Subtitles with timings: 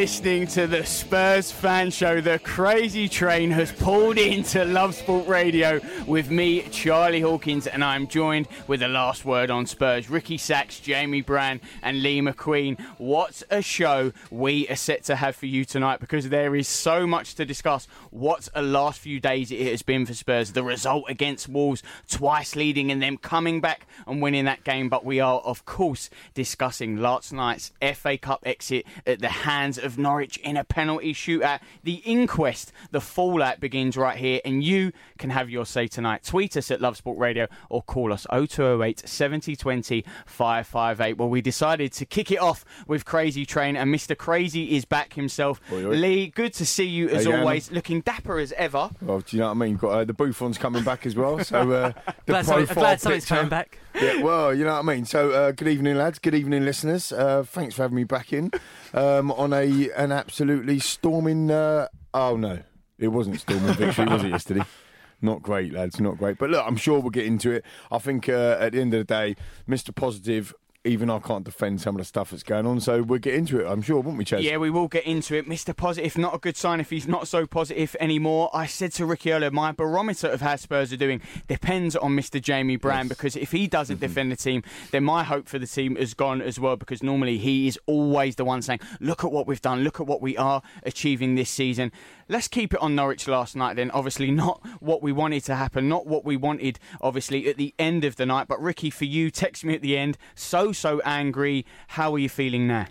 [0.00, 2.22] Listening to the Spurs fan show.
[2.22, 8.06] The crazy train has pulled into Love Sport Radio with me, Charlie Hawkins, and I'm
[8.06, 12.80] joined with the last word on Spurs Ricky Sachs, Jamie Brand, and Lee McQueen.
[12.96, 17.06] What a show we are set to have for you tonight because there is so
[17.06, 17.86] much to discuss.
[18.08, 20.52] What a last few days it has been for Spurs.
[20.52, 24.88] The result against Wolves, twice leading and then coming back and winning that game.
[24.88, 29.89] But we are, of course, discussing last night's FA Cup exit at the hands of
[29.98, 31.60] Norwich in a penalty shootout.
[31.82, 36.24] The inquest, the fallout begins right here, and you can have your say tonight.
[36.24, 41.16] Tweet us at Love Sport Radio or call us 0208 7020 558.
[41.18, 44.16] Well, we decided to kick it off with Crazy Train, and Mr.
[44.16, 45.60] Crazy is back himself.
[45.72, 45.88] Oi, oi.
[45.90, 48.90] Lee, good to see you as How you going, always, looking dapper as ever.
[49.00, 49.76] Well, do you know what I mean?
[49.76, 53.00] Got uh, the Buffon's coming back as well, so uh, the Glad, something, profile glad
[53.00, 53.78] something's coming back.
[53.94, 55.04] Yeah, well, you know what I mean.
[55.04, 56.18] So, uh, good evening, lads.
[56.18, 57.12] Good evening, listeners.
[57.12, 58.50] Uh, thanks for having me back in
[58.94, 61.50] um, on a an absolutely storming.
[61.50, 62.60] Uh, oh no,
[62.98, 64.64] it wasn't storming victory, was it yesterday?
[65.22, 66.00] Not great, lads.
[66.00, 66.38] Not great.
[66.38, 67.64] But look, I'm sure we'll get into it.
[67.90, 69.36] I think uh, at the end of the day,
[69.68, 69.94] Mr.
[69.94, 70.54] Positive.
[70.82, 73.60] Even I can't defend some of the stuff that's going on, so we'll get into
[73.60, 73.70] it.
[73.70, 74.42] I'm sure, won't we, Chaz?
[74.42, 75.46] Yeah, we will get into it.
[75.46, 75.76] Mr.
[75.76, 78.48] Positive, not a good sign if he's not so positive anymore.
[78.54, 82.40] I said to Ricky earlier, my barometer of how Spurs are doing depends on Mr.
[82.40, 84.06] Jamie Brand because if he doesn't Mm-hmm.
[84.06, 87.36] defend the team, then my hope for the team is gone as well because normally
[87.36, 90.34] he is always the one saying, look at what we've done, look at what we
[90.38, 91.92] are achieving this season.
[92.30, 93.90] Let's keep it on Norwich last night then.
[93.90, 98.04] Obviously, not what we wanted to happen, not what we wanted, obviously, at the end
[98.04, 98.46] of the night.
[98.46, 101.66] But Ricky, for you, text me at the end, so, so angry.
[101.88, 102.86] How are you feeling now?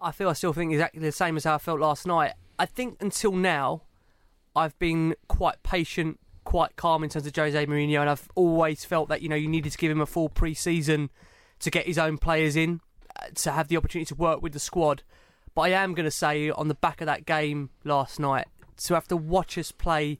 [0.00, 2.32] I feel I still think exactly the same as how I felt last night.
[2.58, 3.82] I think until now,
[4.56, 9.10] I've been quite patient, quite calm in terms of Jose Mourinho, and I've always felt
[9.10, 11.10] that you know you needed to give him a full pre-season
[11.58, 12.80] to get his own players in,
[13.20, 15.02] uh, to have the opportunity to work with the squad.
[15.54, 18.46] But I am going to say on the back of that game last night,
[18.84, 20.18] to have to watch us play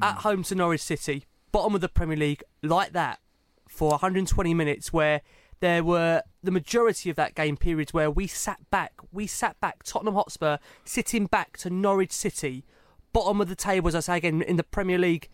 [0.00, 0.18] at mm.
[0.18, 3.20] home to Norwich City, bottom of the Premier League, like that
[3.68, 5.22] for 120 minutes, where
[5.60, 9.82] there were the majority of that game periods where we sat back, we sat back,
[9.82, 12.64] Tottenham Hotspur sitting back to Norwich City,
[13.12, 15.28] bottom of the table, as I say again, in the Premier League.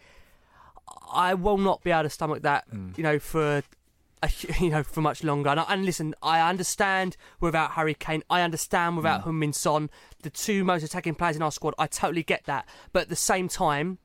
[1.13, 2.97] I will not be able to stomach that, mm.
[2.97, 3.63] you know, for
[4.61, 5.51] you know for much longer.
[5.51, 9.35] And, and listen, I understand without Harry Kane, I understand without mm.
[9.35, 9.91] Min Son,
[10.23, 11.75] the two most attacking players in our squad.
[11.79, 13.99] I totally get that, but at the same time,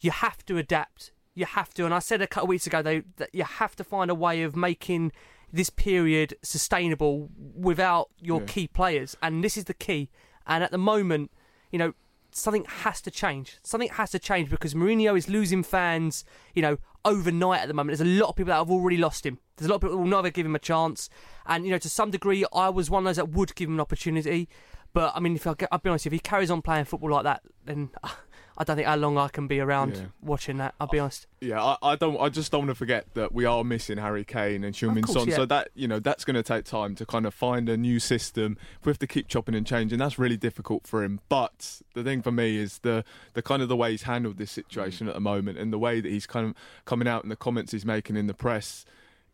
[0.00, 1.12] you have to adapt.
[1.34, 3.76] you have to, and I said a couple of weeks ago though that you have
[3.76, 5.12] to find a way of making
[5.52, 8.46] this period sustainable without your Yeah.
[8.46, 10.08] key players, and this is the key.
[10.46, 11.30] And at the moment,
[11.70, 11.92] you know,
[12.30, 13.58] something has to change.
[13.62, 16.24] Something has to change because Mourinho is losing fans,
[16.54, 17.96] you know, overnight at the moment.
[17.96, 19.38] There's a lot of people that have already lost him.
[19.56, 21.08] There's a lot of people that will never give him a chance.
[21.46, 23.74] And, you know, to some degree, I was one of those that would give him
[23.74, 24.48] an opportunity.
[24.92, 27.24] But, I mean, if I, I'll be honest, if he carries on playing football like
[27.24, 27.90] that, then
[28.58, 30.04] I don't think how long I can be around Yeah.
[30.22, 30.74] watching that.
[30.80, 31.26] I'll be honest.
[31.40, 32.18] Yeah, I, I don't.
[32.20, 35.28] I just don't want to forget that we are missing Harry Kane and Heung-Min Son.
[35.28, 35.36] yeah.
[35.36, 37.98] So that you know that's going to take time to kind of find a new
[38.00, 38.56] system.
[38.84, 39.98] We have to keep chopping and changing.
[39.98, 41.20] That's really difficult for him.
[41.28, 43.04] But the thing for me is the
[43.34, 46.00] the kind of the way he's handled this situation at the moment and the way
[46.00, 46.54] that he's kind of
[46.84, 48.84] coming out in the comments he's making in the press.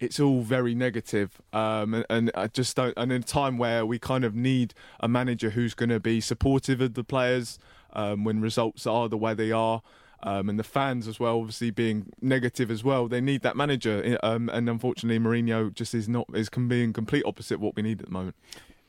[0.01, 2.93] It's all very negative, um, and, and I just don't.
[2.97, 6.21] And in a time where we kind of need a manager who's going to be
[6.21, 7.57] supportive of the players
[7.93, 9.83] um, when results are the way they are,
[10.23, 13.09] um, and the fans as well, obviously being negative as well.
[13.09, 17.25] They need that manager, um, and unfortunately, Mourinho just is not is can being complete
[17.27, 18.37] opposite what we need at the moment.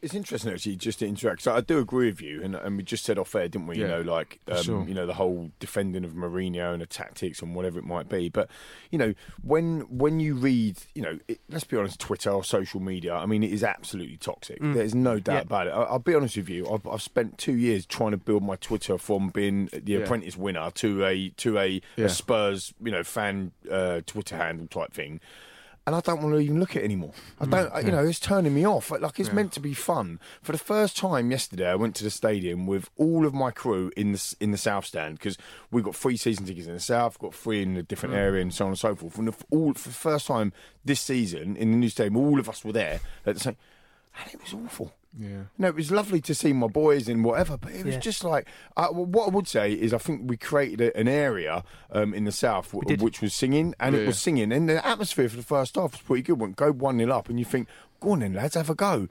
[0.03, 1.41] It's interesting actually just to interact.
[1.44, 3.77] So I do agree with you, and, and we just said off air, didn't we?
[3.77, 4.85] You know, like um, sure.
[4.88, 8.27] you know the whole defending of Mourinho and the tactics and whatever it might be.
[8.27, 8.50] But
[8.91, 12.81] you know, when when you read, you know, it, let's be honest, Twitter or social
[12.81, 14.57] media, I mean, it is absolutely toxic.
[14.61, 15.41] There's no doubt Yeah.
[15.41, 15.71] about it.
[15.71, 16.69] I, I'll be honest with you.
[16.69, 20.00] I've, I've spent two years trying to build my Twitter from being the Yeah.
[20.00, 22.05] Apprentice winner to a to a, Yeah.
[22.05, 25.21] a Spurs, you know, fan uh, Twitter handle type thing
[25.85, 27.12] and I don't want to even look at it anymore.
[27.39, 28.91] I don't, I- you know, it's turning me off.
[28.91, 30.19] Like it's meant to be fun.
[30.41, 33.91] For the first time yesterday, I went to the stadium with all of my crew
[33.97, 35.38] in the in the south stand because
[35.71, 38.19] we've got free season tickets in the south, got free in a different mm.
[38.19, 39.18] area, and so on and so forth.
[39.18, 40.53] And the, all for the first time
[40.85, 43.57] this season in the new stadium, all of us were there at the same,
[44.19, 44.94] and it was awful.
[45.19, 45.44] Yeah.
[45.60, 48.00] No, it was lovely to see my boys and whatever, but it was Yeah.
[48.00, 51.63] just like well, what I would say is I think we created a, an area
[51.92, 55.30] um, in the south w- which was singing, and it was singing, and the atmosphere
[55.30, 56.39] for the first half was pretty good.
[56.39, 57.68] When go one 0 up, and you think,
[58.00, 59.07] go on then, lads, have a go.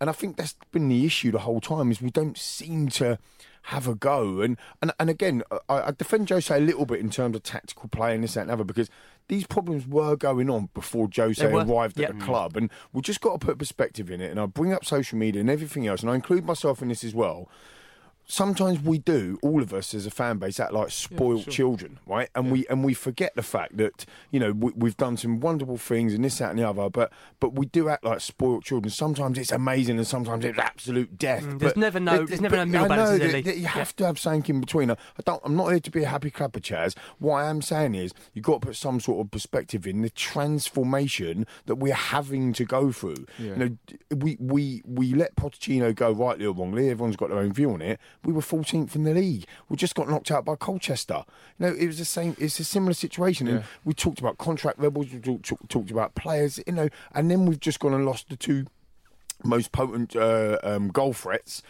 [0.00, 3.18] And I think that's been the issue the whole time is we don't seem to
[3.68, 4.40] have a go.
[4.40, 7.88] And and, and again, I, I defend Jose a little bit in terms of tactical
[7.88, 8.90] play and this that, and other because
[9.28, 12.08] these problems were going on before Jose arrived Yep.
[12.10, 14.30] at the club, and we've just got to put perspective in it.
[14.30, 17.04] And I bring up social media and everything else, and I include myself in this
[17.04, 17.48] as well.
[18.30, 22.28] Sometimes we do, all of us as a fan base, act like spoilt children, right?
[22.34, 25.78] And we and we forget the fact that you know we, we've done some wonderful
[25.78, 26.90] things and this, that, and the other.
[26.90, 27.10] But
[27.40, 28.90] but we do act like spoiled children.
[28.90, 31.42] Sometimes it's amazing, and sometimes it's absolute death.
[31.42, 34.18] Mm, there's never no- there's never no middle balance, that- that you have to have
[34.18, 34.90] something in between.
[34.90, 35.40] I don't.
[35.42, 36.94] I'm not here to be a happy clapper, Chaz.
[37.18, 40.10] What I am saying is you've got to put some sort of perspective in the
[40.10, 43.24] transformation that we're having to go through.
[43.38, 43.46] Yeah.
[43.46, 43.76] You know,
[44.16, 46.90] we we we let Pochettino go rightly or wrongly.
[46.90, 47.98] Everyone's got their own view on it.
[48.24, 49.44] We were 14th in the league.
[49.68, 51.24] We just got knocked out by Colchester.
[51.58, 52.36] You know, it was the same.
[52.38, 53.48] It's a similar situation.
[53.48, 55.06] And we talked about contract rebels.
[55.12, 56.60] We talked, talked about players.
[56.66, 58.66] You know, and then we've just gone and lost the two
[59.44, 61.62] most potent uh, um, goal threats.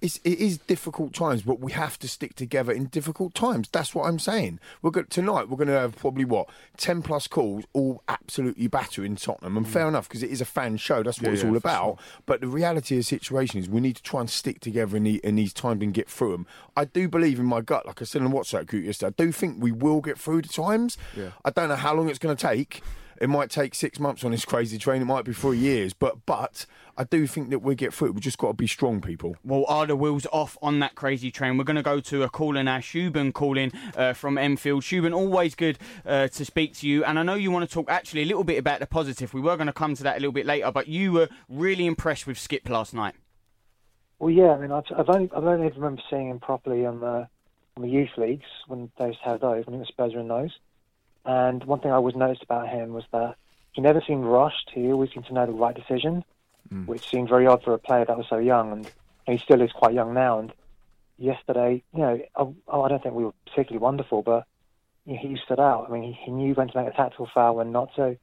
[0.00, 3.68] It's, it is difficult times, but we have to stick together in difficult times.
[3.70, 4.60] That's what I'm saying.
[4.82, 5.48] We're go- tonight.
[5.48, 9.88] We're going to have probably what ten plus calls, all absolutely battering Tottenham, and fair
[9.88, 11.02] enough because it is a fan show.
[11.02, 11.98] That's what Yeah, it's all about.
[12.26, 15.04] But the reality of the situation is we need to try and stick together in,
[15.04, 16.46] the, in these times and get through them.
[16.76, 19.14] I do believe in my gut, like I said in the WhatsApp group yesterday.
[19.18, 20.96] I do think we will get through the times.
[21.16, 21.30] Yeah.
[21.44, 22.82] I don't know how long it's going to take.
[23.20, 25.02] It might take six months on this crazy train.
[25.02, 28.08] It might be three years, but but I do think that we get through.
[28.08, 28.14] it.
[28.14, 29.36] We just got to be strong, people.
[29.44, 31.58] Well, are the wheels off on that crazy train?
[31.58, 34.82] We're going to go to a caller now, Shuban calling uh, from Enfield.
[34.82, 37.04] Shuban, always good uh, to speak to you.
[37.04, 39.34] And I know you want to talk actually a little bit about the positive.
[39.34, 41.86] We were going to come to that a little bit later, but you were really
[41.86, 43.14] impressed with Skipp last night.
[44.18, 47.00] Well, yeah, I mean, I've, I've only I've only ever remember seeing him properly on
[47.00, 47.28] the
[47.76, 50.20] on the youth leagues when they used to have those when he was Spurs were
[50.20, 50.50] in those.
[51.28, 53.36] And one thing I always noticed about him was that
[53.72, 54.70] he never seemed rushed.
[54.72, 56.24] He always seemed to know the right decision,
[56.72, 56.86] mm.
[56.86, 58.90] which seemed very odd for a player that was so young, and
[59.26, 60.38] he still is quite young now.
[60.38, 60.54] And
[61.18, 62.42] yesterday, you know, I,
[62.72, 64.46] I don't think we were particularly wonderful, but
[65.04, 65.86] he stood out.
[65.88, 68.16] I mean, he, he knew when to make a tactical foul, when not to,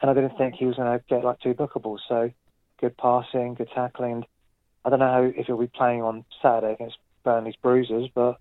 [0.00, 2.00] and I didn't think he was going to get like two bookables.
[2.08, 2.32] So
[2.80, 4.24] good passing, good tackling.
[4.84, 8.40] I don't know how, if he'll be playing on Saturday against Burnley's Bruisers, but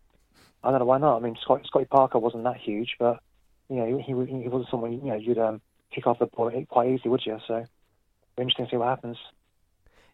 [0.63, 1.17] I don't know why not.
[1.17, 3.19] I mean, Scott, Scotty Parker wasn't that huge, but
[3.71, 5.61] you know, he, he, he wasn't someone you know you'd um,
[5.93, 7.37] kick off the ball quite easily, would you?
[7.47, 7.65] So,
[8.37, 9.17] interesting to see what happens.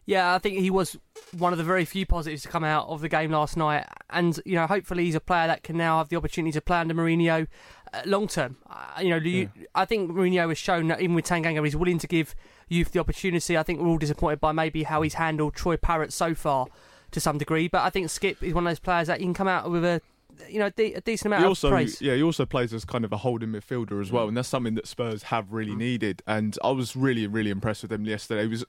[0.06, 0.96] Yeah, I think he was
[1.36, 4.40] one of the very few positives to come out of the game last night, and
[4.46, 6.94] you know, hopefully he's a player that can now have the opportunity to play under
[6.94, 7.46] Mourinho
[7.92, 8.56] uh, long term.
[8.70, 11.98] Uh, you know, you, I think Mourinho has shown that even with Tanganga, he's willing
[11.98, 12.34] to give
[12.68, 13.58] youth the opportunity.
[13.58, 16.68] I think we're all disappointed by maybe how he's handled Troy Parrott so far
[17.10, 19.34] to some degree, but I think Skipp is one of those players that he can
[19.34, 20.00] come out with a
[20.48, 22.00] you know de- a decent amount he of also, praise.
[22.00, 24.74] yeah, he also plays as kind of a holding midfielder as well, and that's something
[24.74, 25.78] that Spurs have really Mm.
[25.78, 26.22] needed.
[26.26, 28.42] And I was really, really impressed with him yesterday.
[28.42, 28.64] He was,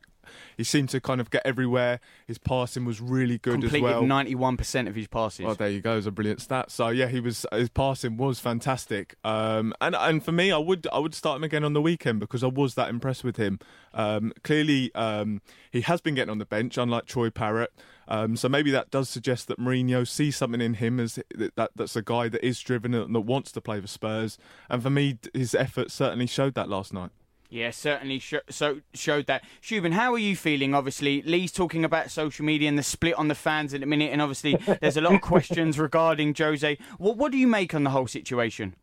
[0.58, 2.00] he seemed to kind of get everywhere.
[2.28, 4.04] His passing was really good Completed as well.
[4.04, 5.46] 91% of his passes.
[5.48, 5.98] Oh, there you go.
[5.98, 6.70] It's a brilliant stat.
[6.70, 9.16] So yeah, he was his passing was fantastic.
[9.24, 12.20] Um, and and for me, I would I would start him again on the weekend
[12.20, 13.60] because I was that impressed with him.
[13.94, 17.72] Um, clearly, um, he has been getting on the bench, unlike Troy Parrott.
[18.10, 21.72] Um, so maybe that does suggest that Mourinho sees something in him as that, that
[21.76, 24.40] that's a guy that is driven and that wants to play for Spurs.
[24.68, 27.12] And for me, his effort certainly showed that last night.
[27.52, 29.44] Yeah, certainly sh- so showed that.
[29.62, 30.74] Shubin, how are you feeling?
[30.74, 34.12] Obviously, Lee's talking about social media and the split on the fans at the minute,
[34.12, 36.78] and obviously there's a lot of questions regarding Jose.
[36.98, 38.76] What what do you make on the whole situation?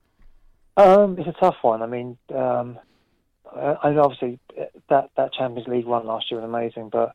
[0.77, 1.83] Um, it's a tough one.
[1.83, 2.79] I mean, um,
[3.55, 4.39] I, I obviously
[4.89, 7.15] that that Champions League run last year was amazing, but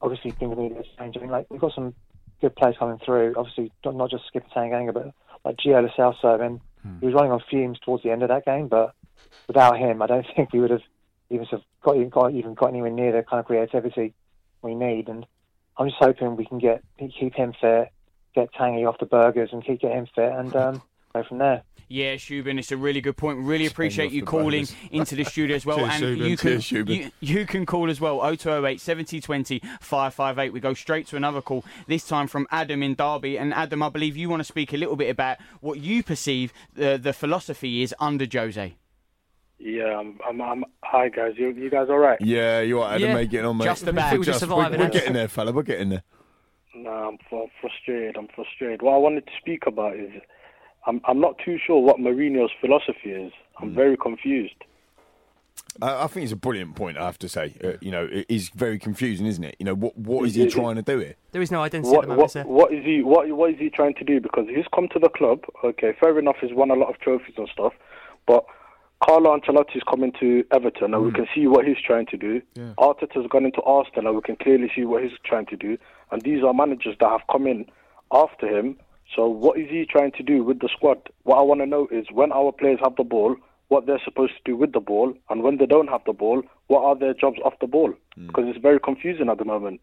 [0.00, 1.16] obviously things need to change.
[1.16, 1.94] I mean, like we've got some
[2.40, 3.34] good players coming through.
[3.36, 5.12] Obviously, not, not just Skipper Tanganga, but
[5.44, 6.40] like Gio Lo Celso.
[6.44, 6.60] And
[7.00, 8.94] he was running on fumes towards the end of that game, but
[9.46, 10.82] without him, I don't think we would have
[11.30, 14.14] even sort of got, even got even got anywhere near the kind of creativity
[14.62, 15.08] we need.
[15.08, 15.26] And
[15.76, 17.90] I'm just hoping we can get keep him fit,
[18.34, 20.82] get Tanguy off the burgers, and keep get him fit, and um,
[21.14, 21.62] go from there.
[21.86, 23.38] Yeah, Shubin, it's a really good point.
[23.40, 24.74] Really appreciate you calling burgers.
[24.90, 25.76] into the studio as well.
[25.78, 26.28] Cheers, and Shubin.
[26.30, 26.88] you can Cheers, Shubin.
[26.96, 30.52] you, you can call as well 0208 7020 558.
[30.52, 33.38] We go straight to another call, this time from Adam in Derby.
[33.38, 36.52] And Adam, I believe you want to speak a little bit about what you perceive
[36.72, 38.74] the, the philosophy is under Jose.
[39.58, 41.34] Yeah, I'm, I'm, I'm, hi guys.
[41.36, 42.18] You, you guys all right?
[42.20, 43.14] Yeah, you are Adam, Yeah.
[43.14, 43.64] mate, getting on, mate.
[43.66, 44.10] Just about.
[44.12, 45.52] We're just Just- surviving, We're, we're getting there, fella.
[45.52, 46.02] We're getting there.
[46.74, 48.16] No, I'm fu- frustrated.
[48.16, 48.82] I'm frustrated.
[48.82, 50.10] What I wanted to speak about is
[50.86, 53.32] I'm, I'm not too sure what Mourinho's philosophy is.
[53.60, 53.74] I'm Hmm.
[53.74, 54.54] very confused.
[55.80, 56.98] I, I think it's a brilliant point.
[56.98, 59.56] I have to say, uh, you know, it is very confusing, isn't it?
[59.58, 61.14] You know, what what is he trying to do here?
[61.32, 62.44] There is no identity at What, the moment, what, is there?
[62.44, 63.02] what is he?
[63.02, 64.20] What, what is he trying to do?
[64.20, 65.40] Because he's come to the club.
[65.64, 66.36] Okay, fair enough.
[66.40, 67.72] He's won a lot of trophies and stuff,
[68.26, 68.44] but
[69.04, 72.40] Carlo Ancelotti is coming to Everton, and we can see what he's trying to do.
[72.78, 75.76] Arteta's gone into Arsenal, and we can clearly see what he's trying to do.
[76.10, 77.66] And these are managers that have come in
[78.12, 78.76] after him.
[79.14, 80.98] So what is he trying to do with the squad?
[81.22, 83.36] What I want to know is when our players have the ball,
[83.68, 86.42] what they're supposed to do with the ball, and when they don't have the ball,
[86.66, 87.94] what are their jobs off the ball?
[88.26, 89.80] Because it's very confusing at the moment.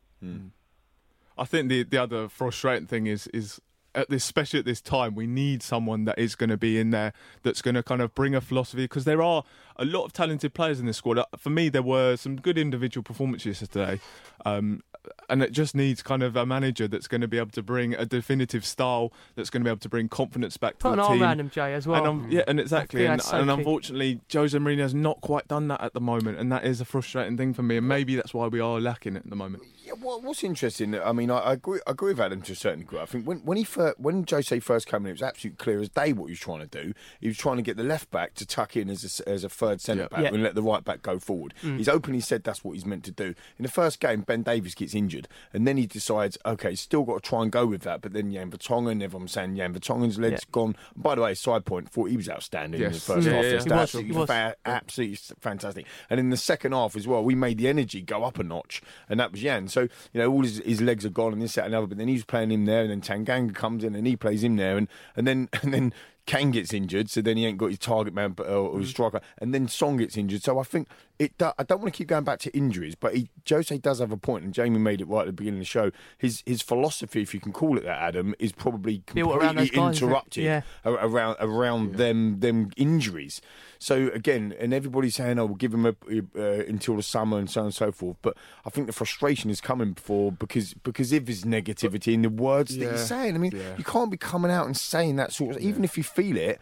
[1.37, 3.59] I think the the other frustrating thing is is
[3.93, 6.91] at this, especially at this time, we need someone that is going to be in
[6.91, 9.43] there that's going to kind of bring a philosophy because there are
[9.75, 11.17] a lot of talented players in this squad.
[11.17, 13.99] Uh, For me, there were some good individual performances yesterday,
[14.45, 14.81] um,
[15.29, 17.93] and it just needs kind of a manager that's going to be able to bring
[17.95, 20.97] a definitive style that's going to be able to bring confidence back to Put an
[20.97, 21.23] the arm team.
[21.23, 21.99] around Jay, as well.
[21.99, 25.67] And um, yeah, and exactly, and, so and unfortunately, Jose Mourinho has not quite done
[25.69, 27.77] that at the moment, and that is a frustrating thing for me.
[27.77, 29.63] And maybe that's why we are lacking it at the moment.
[29.83, 30.99] Yeah, what, what's interesting?
[30.99, 31.79] I mean, I, I agree.
[31.87, 32.99] I agree with Adam to a certain degree.
[32.99, 35.79] I think when when he first, when Jose first came in, it was absolutely clear
[35.81, 36.93] as day what he was trying to do.
[37.19, 39.49] He was trying to get the left back to tuck in as a, as a
[39.49, 40.07] third centre Yeah.
[40.09, 40.27] back Yeah.
[40.33, 41.53] and let the right back go forward.
[41.61, 43.33] He's openly said that's what he's meant to do.
[43.57, 47.23] In the first game, Ben Davies gets injured, and then he decides, okay, still got
[47.23, 48.01] to try and go with that.
[48.01, 50.75] But then Jan Vertonghen, everyone's saying Jan Vertonghen's legs gone.
[50.95, 53.43] By the way, side point, thought he was outstanding in the first Yeah, half.
[53.43, 53.55] yeah, yeah.
[53.57, 54.27] Was, absolutely was.
[54.27, 55.85] fa- absolutely fantastic.
[56.09, 58.81] And in the second half as well, we made the energy go up a notch,
[59.09, 59.67] and that was Jan.
[59.67, 59.89] So you
[60.21, 61.87] know, all his, his legs are gone, and this, that, and the other.
[61.87, 64.43] But then he was playing him there, and then Tanganga comes in, and he plays
[64.43, 65.93] him there, and and then and then.
[66.27, 69.21] Kane gets injured, so then he ain't got his target man uh, or his striker,
[69.39, 70.43] and then Song gets injured.
[70.43, 70.87] So I think
[71.23, 71.37] it.
[71.37, 74.11] Do, I don't want to keep going back to injuries, but he, Jose does have
[74.11, 75.91] a point, and Jamie made it right at the beginning of the show.
[76.17, 79.77] His his philosophy, if you can call it that, Adam, is probably Built around completely
[79.77, 80.61] guys, interrupted Yeah.
[80.83, 83.41] a- around around them them injuries.
[83.79, 85.95] So again, and everybody's saying, "Oh, we'll give him a,
[86.37, 89.49] uh, until the summer and so on and so forth." But I think the frustration
[89.49, 92.91] is coming for because because of his negativity and the words that Yeah.
[92.91, 93.35] he's saying.
[93.35, 93.77] I mean, Yeah.
[93.77, 96.59] you can't be coming out and saying that sort of, even if you feel it.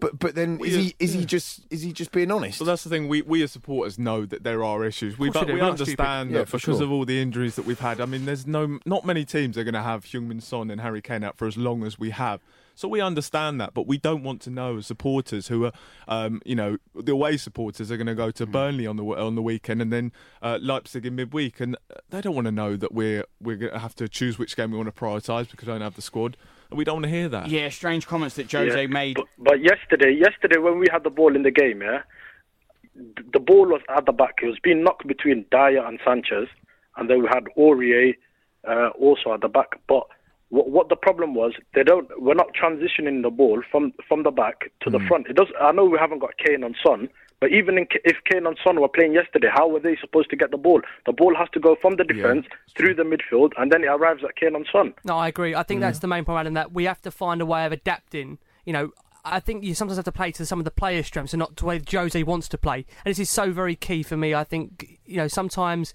[0.00, 2.58] But but then is he is he just is he just being honest?
[2.58, 3.08] So that's the thing.
[3.08, 5.18] We we as supporters know that there are issues.
[5.18, 5.54] We course we do.
[5.54, 5.98] we We're not stupid.
[6.00, 6.84] understand Yeah, that for because sure.
[6.84, 8.00] of all the injuries that we've had.
[8.00, 11.02] I mean, there's no not many teams are going to have Heung-Min Son and Harry
[11.02, 12.40] Kane out for as long as we have.
[12.76, 15.72] So we understand that, but we don't want to know as supporters who are,
[16.06, 18.30] um, you know, the away supporters are going to go Hmm.
[18.36, 20.12] to Burnley on the on the weekend and then
[20.42, 21.76] uh, Leipzig in midweek, and
[22.10, 24.70] they don't want to know that we're we're going to have to choose which game
[24.70, 26.36] we want to prioritise because we don't have the squad.
[26.70, 27.48] And we don't want to hear that.
[27.48, 29.16] Yeah, strange comments that Jose Yeah, made.
[29.16, 32.02] But, but yesterday, yesterday when we had the ball in the game, yeah,
[33.32, 34.40] the ball was at the back.
[34.42, 36.48] It was being knocked between Dier and Sanchez,
[36.96, 38.14] and then we had Aurier
[38.68, 39.80] uh, also at the back.
[39.86, 40.06] But
[40.50, 42.08] what, what the problem was, they don't.
[42.20, 45.28] We're not transitioning the ball from from the back to the front.
[45.28, 45.48] It does.
[45.60, 47.08] I know we haven't got Kane and Son,
[47.40, 50.36] But even in, if Kane and Son were playing yesterday, how were they supposed to
[50.36, 50.80] get the ball?
[51.06, 54.24] The ball has to go from the defence through the midfield, and then it arrives
[54.24, 54.92] at Kane and Son.
[55.04, 55.54] No, I agree.
[55.54, 55.82] I think mm.
[55.82, 58.38] that's the main point, Adam, that we have to find a way of adapting.
[58.64, 58.90] You know,
[59.24, 61.56] I think you sometimes have to play to some of the players' strengths and not
[61.56, 62.84] to the way Jose wants to play.
[63.04, 64.34] And this is so very key for me.
[64.34, 65.94] I think, you know, sometimes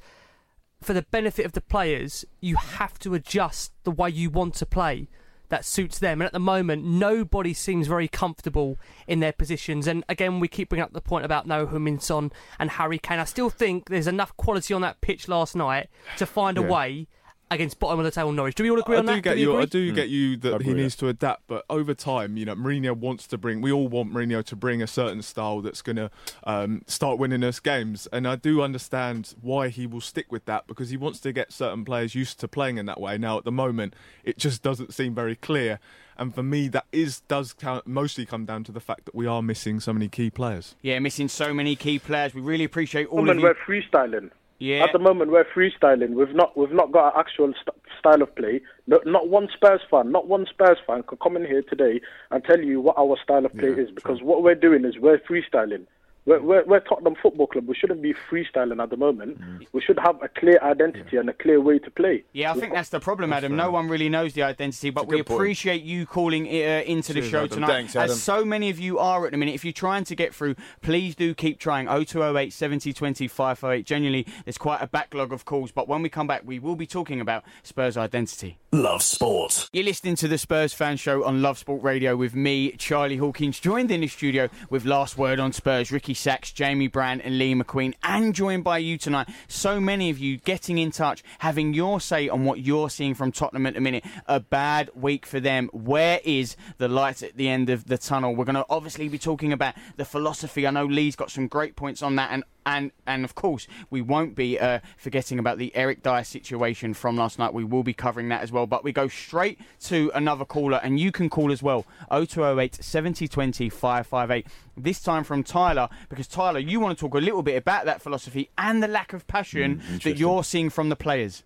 [0.82, 4.66] for the benefit of the players, you have to adjust the way you want to
[4.66, 5.08] play
[5.54, 6.20] that suits them.
[6.20, 9.86] And at the moment, nobody seems very comfortable in their positions.
[9.86, 13.20] And again, we keep bringing up the point about Noah Min Son and Harry Kane.
[13.20, 16.68] I still think there's enough quality on that pitch last night to find a Yeah.
[16.70, 17.08] way
[17.54, 18.56] against bottom of the table Norwich.
[18.56, 19.22] Do we all agree I on do that?
[19.22, 19.54] get we you.
[19.56, 19.66] I agree?
[19.68, 22.56] do get you that agree he with needs to adapt, but over time, you know,
[22.56, 23.62] Mourinho wants to bring.
[23.62, 26.12] We all want Mourinho to bring a certain style that's going to
[26.44, 30.68] um, start winning us games, and I do understand why he will stick with that
[30.68, 33.18] because he wants to get certain players used to playing in that way.
[33.18, 35.80] Now, at the moment, it just doesn't seem very clear,
[36.18, 39.26] and for me, that is does count, mostly come down to the fact that we
[39.26, 40.76] are missing so many key players.
[40.82, 42.34] Yeah, missing so many key players.
[42.34, 43.56] We really appreciate all moment of you.
[43.68, 44.32] we're freestyling.
[44.64, 44.86] Yeah.
[44.86, 46.12] At the moment, we're freestyling.
[46.12, 48.62] We've not we've not got an actual st- style of play.
[48.88, 52.00] No, not one Spurs fan, not one Spurs fan could come in here today
[52.32, 55.20] and tell you what our style of play is because what we're doing is we're
[55.20, 55.86] freestyling.
[56.26, 57.68] We're, we're, we're Tottenham Football Club.
[57.68, 59.40] We shouldn't be freestyling at the moment.
[59.74, 62.24] We should have a clear identity and a clear way to play.
[62.32, 63.56] Yeah, I think that's the problem, Adam.
[63.56, 65.38] No one really knows the identity, but we good point.
[65.38, 67.50] appreciate you calling uh, into the show Adam.
[67.50, 67.68] tonight.
[67.68, 68.12] Thanks, Adam.
[68.12, 69.56] As so many of you are at the minute.
[69.56, 71.88] If you're trying to get through, please do keep trying.
[71.88, 73.86] 0208 70 20 508.
[73.86, 76.88] Genuinely, there's quite a backlog of calls, but when we come back, we will be
[76.88, 78.60] talking about Spurs identity.
[78.72, 79.70] Love Sport.
[79.74, 83.60] You're listening to the Spurs Fan Show on Love Sport Radio with me, Charlie Hawkins,
[83.60, 87.54] joined in the studio with Last Word on Spurs, Ricky Sachs, Jamie Brand, and Lee
[87.56, 89.30] McQueen, and joined by you tonight.
[89.48, 93.32] So many of you getting in touch, having your say on what you're seeing from
[93.32, 94.06] Tottenham at the minute.
[94.28, 95.70] A bad week for them.
[95.74, 98.36] Where is the light at the end of the tunnel?
[98.36, 100.66] We're going to obviously be talking about the philosophy.
[100.68, 104.02] I know Lee's got some great points on that, and and and of course we
[104.02, 107.54] won't be uh, forgetting about the Eric Dier situation from last night.
[107.54, 108.68] We will be covering that as well.
[108.68, 113.70] But we go straight to another caller, and you can call as well 0208 7020
[113.70, 114.48] 558.
[114.76, 118.02] This time from Tyler, because Tyler, you want to talk a little bit about that
[118.02, 121.44] philosophy and the lack of passion mm, that you're seeing from the players.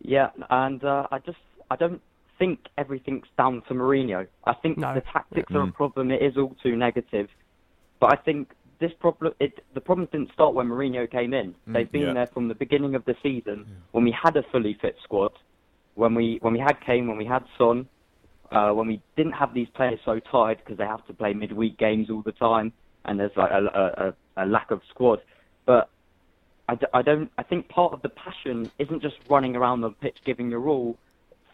[0.00, 1.38] Yeah, and uh, I just
[1.70, 2.00] I don't
[2.38, 4.26] think everything's down to Mourinho.
[4.44, 4.94] I think No.
[4.94, 5.74] the tactics are a mm.
[5.74, 6.10] problem.
[6.10, 7.28] It is all too negative,
[8.00, 11.54] but I think this problem it the problem didn't start when Mourinho came in.
[11.68, 12.12] Mm, They've been yeah.
[12.14, 15.32] there from the beginning of the season when we had a fully fit squad,
[15.94, 17.86] when we when we had Kane, when we had Son,
[18.50, 21.76] uh, when we didn't have these players so tired because they have to play midweek
[21.78, 22.72] games all the time,
[23.04, 25.20] and there's like a, a, a, a lack of squad.
[25.66, 25.88] But
[26.68, 27.30] I, d- I don't.
[27.38, 30.96] I think part of the passion isn't just running around the pitch giving your all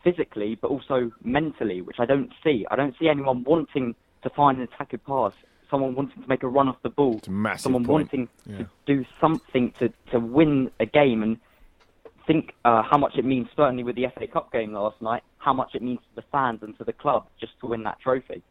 [0.04, 2.66] physically, but also mentally, which I don't see.
[2.70, 5.32] I don't see anyone wanting to find an attacking pass,
[5.70, 8.12] someone wanting to make a run off the ball, a massive someone point.
[8.12, 11.38] wanting to do something to, to win a game and
[12.26, 15.52] think uh, how much it means, certainly with the FA Cup game last night, how
[15.52, 18.42] much it means to the fans and to the club just to win that trophy.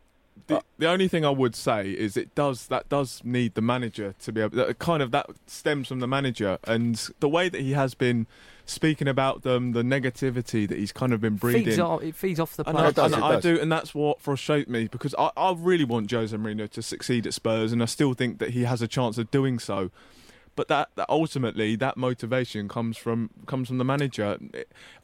[0.48, 4.16] The, the only thing I would say is it does that does need the manager
[4.22, 4.56] to be able.
[4.56, 8.26] That kind of that stems from the manager and the way that he has been
[8.66, 11.66] speaking about them, the negativity that he's kind of been breeding.
[11.66, 12.98] Feeds off, it feeds off the And, players.
[12.98, 16.36] I, and I do, and that's what frustrates me because I, I really want Jose
[16.36, 19.30] Mourinho to succeed at Spurs, and I still think that he has a chance of
[19.32, 19.92] doing so.
[20.60, 24.38] But that, that ultimately, that motivation comes from comes from the manager.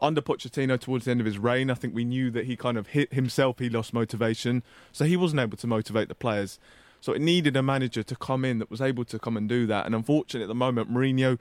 [0.02, 2.78] Under Pochettino, towards the end of his reign, I think we knew that he kind
[2.78, 3.60] of hit himself.
[3.60, 6.60] He lost motivation, so he wasn't able to motivate the players.
[7.00, 9.66] So it needed a manager to come in that was able to come and do
[9.68, 9.86] that.
[9.86, 11.40] And unfortunately, at the moment, Mourinho,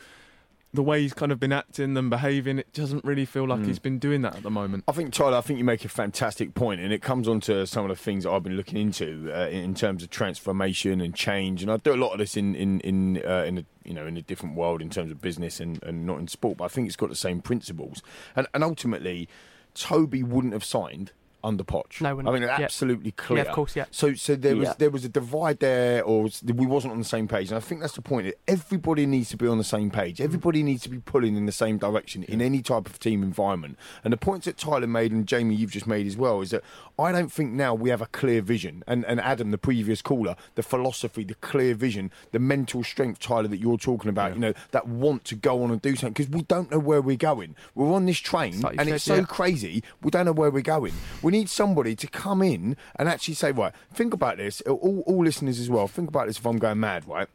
[0.74, 3.78] the way he's kind of been acting and behaving, it doesn't really feel like he's
[3.78, 4.82] been doing that at the moment.
[4.88, 7.64] I think Tyler, I think you make a fantastic point, and it comes on to
[7.64, 11.14] some of the things that I've been looking into uh, in terms of transformation and
[11.14, 11.62] change.
[11.62, 14.06] And I do a lot of this in in in uh, in a you know
[14.06, 16.58] in a different world in terms of business and, and not in sport.
[16.58, 18.02] But I think it's got the same principles.
[18.34, 19.28] And and ultimately,
[19.74, 21.12] Toby wouldn't have signed
[21.44, 22.00] under Poch.
[22.00, 22.34] No, wouldn't.
[22.34, 22.64] I mean, Yeah.
[22.64, 23.44] absolutely clear.
[23.44, 23.84] Yeah, of course, yeah.
[23.90, 24.74] So so there was Yeah.
[24.78, 27.48] there was a divide there, or was- we wasn't on the same page.
[27.50, 28.26] And I think that's the point.
[28.26, 30.18] That Everybody needs to be on the same page.
[30.18, 30.24] Mm.
[30.24, 33.78] Everybody needs to be pulling in the same direction in any type of team environment.
[34.02, 36.62] And the points that Tyler made and Jamie you've just made as well is that
[36.98, 38.82] I don't think now we have a clear vision.
[38.86, 43.48] And and Adam, the previous caller, the philosophy, the clear vision, the mental strength, Tyler,
[43.48, 44.34] that you're talking about.
[44.34, 47.02] You know that want to go on and do something because we don't know where
[47.02, 47.54] we're going.
[47.74, 49.22] We're on this train like and said, it's so yeah.
[49.22, 49.82] crazy.
[50.02, 50.94] We don't know where we're going.
[51.22, 54.60] We need somebody to come in and actually say, right, think about this.
[54.62, 57.28] All, all listeners as well, think about this if I'm going mad, right?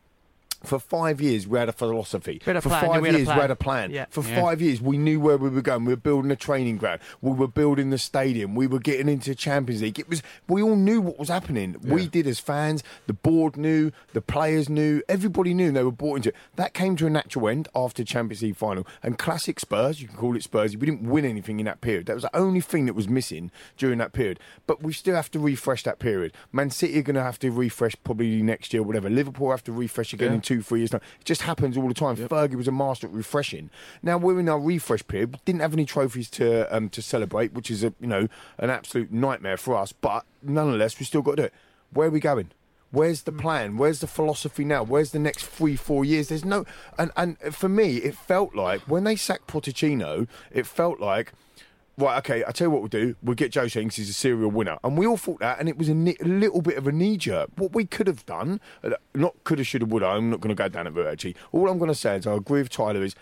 [0.64, 2.42] For five years we had a philosophy.
[2.46, 3.38] We had a for plan, five we years plan.
[3.38, 3.92] we had a plan.
[3.92, 4.06] Yeah.
[4.10, 4.42] For Yeah.
[4.42, 5.86] five years we knew where we were going.
[5.86, 7.00] We were building a training ground.
[7.22, 8.56] We were building the stadium.
[8.56, 10.00] We were getting into Champions League.
[10.00, 11.76] It was we all knew what was happening.
[11.84, 12.84] We did as fans.
[13.08, 13.92] The board knew.
[14.14, 15.02] The players knew.
[15.08, 15.68] Everybody knew.
[15.68, 16.36] and They were bought into it.
[16.56, 18.86] That came to a natural end after Champions League final.
[19.02, 20.76] And classic Spurs, you can call it Spurs.
[20.76, 22.08] We didn't win anything in that period.
[22.08, 24.40] That was the only thing that was missing during that period.
[24.68, 26.34] But we still have to refresh that period.
[26.52, 29.10] Man City are going to have to refresh probably next year, whatever.
[29.10, 30.36] Liverpool have to refresh again Yeah.
[30.36, 30.94] in two, three years.
[30.94, 32.16] It just happens all the time.
[32.16, 33.70] Fergie was a master at refreshing.
[34.02, 35.34] Now we're in our refresh period.
[35.34, 38.72] We didn't have any trophies to um, to celebrate, which is a you know an
[38.72, 39.92] absolute nightmare for us.
[39.92, 41.54] But nonetheless, we still got to do it.
[41.94, 42.50] Where are we going?
[42.92, 43.78] Where's the plan?
[43.78, 44.82] Where's the philosophy now?
[44.82, 46.30] Where's the next three, four years?
[46.30, 46.66] There's no,
[46.98, 51.34] and and for me, it felt like when they sacked Pochettino, it felt like
[52.00, 53.16] right, okay, I tell you what we'll do.
[53.22, 53.96] We'll get Joe Shanks.
[53.98, 54.78] He's a serial winner.
[54.84, 56.92] And we all thought that, and it was a, ni- a little bit of a
[56.92, 57.50] knee jerk.
[57.56, 60.42] What we could have done, uh, not could have, should have, would have, I'm not
[60.42, 61.36] going to go down that route, actually.
[61.52, 63.16] All I'm going to say is I agree with Tyler is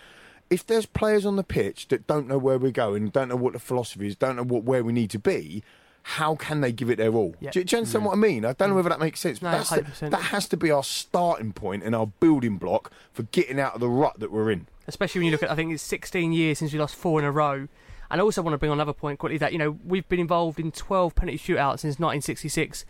[0.50, 3.54] if there's players on the pitch that don't know where we're going, don't know what
[3.54, 5.62] the philosophy is, don't know what where we need to be,
[6.04, 7.36] how can they give it their all?
[7.42, 7.50] Yeah.
[7.52, 8.46] Do, you understand what I mean?
[8.46, 9.40] I don't know whether that makes sense.
[9.40, 10.12] But No, that's the- 100%.
[10.12, 13.82] that has to be our starting point and our building block for getting out of
[13.82, 14.68] the rut that we're in.
[14.88, 17.26] especially when you look at I think it's 16 years since we lost four in
[17.26, 17.68] a row.
[18.10, 20.20] And I also want to bring on another point quickly that you know we've been
[20.20, 22.86] involved in 12 penalty shootouts since 1966,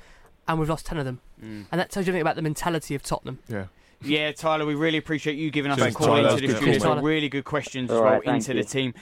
[0.48, 1.22] and we've lost 10 of them.
[1.44, 1.66] Mm.
[1.72, 3.40] And that tells you anything about the mentality of Tottenham.
[3.48, 3.66] Yeah.
[4.04, 6.30] Yeah, Tyler, we really appreciate you giving us Thanks, a call Tyler.
[6.30, 6.80] into the good studio.
[6.80, 8.64] call, Some really good questions as well right, thank into you.
[8.64, 8.94] the team.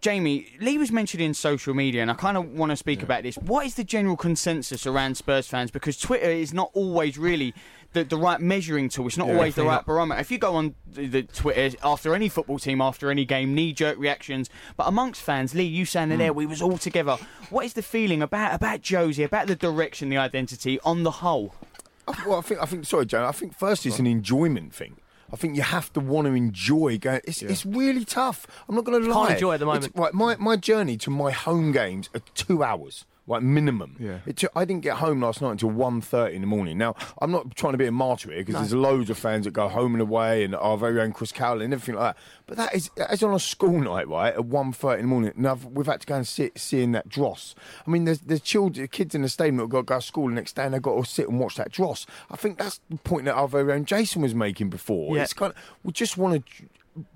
[0.00, 3.36] Jamie, Lee was mentioning social media, and I kind of want to speak about this.
[3.36, 5.70] What is the general consensus around Spurs fans?
[5.70, 7.52] Because Twitter is not always really
[7.92, 9.06] the, the right measuring tool.
[9.08, 9.86] It's not Yeah, always the right not.
[9.86, 10.20] barometer.
[10.20, 13.72] If you go on the, the Twitter after any football team, after any game, knee
[13.72, 14.48] jerk reactions.
[14.76, 16.18] But amongst fans, Lee, you saying Hmm.
[16.18, 17.16] there, we was all together.
[17.50, 21.54] What is the feeling about about Josie, about the direction, the identity on the whole?
[22.26, 23.24] Well, I think I think sorry, Joe.
[23.26, 24.96] I think first it's an enjoyment thing.
[25.32, 27.20] I think you have to want to enjoy going.
[27.24, 28.48] It's, it's really tough.
[28.68, 29.26] I'm not going to lie.
[29.28, 29.96] Can't enjoy at the It's- moment.
[29.96, 33.04] right, my my journey to my home games are two hours.
[33.30, 33.96] Like minimum.
[34.00, 34.18] Yeah.
[34.26, 36.76] It took, I didn't get home last night until 1.30 in the morning.
[36.78, 39.52] Now I'm not trying to be a martyr here because there's loads of fans that
[39.52, 42.22] go home and away and our very own Chris Cowley and everything like that.
[42.46, 44.34] But that is that is on a school night, right?
[44.34, 45.46] At 1.30 in the morning.
[45.46, 47.54] I've, we've had to go and sit seeing that dross.
[47.86, 50.02] I mean, there's there's children, kids in the stadium that have got to go to
[50.04, 52.06] school the next day and they've got to sit and watch that dross.
[52.32, 55.16] I think that's the point that our very own Jason was making before.
[55.16, 55.22] Yeah.
[55.22, 56.64] It's kind of we just want to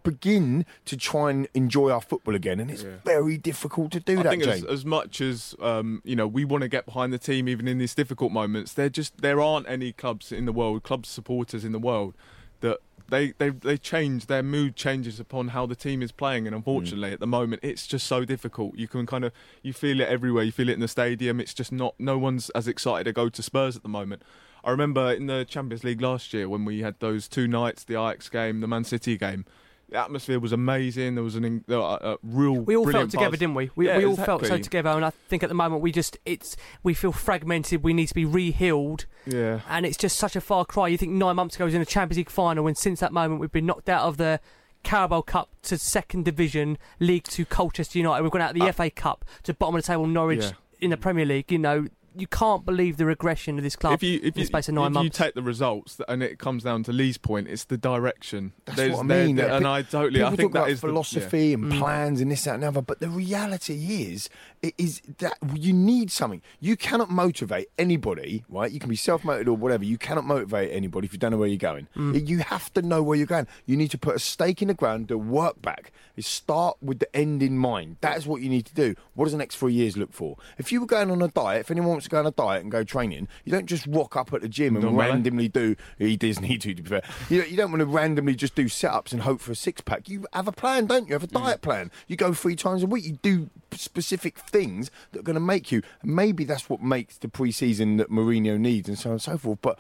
[0.03, 4.23] begin to try and enjoy our football again, and it's very difficult to do I
[4.25, 4.31] that.
[4.31, 7.49] think as, as much as um, you know, we want to get behind the team
[7.49, 8.73] even in these difficult moments.
[8.73, 12.15] There just there aren't any clubs in the world, club supporters in the world
[12.61, 16.57] that they they they change their mood changes upon how the team is playing, and
[16.57, 18.77] unfortunately at the moment it's just so difficult.
[18.77, 20.45] You can kind of you feel it everywhere.
[20.45, 21.41] You feel it in the stadium.
[21.41, 24.23] It's just not no one's as excited to go to Spurs at the moment.
[24.65, 28.01] I remember in the Champions League last year when we had those two nights, the
[28.01, 29.45] Ajax game, the Man City game.
[29.91, 31.15] The atmosphere was amazing.
[31.15, 32.55] There was an uh, a real.
[32.55, 33.39] We all felt together, buzz.
[33.39, 33.71] didn't we?
[33.77, 36.17] We, Yeah, we all felt so together, and I think at the moment we just
[36.25, 37.83] it's we feel fragmented.
[37.85, 39.61] We need to be re-healed, Yeah.
[39.69, 40.89] and it's just such a far cry.
[40.89, 43.41] You think nine months ago was in a Champions League final, and since that moment
[43.41, 44.41] we've been knocked out of the
[44.83, 48.23] Carabao Cup to second division, League to Colchester United.
[48.23, 50.51] We've gone out of the Uh, FA Cup to bottom of the table Norwich Yeah.
[50.81, 51.51] in the Premier League.
[51.53, 54.43] You know, you can't believe the regression of this club if you if in you,
[54.43, 55.19] the space of nine if months.
[55.19, 58.53] you take the results and it comes down to Lee's point, it's the direction.
[58.65, 59.37] That's There's- what I mean.
[59.37, 60.21] there- that and I totally.
[60.21, 61.55] People I think talk that about is the- philosophy yeah.
[61.55, 61.79] and mm.
[61.79, 62.83] plans and this, that, and the other.
[62.83, 64.29] But the reality is,
[64.63, 66.43] it is that you need something.
[66.61, 68.71] You cannot motivate anybody, right?
[68.71, 69.85] You can be self-motivated or whatever.
[69.85, 71.89] You cannot motivate anybody if you don't know where you're going.
[71.97, 72.27] Mm.
[72.29, 73.47] You have to know where you're going.
[73.67, 75.93] You need to put a stake in the ground to work back.
[76.17, 77.97] You start with the end in mind.
[78.01, 78.95] That is what you need to do.
[79.15, 80.37] What does the next three years look for?
[80.59, 82.63] If you were going on a diet, if anyone wants to go on a diet
[82.63, 85.77] and go training, you don't just rock up at the gym and randomly do.
[86.01, 87.03] Eh, he does need to, to be fair.
[87.29, 90.09] You don't, you don't want to randomly just do sit-ups and hope for a six-pack.
[90.09, 91.15] You have a plan, don't you?
[91.15, 91.43] Have a mm.
[91.43, 91.91] diet plan.
[92.07, 93.05] You go three times a week.
[93.05, 95.83] You do specific things that are going to make you.
[96.03, 99.59] Maybe that's what makes the pre-season that Mourinho needs, and so on and so forth.
[99.63, 99.79] But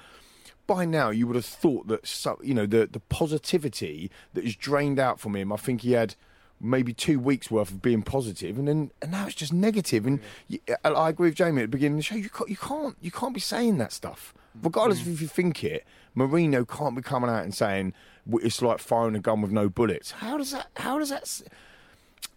[0.66, 4.56] by now, you would have thought that so, you know the the positivity that is
[4.56, 5.52] drained out from him.
[5.52, 6.14] I think he had
[6.60, 10.06] maybe two weeks worth of being positive, and then and now it's just negative.
[10.06, 12.16] And you, I I agree with Jamie at the beginning of the show.
[12.16, 15.02] You can't you can't you can't be saying that stuff, regardless mm.
[15.02, 15.84] of if you think it.
[16.16, 17.92] Mourinho can't be coming out and saying
[18.32, 20.12] it's like firing a gun with no bullets.
[20.12, 20.68] How does that?
[20.76, 21.42] How does that?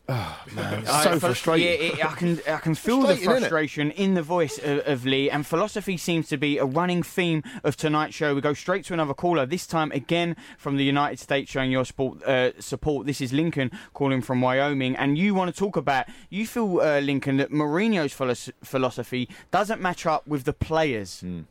[0.09, 1.67] S- Oh, man, it's so for- frustrating.
[1.67, 5.29] Yeah, it, I can I can feel the frustration in the voice of, of Lee,
[5.29, 8.33] and philosophy seems to be a running theme of tonight's show.
[8.33, 9.45] We go straight to another caller.
[9.45, 13.05] This time again from the United States, showing your sport, uh, support.
[13.05, 16.05] This is Lincoln calling from Wyoming, and you want to talk about.
[16.29, 21.19] You feel uh, Lincoln that Mourinho's philos- philosophy doesn't match up with the players.
[21.21, 21.41] Hmm.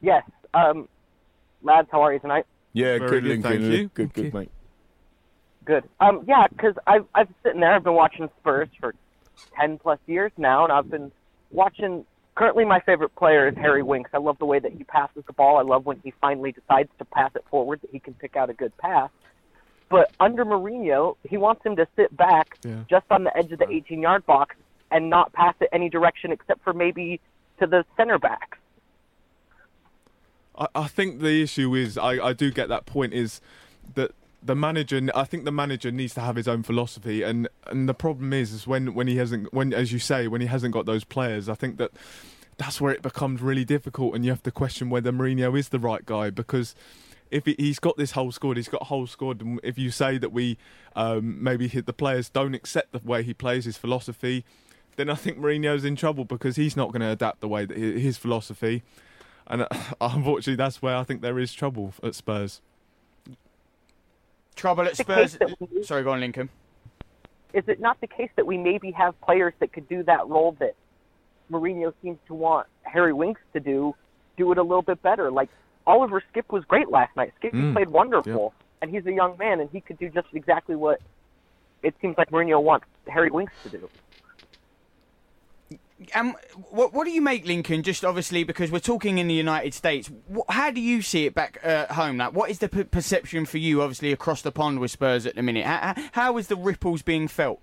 [0.00, 0.22] Yes.
[0.54, 0.88] Um,
[1.62, 2.46] lads, how are you tonight?
[2.72, 3.50] Yeah, Very good, good, Lincoln.
[3.50, 3.90] thank you.
[3.94, 4.50] Good, good, mate.
[5.66, 5.84] Good.
[6.00, 7.74] Um, yeah, because I've I've sitting there.
[7.74, 8.94] I've been watching Spurs for
[9.58, 11.12] ten plus years now, and I've been
[11.50, 12.06] watching.
[12.36, 14.10] Currently, my favorite player is Harry Winks.
[14.14, 15.56] I love the way that he passes the ball.
[15.58, 18.48] I love when he finally decides to pass it forward that he can pick out
[18.50, 19.10] a good pass.
[19.88, 22.84] But under Mourinho, he wants him to sit back Yeah.
[22.90, 24.54] just on the edge of the 18-yard box
[24.90, 27.20] and not pass it any direction except for maybe
[27.60, 28.58] to the center backs.
[30.58, 33.40] I, I think the issue is I, I do get that point is
[33.94, 34.10] that
[34.42, 37.94] the manager I think the manager needs to have his own philosophy and and the
[37.94, 40.86] problem is is when when he hasn't when as you say when he hasn't got
[40.86, 41.90] those players I think that
[42.58, 45.78] that's where it becomes really difficult and you have to question whether Mourinho is the
[45.78, 46.74] right guy because
[47.30, 49.40] if he, he's got this whole squad, he's got a whole squad.
[49.42, 50.58] And if you say that we
[50.94, 54.44] um, maybe the players don't accept the way he plays his philosophy,
[54.96, 57.76] then I think Mourinho's in trouble because he's not going to adapt the way that
[57.76, 58.82] his philosophy.
[59.46, 59.66] And
[60.00, 62.60] unfortunately, that's where I think there is trouble at Spurs.
[64.56, 65.38] Trouble at Spurs.
[65.70, 66.48] we- Sorry, go on, Lincoln.
[67.52, 70.52] is it not the case that we maybe have players that could do that role
[70.58, 70.74] that
[71.50, 73.94] Mourinho seems to want Harry Winks to do,
[74.36, 75.30] do it a little bit better?
[75.30, 75.48] Like
[75.86, 77.32] Oliver Skipp was great last night.
[77.40, 80.74] Skipp Mm, played wonderful, and he's a young man, and he could do just exactly
[80.74, 81.00] what
[81.82, 83.88] it seems like Mourinho wants Harry Winks to do.
[86.14, 86.34] Um,
[86.70, 87.82] what what do you make, Lincoln?
[87.82, 90.10] Just obviously because we're talking in the United States.
[90.34, 92.18] Wh- how do you see it back uh, home?
[92.18, 95.36] Like, what is the p- perception for you, obviously across the pond with Spurs at
[95.36, 95.64] the minute?
[95.64, 97.60] How, how- how is the ripples being felt?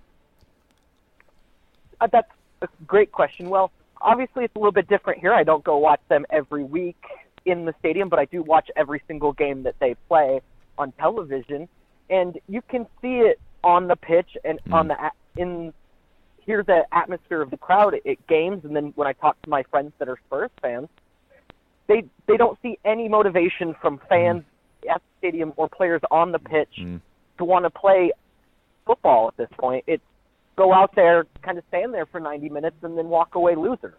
[2.01, 2.31] Uh, that's
[2.63, 3.49] a great question.
[3.49, 5.33] Well, obviously it's a little bit different here.
[5.33, 7.01] I don't go watch them every week
[7.45, 10.41] in the stadium, but I do watch every single game that they play
[10.77, 11.69] on television,
[12.09, 14.97] and you can see it on the pitch and on the
[15.37, 15.71] in
[16.45, 19.49] hear the atmosphere of the crowd at, at games, and then when I talk to
[19.49, 20.87] my friends that are Spurs fans,
[21.87, 24.43] they they don't see any motivation from fans
[24.85, 24.91] mm.
[24.93, 27.01] at the stadium or players on the pitch mm.
[27.37, 28.11] to want to play
[28.85, 29.83] football at this point.
[29.87, 30.03] It's
[30.55, 33.95] go out there, kind of stand there for 90 minutes, and then walk away losers.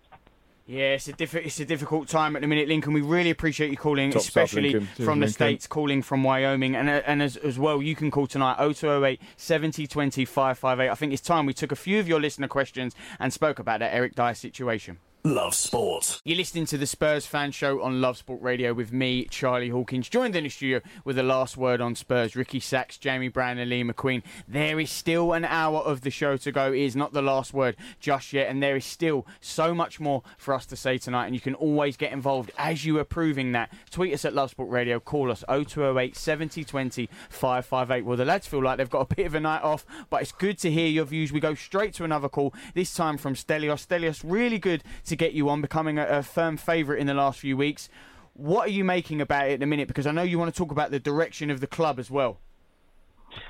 [0.67, 2.95] Yeah, it's a diff- it's a difficult time at the minute, Lincoln.
[2.95, 7.03] We really appreciate you calling, Top especially from the states, calling from Wyoming, and uh,
[7.07, 10.89] and as, as well, you can call tonight 0208 70 20 558.
[10.91, 13.81] I think it's time we took a few of your listener questions and spoke about
[13.81, 14.99] that Eric Dier situation.
[15.27, 16.21] Love sport.
[16.27, 20.11] You're listening to the Spurs Fan Show on Love Sport Radio with me, Charlie Hawkins,
[20.11, 23.71] joined in the studio with the last word on Spurs, Ricky Sachs, Jamie Brown, and
[23.71, 24.23] Lee McQueen.
[24.47, 26.75] There is still an hour of the show to go.
[26.75, 30.23] It is not the last word just yet, and there is still so much more
[30.37, 31.25] for us to say tonight.
[31.25, 33.73] And you can always get involved as you are proving that.
[33.91, 38.05] Tweet us at Love Sport Radio, call us 0208 70 20 558.
[38.05, 40.33] Well, the lads feel like they've got a bit of a night off, but it's
[40.33, 41.33] good to hear your views.
[41.33, 43.87] We go straight to another call, this time from Stelios.
[43.87, 47.41] Stelios, really good to get you on, becoming a, a firm favourite in the last
[47.41, 47.89] few weeks.
[48.35, 49.89] What are you making about it in a minute?
[49.89, 52.39] Because I know you want to talk about the direction of the club as well.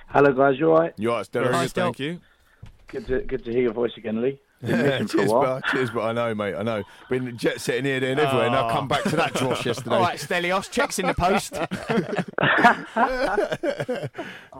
[0.09, 0.59] Hello, guys.
[0.59, 0.95] You all right?
[0.97, 1.63] You all right, Very Stella?
[1.63, 2.21] good, thank you.
[2.89, 4.41] Good to good to hear your voice again, Lee.
[4.65, 5.43] Yeah, missing for a cheers, while.
[5.43, 6.55] but, cheers, but I know, mate.
[6.55, 6.85] I know.
[7.11, 8.49] Been jet setting here, there, and everywhere.
[8.49, 9.97] Now come back to that dross yesterday.
[9.97, 11.55] All right, Stelios, checks in the post.
[12.39, 14.09] I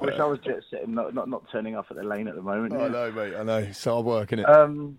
[0.03, 2.43] wish I was jet setting, not, not not turning off at the lane at the
[2.43, 2.75] moment.
[2.75, 2.89] I yeah.
[2.89, 3.35] know, mate.
[3.35, 3.59] I know.
[3.59, 4.49] It's hard work, is it?
[4.49, 4.99] Um,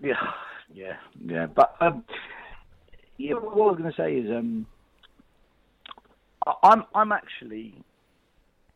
[0.00, 0.14] yeah,
[0.78, 1.46] yeah, yeah.
[1.46, 2.04] But um,
[3.16, 4.66] yeah, what I was going to say is, um,
[6.62, 7.74] I'm I'm actually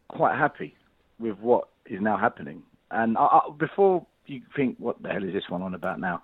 [0.09, 0.75] quite happy
[1.19, 2.63] with what is now happening.
[2.91, 6.23] And I, I, before you think, what the hell is this one on about now?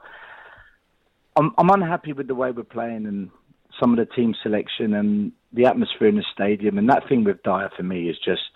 [1.37, 3.31] I'm I'm unhappy with the way we're playing and
[3.79, 6.79] some of the team selection and the atmosphere in the stadium.
[6.79, 8.51] And that thing with Dier for me is just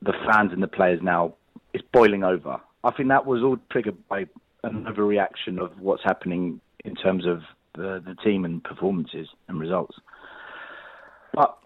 [0.00, 1.34] the fans and the players now
[1.74, 2.60] is boiling over.
[2.84, 4.26] I think that was all triggered by
[4.64, 7.40] an overreaction of what's happening in terms of
[7.74, 9.96] the, the team and performances and results.
[11.32, 11.58] But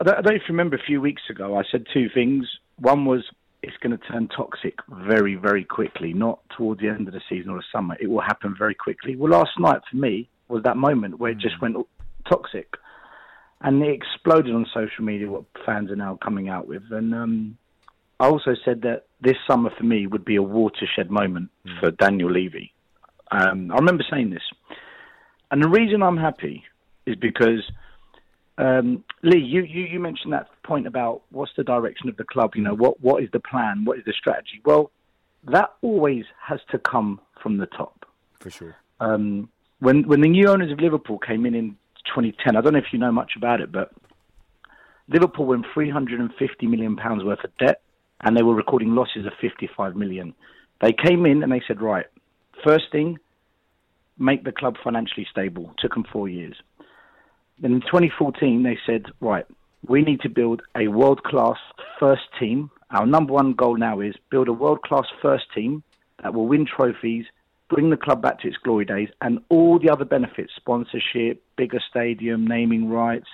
[0.00, 2.08] I don't, I don't know if you remember a few weeks ago, I said two
[2.12, 2.46] things.
[2.78, 3.24] One was
[3.62, 7.50] it's going to turn toxic very, very quickly, not towards the end of the season
[7.50, 7.96] or the summer.
[7.98, 9.16] It will happen very quickly.
[9.16, 11.76] Well, last night for me was that moment where it just went
[12.28, 12.74] toxic.
[13.62, 16.82] And it exploded on social media, what fans are now coming out with.
[16.90, 17.58] And um,
[18.20, 21.50] I also said that this summer for me would be a watershed moment
[21.80, 22.72] for Daniel Levy.
[23.30, 24.42] Um, I remember saying this.
[25.50, 26.64] And the reason I'm happy
[27.06, 27.70] is because
[28.58, 32.52] um, Lee, you, you, you mentioned that point about what's the direction of the club.
[32.54, 33.84] You know, what what is the plan?
[33.84, 34.60] What is the strategy?
[34.64, 34.90] Well,
[35.50, 38.06] that always has to come from the top.
[38.40, 38.76] For sure.
[39.00, 39.48] Um,
[39.80, 41.70] when when the new owners of Liverpool came in in
[42.06, 43.92] 2010, I don't know if you know much about it, but
[45.08, 47.82] Liverpool were in 350 million pounds worth of debt,
[48.24, 50.34] and they were recording losses of 55 million.
[50.80, 52.06] They came in and they said, right,
[52.66, 53.18] first thing,
[54.18, 55.74] make the club financially stable.
[55.78, 56.56] Took them four years.
[57.60, 59.44] Then in 2014, they said, right,
[59.86, 61.58] We need to build a world class
[62.00, 62.70] first team.
[62.90, 65.82] Our number one goal now is build a world class first team
[66.22, 67.26] that will win trophies,
[67.68, 71.80] bring the club back to its glory days, and all the other benefits sponsorship, bigger
[71.90, 73.28] stadium, naming rights,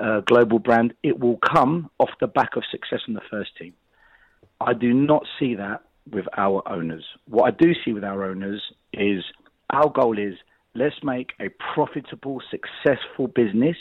[0.00, 3.72] uh, global brand it will come off the back of success in the first team.
[4.60, 7.04] I do not see that with our owners.
[7.28, 9.24] What I do see with our owners is
[9.70, 10.34] our goal is
[10.74, 13.76] let's make a profitable, successful business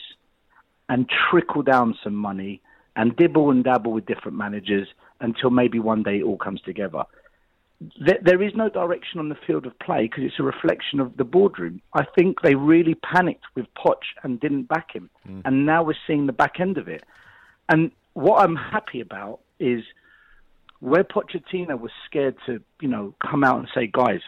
[0.90, 2.62] and trickle down some money
[2.96, 4.88] and dibble and dabble with different managers
[5.20, 7.04] until maybe one day it all comes together.
[8.00, 11.18] There, there is no direction on the field of play because it's a reflection of
[11.18, 11.82] the boardroom.
[11.94, 15.42] I think they really panicked with Poch and didn't back him, mm.
[15.44, 17.04] and now we're seeing the back end of it.
[17.68, 19.84] And what I'm happy about is
[20.80, 24.20] where Pochettino was scared to, you know, come out and say, guys,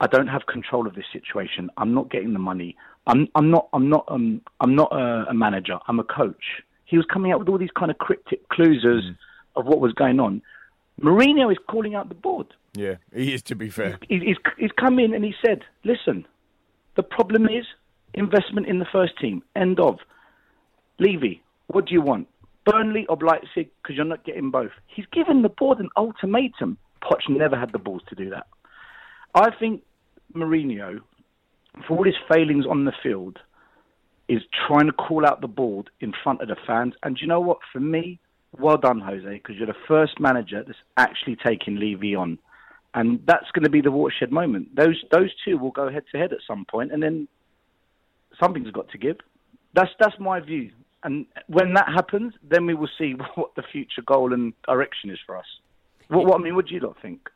[0.00, 1.70] I don't have control of this situation.
[1.76, 2.76] I'm not getting the money.
[3.06, 5.78] I'm, I'm not, I'm not, um, I'm not a, a, manager.
[5.88, 6.62] I'm a coach.
[6.84, 9.16] He was coming out with all these kind of cryptic clues mm.
[9.56, 10.42] of what was going on.
[11.00, 12.46] Mourinho is calling out the board.
[12.74, 13.42] Yeah, he is.
[13.44, 16.26] To be fair, he's, he's, he's come in and he said, "Listen,
[16.94, 17.64] the problem is
[18.12, 19.42] investment in the first team.
[19.54, 19.98] End of.
[20.98, 22.28] Levy, what do you want?
[22.66, 24.72] Burnley or Leipzig because you're not getting both.
[24.86, 26.76] He's given the board an ultimatum.
[27.02, 28.46] Poch never had the balls to do that.
[29.34, 29.82] I think
[30.34, 31.00] Mourinho,
[31.86, 33.38] for all his failings on the field,
[34.28, 36.94] is trying to call out the board in front of the fans.
[37.02, 37.58] And you know what?
[37.72, 38.18] For me,
[38.58, 42.38] well done, Jose, because you're the first manager that's actually taking Levy on.
[42.94, 44.74] And that's going to be the watershed moment.
[44.74, 47.28] Those those two will go head to head at some point, and then
[48.40, 49.18] something's got to give.
[49.74, 50.70] That's that's my view.
[51.06, 55.18] And when that happens, then we will see what the future goal and direction is
[55.24, 55.46] for us.
[56.08, 57.30] What, what I mean, what do you lot think?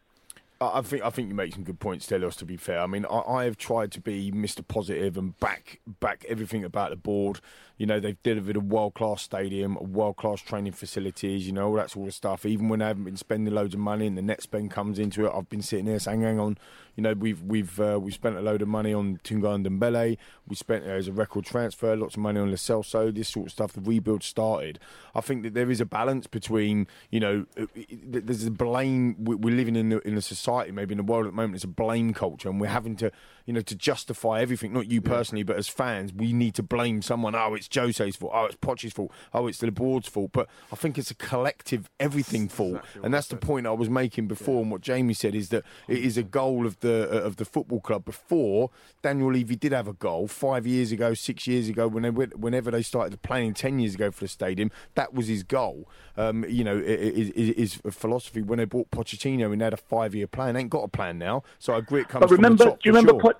[0.62, 2.36] I think I think you make some good points, Stelios.
[2.36, 4.66] To be fair, I mean, I, I, have tried to be Mr.
[4.66, 7.40] Positive and back back everything about the board.
[7.78, 11.46] You know, they've delivered a world class stadium, world class training facilities.
[11.46, 12.44] You know, all that sort of stuff.
[12.44, 15.24] Even when they haven't been spending loads of money and the net spend comes into
[15.24, 16.58] it, I've been sitting there saying, "Hang on,
[17.00, 20.18] you know, we've we've uh, we've spent a load of money on Tanguy Ndombele.
[20.46, 23.14] We spent uh, as a record transfer, lots of money on Lo Celso.
[23.14, 23.72] This sort of stuff.
[23.72, 24.78] The rebuild started.
[25.14, 27.64] I think that there is a balance between, you know, uh,
[28.02, 29.16] there's a blame.
[29.18, 31.64] We're living in the, in a society, maybe in the world at the moment, it's
[31.64, 33.10] a blame culture, and we're having to
[33.50, 37.02] you know, to justify everything, not you personally, but as fans, we need to blame
[37.02, 37.34] someone.
[37.34, 38.30] Oh, it's Jose's fault.
[38.32, 39.10] Oh, it's Poch's fault.
[39.34, 40.30] Oh, it's the board's fault.
[40.30, 43.90] But I think it's a collective everything fault, exactly and that's the point I was
[43.90, 44.54] making before.
[44.54, 44.60] Yeah.
[44.60, 47.44] And what Jamie said is that it is a goal of the uh, of the
[47.44, 48.04] football club.
[48.04, 48.70] Before
[49.02, 52.70] Daniel Levy did have a goal five years ago, six years ago, when they, whenever
[52.70, 55.88] they started playing ten years ago for the stadium, that was his goal.
[56.16, 60.28] Um, you know, his, philosophy when they bought Pochettino and they had a five year
[60.28, 60.54] plan.
[60.54, 62.20] They ain't got a plan now, so I agree it comes.
[62.20, 63.20] But remember, do you remember?
[63.20, 63.32] Sure.
[63.32, 63.39] Do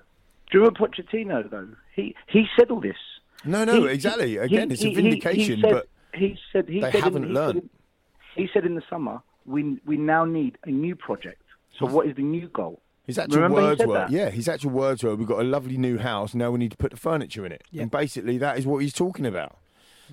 [0.57, 1.69] you remember Pochettino though?
[1.95, 2.95] He he said all this.
[3.43, 4.37] No, no, he, exactly.
[4.37, 7.33] Again, he, it's a vindication, he, said, but he said he they said haven't in,
[7.33, 7.55] learned.
[7.55, 7.69] He said,
[8.35, 11.41] he said in the summer, we we now need a new project.
[11.79, 12.81] So what is the new goal?
[13.07, 15.97] His actual Remember words were, yeah, his actual words were, we've got a lovely new
[15.97, 17.63] house, now we need to put the furniture in it.
[17.71, 17.81] Yeah.
[17.83, 19.57] And basically, that is what he's talking about.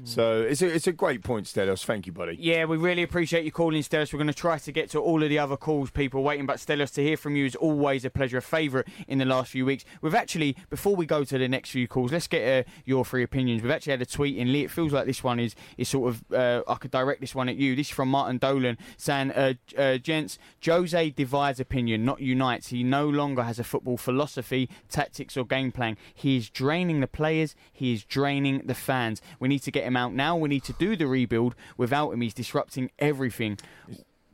[0.04, 1.84] So it's a, it's a great point, Stelios.
[1.84, 2.36] Thank you, buddy.
[2.38, 4.12] Yeah, we really appreciate you calling, Stelios.
[4.12, 6.58] We're going to try to get to all of the other calls people waiting, but
[6.58, 9.66] Stelios, to hear from you is always a pleasure, a favourite in the last few
[9.66, 9.84] weeks.
[10.00, 13.22] We've actually, before we go to the next few calls, let's get uh, your three
[13.22, 13.62] opinions.
[13.62, 14.64] We've actually had a tweet in Lee.
[14.64, 17.48] It feels like this one is, is sort of, uh, I could direct this one
[17.48, 17.74] at you.
[17.74, 22.68] This is from Martin Dolan saying, uh, uh, Gents, Jose divides opinion, not unites.
[22.68, 25.96] He no longer has a football philosophy, tactics, or game plan.
[26.14, 29.20] He is draining the players, he is draining the fans.
[29.40, 30.36] We need to get him out now.
[30.36, 32.20] We need to do the rebuild without him.
[32.20, 33.58] He's disrupting everything.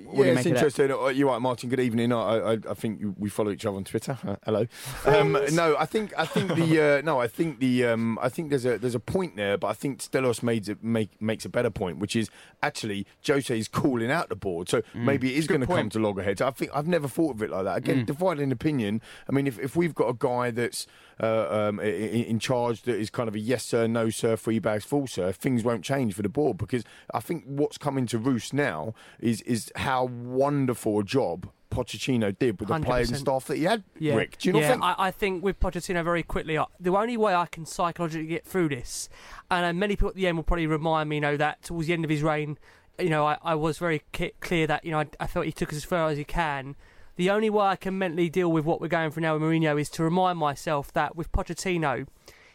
[0.02, 0.90] What yeah, it's interesting.
[0.90, 1.68] Uh, you're right, Martin.
[1.68, 2.12] Good evening.
[2.12, 4.18] I, I, I think we follow each other on Twitter.
[4.26, 4.66] Uh, hello.
[5.06, 8.50] Um, no, I think I think the uh, no, I think the um, I think
[8.50, 11.48] there's a there's a point there, but I think Stelios made it make makes a
[11.48, 12.28] better point, which is
[12.60, 14.84] actually Jose is calling out the board, so mm.
[14.94, 16.42] maybe it is going to come to loggerheads.
[16.42, 17.76] I think I've never thought of it like that.
[17.76, 18.06] Again, mm.
[18.06, 19.00] dividing opinion.
[19.28, 20.88] I mean, if if we've got a guy that's
[21.22, 24.59] uh, um, in, in, charge that is kind of a yes sir, no sir, free
[24.59, 28.18] bags, full sir, things won't change for the board because I think what's coming to
[28.18, 32.85] roost now is is how wonderful a job Pochettino did with the 100%.
[32.85, 33.83] players and staff that he had.
[33.98, 34.14] Yeah.
[34.14, 34.83] Rick, do you not yeah, think?
[34.83, 38.46] I, I, think with Pochettino very quickly, uh, the only way I can psychologically get
[38.46, 39.09] through this,
[39.50, 41.88] and uh, many people at the end will probably remind me, you know, that towards
[41.88, 42.59] the end of his reign,
[42.98, 44.03] you know, I, I was very
[44.40, 46.77] clear that you know I, I felt he took us as far as he can.
[47.16, 49.81] The only way I can mentally deal with what we're going through now with Mourinho
[49.81, 52.07] is to remind myself that with Pochettino,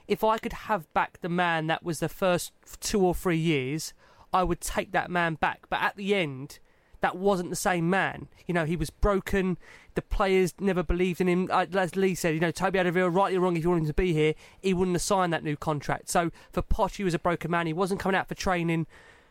[0.08, 3.94] if I could have back the man that was the first two or three years,
[4.34, 5.68] I would take that man back.
[5.70, 6.60] But at the end,
[7.02, 8.28] that wasn't the same man.
[8.48, 9.58] You know, he was broken.
[9.96, 11.50] The players never believed in him.
[11.52, 13.94] As Lee said, you know, Toby Alderweireld, rightly or wrong, if you wanted him to
[13.94, 16.10] be here, he wouldn't have signed that new contract.
[16.10, 17.68] So for Poch, he was a broken man.
[17.68, 18.88] He wasn't coming out for training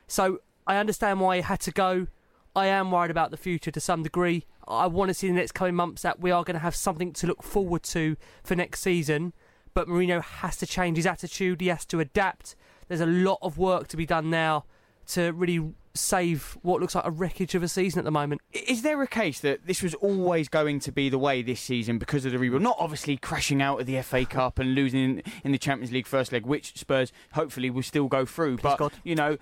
[0.06, 2.06] So I understand why he had to go.
[2.54, 4.46] I am worried about the future to some degree.
[4.66, 6.74] I want to see in the next coming months that we are going to have
[6.74, 9.32] something to look forward to for next season.
[9.74, 11.60] But Mourinho has to change his attitude.
[11.60, 12.56] He has to adapt.
[12.88, 14.64] There's a lot of work to be done now
[15.08, 18.40] to really save what looks like a wreckage of a season at the moment.
[18.52, 21.98] Is there a case that this was always going to be the way this season
[21.98, 22.62] because of the rebuild?
[22.62, 26.32] Not obviously crashing out of the FA Cup and losing in the Champions League first
[26.32, 28.58] leg, which Spurs hopefully will still go through.
[28.58, 28.92] but God.
[29.04, 29.38] you know,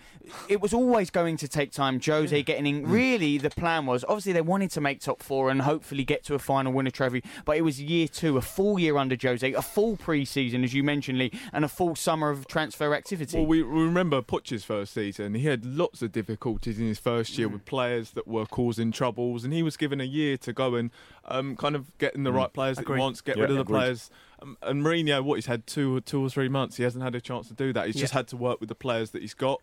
[0.49, 2.01] it was always going to take time.
[2.01, 2.87] Jose getting in.
[2.87, 2.91] Mm.
[2.91, 6.35] Really, the plan was obviously they wanted to make top four and hopefully get to
[6.35, 7.23] a final, win a trophy.
[7.45, 10.83] But it was year two, a full year under Jose, a full pre-season, as you
[10.83, 13.37] mentioned, Lee, and a full summer of transfer activity.
[13.37, 15.35] Well, we we remember Poch's first season.
[15.35, 16.13] He had lots of
[16.47, 17.39] difficulties in his first Mm.
[17.39, 20.75] year with players that were causing troubles, and he was given a year to go
[20.77, 20.91] and
[21.25, 22.97] um, kind of get in the right players that Agreed.
[22.97, 23.77] he wants, get Yeah, rid of the agreed.
[23.79, 24.11] players.
[24.41, 27.21] Um, and Mourinho, what he's had two, two or three months, he hasn't had a
[27.21, 27.87] chance to do that.
[27.87, 29.61] He's just had to work with the players that he's got.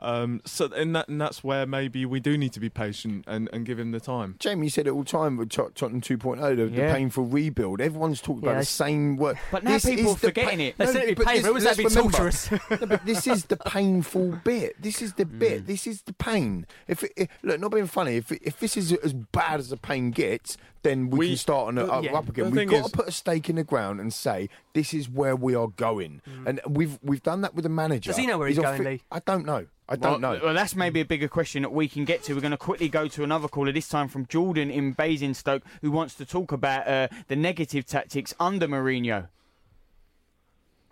[0.00, 3.48] Um, so, and, that, and that's where maybe we do need to be patient and,
[3.52, 4.34] and give him the time.
[4.38, 7.80] Jamie said it all the time with Tot- Tottenham 2.0, the, the painful rebuild.
[7.80, 9.38] Everyone's talking Yeah, about the same word.
[9.50, 10.76] But now This people are the forgetting it.
[10.76, 12.50] They said it'd be but painful, it was that'd be remember- torturous.
[12.70, 14.80] no, but this is the painful bit.
[14.82, 15.38] This is the Mm.
[15.38, 15.66] bit.
[15.66, 16.66] This is the pain.
[16.86, 19.76] If, it, if look, not being funny, if if this is as bad as the
[19.78, 22.12] pain gets, then we, We- can start on it the- up, yeah.
[22.14, 22.50] up again.
[22.50, 25.08] The We've got is- to put a stake in the ground and say this is
[25.08, 26.20] where we are going.
[26.46, 28.10] And we've we've done that with the manager.
[28.10, 29.02] Does he know where he's on going, fi- Lee?
[29.10, 29.66] I don't know.
[29.88, 30.40] I don't well, know.
[30.44, 32.34] Well, that's maybe a bigger question that we can get to.
[32.34, 35.90] We're going to quickly go to another caller, this time from Jordan in Basingstoke, who
[35.90, 39.28] wants to talk about uh, the negative tactics under Mourinho.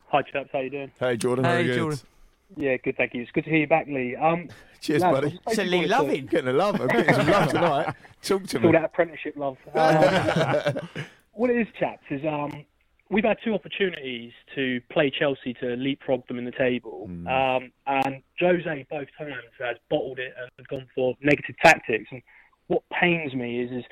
[0.08, 0.92] Hi chaps, how you doing?
[1.00, 1.74] Hey Jordan, Hey, how are you?
[1.74, 1.98] Jordan.
[2.54, 3.22] Yeah, good, thank you.
[3.22, 4.14] It's good to hear you back, Lee.
[4.14, 4.48] Um,
[4.82, 5.30] Cheers, lads, buddy.
[5.30, 6.26] just It's a Lee wanted to- Loving.
[6.26, 6.80] Getting a love.
[6.82, 7.94] I'm getting some love tonight.
[8.22, 9.56] Talk to It's all that apprenticeship love.
[9.74, 10.88] Um,
[11.32, 12.64] what it is, chaps, is um,
[13.12, 18.22] we've had two opportunities to play Chelsea to leapfrog them in the table, um, and
[18.40, 22.06] Jose both times has bottled it and has gone for negative tactics.
[22.10, 22.22] And
[22.68, 23.84] what pains me is, is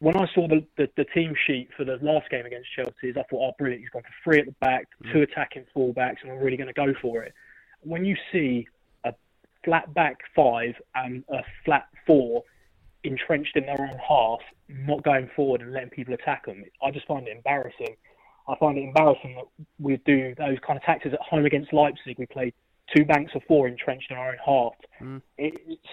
[0.00, 3.16] when I saw the, the, the team sheet for the last game against Chelsea, is
[3.16, 6.30] I thought, oh, brilliant, he's gone for three at the back, two attacking fullbacks, and
[6.30, 7.32] we're really going to go for it.
[7.80, 8.68] When you see
[9.04, 9.14] a
[9.64, 12.44] flat back five and a flat four
[13.02, 17.06] entrenched in their own half, not going forward and letting people attack them, I just
[17.06, 17.96] find it embarrassing.
[18.48, 22.18] I find it embarrassing that we do those kind of tactics at home against Leipzig.
[22.18, 22.54] We played
[22.94, 24.72] two banks of four entrenched in our own half.
[25.36, 25.86] It, it's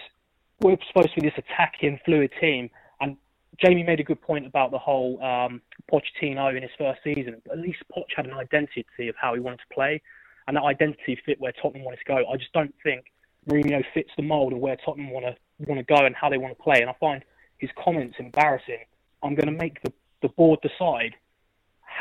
[0.62, 3.16] we're supposed to be this attacking, fluid team, and
[3.62, 5.60] Jamie made a good point about the whole um,
[5.92, 7.40] Pochettino in his first season.
[7.50, 10.00] At least Poch had an identity of how he wanted to play,
[10.48, 12.24] and that identity fit where Tottenham wanted to go.
[12.32, 13.04] I just don't think
[13.48, 15.36] Mourinho fits the mould of where Tottenham want to
[15.66, 16.80] want to go and how they want to play.
[16.80, 17.22] And I find
[17.58, 18.84] his comments embarrassing.
[19.22, 19.92] I'm going to make the,
[20.22, 21.14] the board decide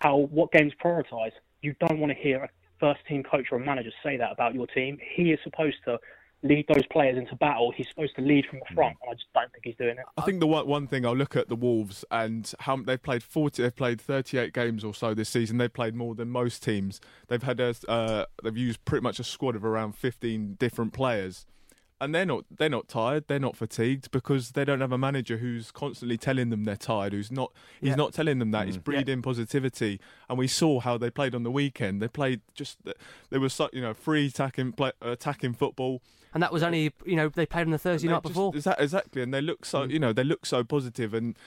[0.02, 1.32] how what games prioritise.
[1.62, 4.54] You don't want to hear a first team coach or a manager say that about
[4.54, 4.98] your team.
[5.16, 6.00] He is supposed to
[6.44, 7.72] lead those players into battle.
[7.76, 10.06] He's supposed to lead from the front, and I just don't think he's doing it.
[10.18, 13.24] I think the one, one thing I'll look at the Wolves and how they've played
[13.24, 15.58] 40, they've played 38 games or so this season.
[15.58, 17.02] They've played more than most teams.
[17.28, 21.46] They've had a, uh, they've used pretty much a squad of around 15 different players.
[22.02, 25.38] And they're not they're not tired, they're not fatigued because they don't have a manager
[25.38, 27.96] who's constantly telling them they're tired, who's not he's Yeah.
[27.96, 28.84] not telling them that, he's mm.
[28.84, 30.02] breeding positivity.
[30.28, 32.02] And we saw how they played on the weekend.
[32.02, 32.80] They played just
[33.30, 36.02] they were you know, free attacking play, attacking football.
[36.34, 38.52] And that was only, you know, they played on the Thursday night just- before.
[38.52, 39.92] exa- exactly, and they look so mm.
[39.92, 41.38] you know they look so positive and.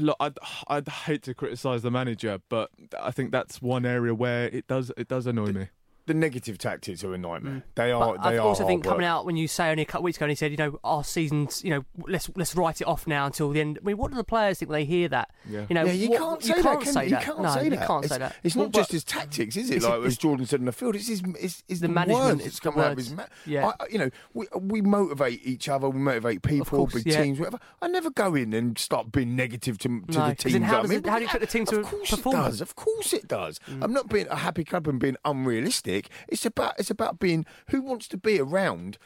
[0.00, 0.38] Look, I'd,
[0.68, 4.90] I'd hate to criticise the manager, but I think that's one area where it does
[4.96, 5.68] it does annoy me.
[6.06, 7.54] The negative tactics are a nightmare.
[7.54, 7.62] Mm.
[7.76, 8.14] They are.
[8.16, 9.10] But they I are also think hard coming work.
[9.12, 10.80] out when you say only a couple of weeks ago, and he said, you know,
[10.82, 13.78] our season's, you know, let's let's write it off now until the end.
[13.80, 15.30] I mean, what do the players think when they hear that?
[15.48, 15.66] Yeah.
[15.68, 16.84] You know, yeah, you what- can't you say can't that.
[16.84, 17.10] Can say you?
[17.10, 17.20] that.
[17.20, 17.86] You can't no, say you that.
[17.86, 18.36] can't it's, say that.
[18.42, 19.76] It's not but- just his tactics, is it?
[19.76, 22.18] It's- Like as Jordan said in the field, it's his, it's, it's The the, management,
[22.20, 23.16] words it's that's the coming out of his words.
[23.18, 23.30] mouth.
[23.46, 23.66] Yeah.
[23.78, 27.22] I, you know, we we motivate each other, we motivate people, course, big yeah.
[27.22, 27.60] teams, whatever.
[27.80, 30.64] I never go in and start being negative to, to No, the 'cause teams.
[30.64, 32.60] how I'm does it- how do you put the team to Of course it does.
[32.60, 33.60] Of course it does.
[33.70, 33.84] Mm.
[33.84, 35.91] I'm not being a happy club and being unrealistic.
[36.28, 38.98] It's about it's about being who wants to be around.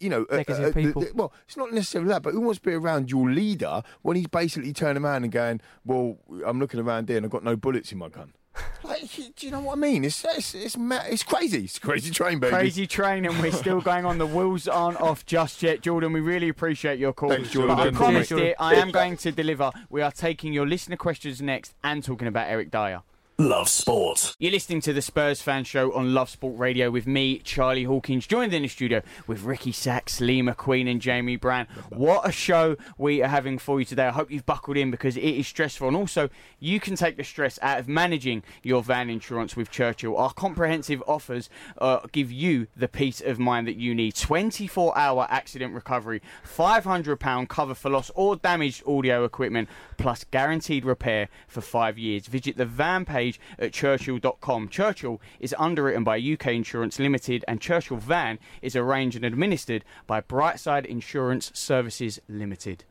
[0.00, 1.02] You know, uh, Negative uh, people.
[1.02, 4.16] the- well, it's not necessarily that, but who wants to be around your leader when
[4.16, 6.16] he's basically turning around and going, "Well,
[6.46, 8.32] I'm looking around here and I've got no bullets in my gun."
[8.84, 10.04] Like, do you know what I mean?
[10.04, 11.64] It's it's it's, it's crazy.
[11.64, 12.54] It's a crazy train, baby.
[12.54, 14.18] Crazy train, and we're still going on.
[14.18, 16.12] The wheels aren't off just yet, Jordan.
[16.12, 17.30] We really appreciate your call.
[17.30, 17.78] Thanks, Jordan.
[17.78, 18.56] I promised it.
[18.60, 19.70] I am going to deliver.
[19.88, 23.02] We are taking your listener questions next and talking about Eric Dier.
[23.36, 24.36] Love Sport.
[24.38, 28.28] You're listening to the Spurs Fan Show on Love Sport Radio with me, Charlie Hawkins,
[28.28, 31.66] joined in the studio with Ricky Sachs, Lee McQueen, and Jamie Brown.
[31.88, 34.06] What a show we are having for you today.
[34.06, 35.88] I hope you've buckled in because it is stressful.
[35.88, 36.30] And also,
[36.60, 40.16] you can take the stress out of managing your van insurance with Churchill.
[40.16, 45.26] Our comprehensive offers uh, give you the peace of mind that you need 24 hour
[45.28, 51.98] accident recovery, £500 cover for loss or damaged audio equipment, plus guaranteed repair for five
[51.98, 52.26] years.
[52.26, 54.68] Visit the van page at churchill.com.
[54.68, 60.20] Churchill is underwritten by UK Insurance Limited, and Churchill Van is arranged and administered by
[60.20, 62.84] Brightside Insurance Services Limited.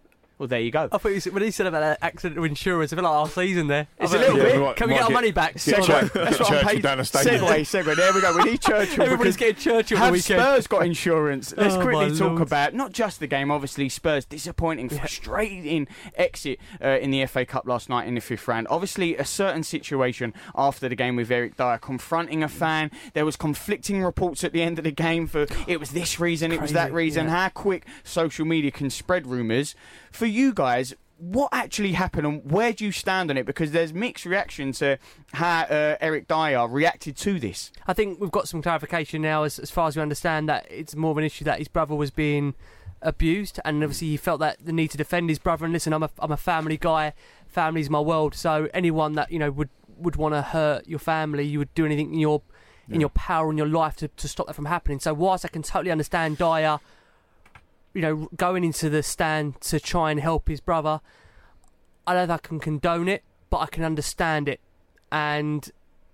[0.44, 0.90] Well, there you go.
[0.92, 3.30] I thought you said, when he said about that accidental insurance, I feel like our
[3.30, 3.88] season there.
[3.98, 4.76] It's I a thought, little yeah, bit.
[4.76, 5.54] Can we get our get- money back?
[5.54, 5.84] get Sorry.
[5.86, 6.82] Church- That's get what I'm Churchill paid.
[6.84, 7.42] down the stadium.
[7.46, 7.96] Segway, segway.
[7.96, 8.38] There we go.
[8.38, 9.04] We need Churchill.
[9.06, 10.42] Everybody's getting Churchill on Have the weekend.
[10.42, 11.54] Spurs got insurance?
[11.56, 12.42] Let's Oh, quickly talk Lord.
[12.42, 13.52] about not just the game.
[13.52, 18.48] Obviously, Spurs disappointing, frustrating exit uh, in the FA Cup last night in the fifth
[18.50, 18.68] round.
[18.70, 22.92] Obviously, a certain situation after the game with Eric Dier confronting a fan.
[23.14, 26.52] There was conflicting reports at the end of the game for it was this reason,
[26.52, 27.28] it was that reason.
[27.28, 27.44] yeah.
[27.44, 29.76] How quick social media can spread rumours.
[30.12, 33.46] For you guys, what actually happened and where do you stand on it?
[33.46, 34.98] Because there's mixed reaction to
[35.34, 37.72] how uh, Eric Dier reacted to this.
[37.88, 40.96] I think we've got some clarification now, as, as far as we understand, that it's
[40.96, 42.56] more of an issue that his brother was being
[43.02, 45.66] abused, and obviously he felt that the need to defend his brother.
[45.66, 47.14] And listen, I'm a I'm a family guy.
[47.48, 48.34] Family's my world.
[48.34, 51.86] So anyone that you know would would want to hurt your family, you would do
[51.86, 52.42] anything in your
[52.90, 55.00] in your power in your life to, to stop that from happening.
[55.00, 56.80] So whilst I can totally understand Dier,
[57.94, 61.02] you know, going into the stand to try and help his brother,
[62.08, 64.60] I don't think I can condone it, but I can understand it,
[65.12, 65.70] and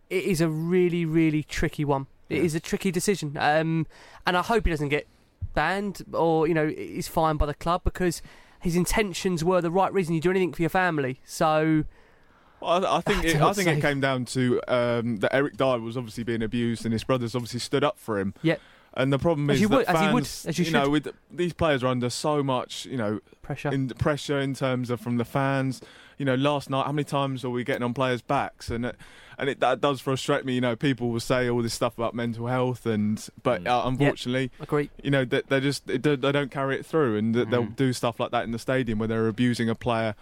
[0.10, 2.08] it is a really, really tricky one.
[2.30, 3.88] It is a tricky decision, um,
[4.28, 5.08] and I hope he doesn't get
[5.56, 8.22] banned or you know is fined by the club because
[8.62, 10.14] his intentions were the right reason.
[10.14, 11.86] You do anything for your family, so
[12.60, 15.80] Well, I, I think it, I think it came down to um, that Eric Dier
[15.80, 18.34] was obviously being abused, and his brothers obviously stood up for him.
[18.44, 18.60] Yep.
[19.00, 20.90] And the problem As is you that would- as you would, fans, as you know,
[20.90, 23.70] with these players are under so much, you know, pressure.
[23.72, 25.82] in pressure in terms of from the fans.
[26.18, 28.70] You know, last night, how many times are we getting on players' backs?
[28.70, 28.98] And it,
[29.38, 30.54] and it that does frustrate me.
[30.56, 34.52] You know, people will say all this stuff about mental health, and but uh, unfortunately,
[34.60, 34.90] agree.
[35.02, 37.64] you know, they, they just they don't they don't carry it through, and they- they'll
[37.68, 37.76] Mm.
[37.78, 40.14] do stuff like that in the stadium where they're abusing a player.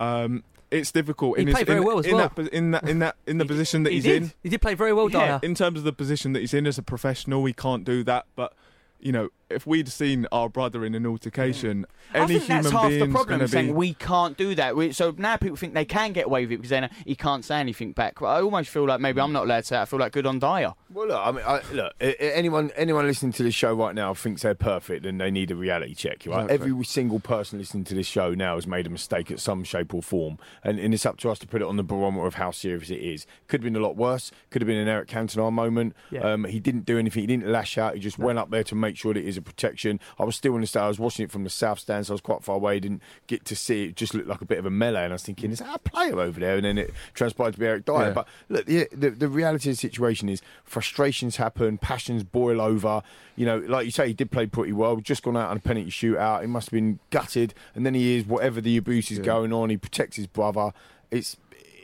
[0.00, 1.36] Um, it's difficult.
[1.36, 2.30] He in his- played very in, well as in well.
[2.34, 4.22] That, in that in that in the position that he he's did.
[4.24, 4.32] in.
[4.42, 5.40] He did play very well, Yeah, Dier.
[5.42, 8.26] in terms of the position that he's in as a professional, he can't do that.
[8.36, 8.52] But
[9.00, 12.72] you know, if we'd seen our brother in an altercation, I any think human that's
[12.74, 13.46] half the problem.
[13.48, 13.72] Saying be.
[13.72, 14.76] we can't do that.
[14.76, 17.44] We, so now people think they can get away with it because then he can't
[17.44, 18.20] say anything back.
[18.20, 19.76] But I almost feel like maybe I'm not allowed to say.
[19.76, 19.82] That.
[19.82, 20.74] I feel like good on Dier.
[20.92, 21.92] Well, look, I mean, I, look.
[22.00, 25.30] i- i- Anyone, anyone listening to this show right now thinks they're perfect and they
[25.30, 26.24] need a reality check.
[26.26, 26.44] Right?
[26.44, 26.54] Exactly.
[26.54, 29.92] Every single person listening to this show now has made a mistake at some shape
[29.94, 32.34] or form, and, and it's up to us to put it on the barometer of
[32.34, 33.26] how serious it is.
[33.48, 34.30] Could have been a lot worse.
[34.50, 35.94] Could have been an Eric Cantona moment.
[36.10, 36.20] Yeah.
[36.20, 37.22] Um, he didn't do anything.
[37.22, 37.94] He didn't lash out.
[37.94, 39.98] He just went up there to make sure that it a protection.
[40.18, 40.84] I was still in the stand.
[40.84, 42.78] I was watching it from the south stand, so I was quite far away.
[42.80, 43.96] Didn't get to see it.
[43.96, 45.78] Just looked like a bit of a melee, and I was thinking, is that a
[45.78, 46.56] player over there?
[46.56, 47.94] And then it transpired to be Eric Dier.
[47.98, 48.10] Yeah.
[48.10, 53.02] But look, the, the, the reality of the situation is frustrations happen, passions boil over.
[53.36, 54.96] You know, like you say, he did play pretty well.
[54.96, 56.40] Just gone out on a penalty shootout.
[56.42, 57.54] He must have been gutted.
[57.74, 59.24] And then he is whatever the abuse is Yeah.
[59.24, 59.70] going on.
[59.70, 60.72] He protects his brother.
[61.10, 61.36] It's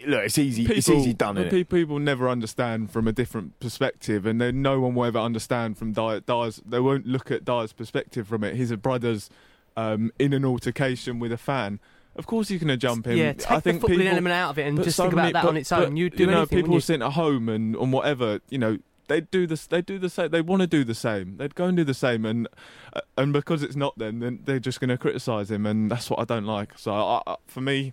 [0.06, 0.64] look, it's easy.
[0.66, 1.34] it's easy done.
[1.36, 1.50] but innit?
[1.50, 5.78] pe- People never understand from a different perspective, and then no one will ever understand
[5.78, 6.62] from Dier, Dier's.
[6.66, 8.54] They won't look at Dier's perspective from it.
[8.56, 9.30] His brother's
[9.76, 11.80] um, in an altercation with a fan.
[12.16, 13.16] Of course, he's going to jump in.
[13.16, 15.14] Yeah, take I think the footballing people, element out of it and just so think
[15.14, 15.96] about many- that but- on its but, own.
[15.96, 16.80] You'd do you know, anything, people wouldn't you?
[16.80, 18.40] sitting at home and and whatever.
[18.50, 18.78] You know,
[19.08, 19.66] they do this.
[19.66, 20.30] They do the same.
[20.30, 21.36] They want to do the same.
[21.38, 22.46] They'd go and do the same, and
[22.92, 26.08] uh, and because it's not them, then they're just going to criticise him, and that's
[26.08, 26.78] what I don't like.
[26.78, 27.92] So I, I, for me,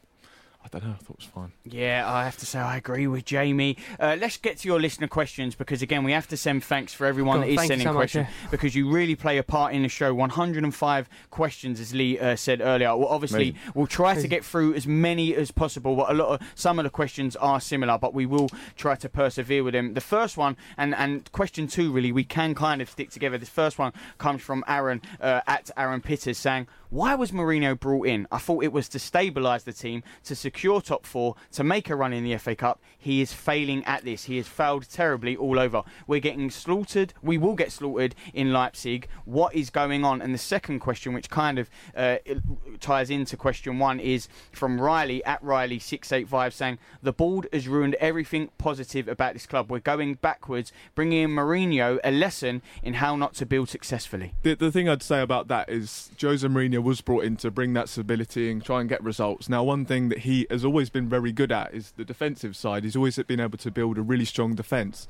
[0.64, 0.92] I don't know.
[0.92, 1.52] I thought it was fine.
[1.66, 3.78] Yeah, I have to say I agree with Jamie.
[4.00, 7.06] Uh, let's get to your listener questions because again we have to send thanks for
[7.08, 9.82] everyone God, that is sending so much, questions because you really play a part in
[9.82, 10.14] the show.
[10.14, 12.96] 105 questions, as Lee uh, said earlier.
[12.96, 13.72] Well, obviously Amazing.
[13.74, 15.96] we'll try to get through as many as possible.
[15.96, 19.10] But a lot of some of the questions are similar, but we will try to
[19.10, 19.94] persevere with them.
[19.96, 23.38] The first one and and question two really we can kind of stick together.
[23.38, 28.08] This first one comes from Aaron uh, at Aaron Pitters saying, "Why was Mourinho brought
[28.08, 28.28] in?
[28.32, 31.96] I thought it was to stabilise the team, to secure top four, to make a
[31.96, 32.82] run in the FA Cup.
[32.98, 34.26] He is failing at this.
[34.26, 35.82] He has failed terribly all over.
[36.08, 37.14] We're getting slaughtered.
[37.24, 39.08] We will get slaughtered in Leipzig.
[39.24, 42.18] What is going on?" And the second question, which kind of uh,
[42.82, 47.48] ties into question one, is from Riley at Riley six eight five saying, "The board
[47.54, 49.72] has ruined everything positive about this club.
[49.72, 50.74] We're going backwards.
[50.96, 55.02] Bringing in Mourinho a lesson in how not to build successfully." The, the thing I'd
[55.02, 58.82] say about that is Jose Mourinho was brought in to bring that stability and try
[58.82, 59.48] and get results.
[59.48, 62.56] Now, one thing that he he has always been very good at is the defensive
[62.56, 62.84] side.
[62.84, 65.08] He's always been able to build a really strong defence.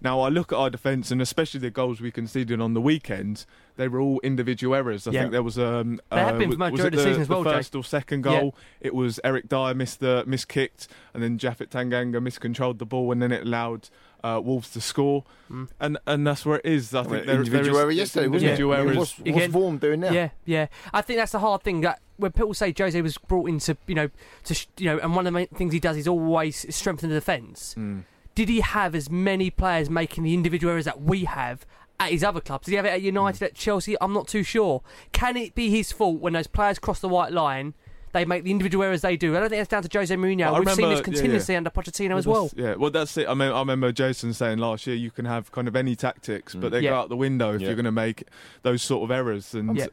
[0.00, 3.46] Now I look at our defence, and especially the goals we conceded on the weekend,
[3.76, 5.06] they were all individual errors.
[5.06, 5.20] I Yeah.
[5.22, 7.22] think there was um, They have been uh, for most was of it the season
[7.22, 7.56] as well, the Jay.
[7.56, 8.40] first or second Yeah.
[8.40, 8.54] goal.
[8.80, 13.22] It was Eric Dier missed the miskicked, and then Japhet Tanganga miscontrolled the ball, and
[13.22, 13.88] then it allowed
[14.22, 15.22] uh, Wolves to score,
[15.52, 15.68] Mm.
[15.78, 16.94] and and that's where it is.
[16.94, 18.52] I think there, individual there is error yesterday, wasn't it?
[18.60, 18.96] individual I errors.
[18.96, 20.12] what's- what's Vaughan doing now?
[20.12, 20.66] Yeah, yeah.
[20.94, 21.82] I think that's the hard thing.
[21.82, 24.10] That when people say Jose was brought into, you know,
[24.44, 27.08] to sh- you know, and one of the main things he does is always strengthen
[27.08, 27.74] the defence.
[27.78, 28.04] Mm.
[28.34, 31.64] Did he have as many players making the individual errors that we have?
[32.00, 33.46] At his other clubs, did he have it at United, Mm.
[33.46, 33.94] at Chelsea?
[34.00, 34.82] I'm not too sure.
[35.12, 37.74] Can it be his fault when those players cross the white line?
[38.14, 39.36] They make the individual errors they do.
[39.36, 40.44] I don't think that's down to Jose Mourinho.
[40.54, 41.58] I We've seen this continuously yeah.
[41.58, 42.50] under Pochettino as Well, well.
[42.56, 43.28] Yeah, well, that's it.
[43.28, 46.54] I mean, I remember Jason saying last year you can have kind of any tactics,
[46.54, 46.70] but mm.
[46.70, 46.90] they Yeah.
[46.90, 47.66] go out the window if Yeah.
[47.66, 48.22] you're going to make
[48.62, 49.52] those sort of errors.
[49.52, 49.88] And Yeah.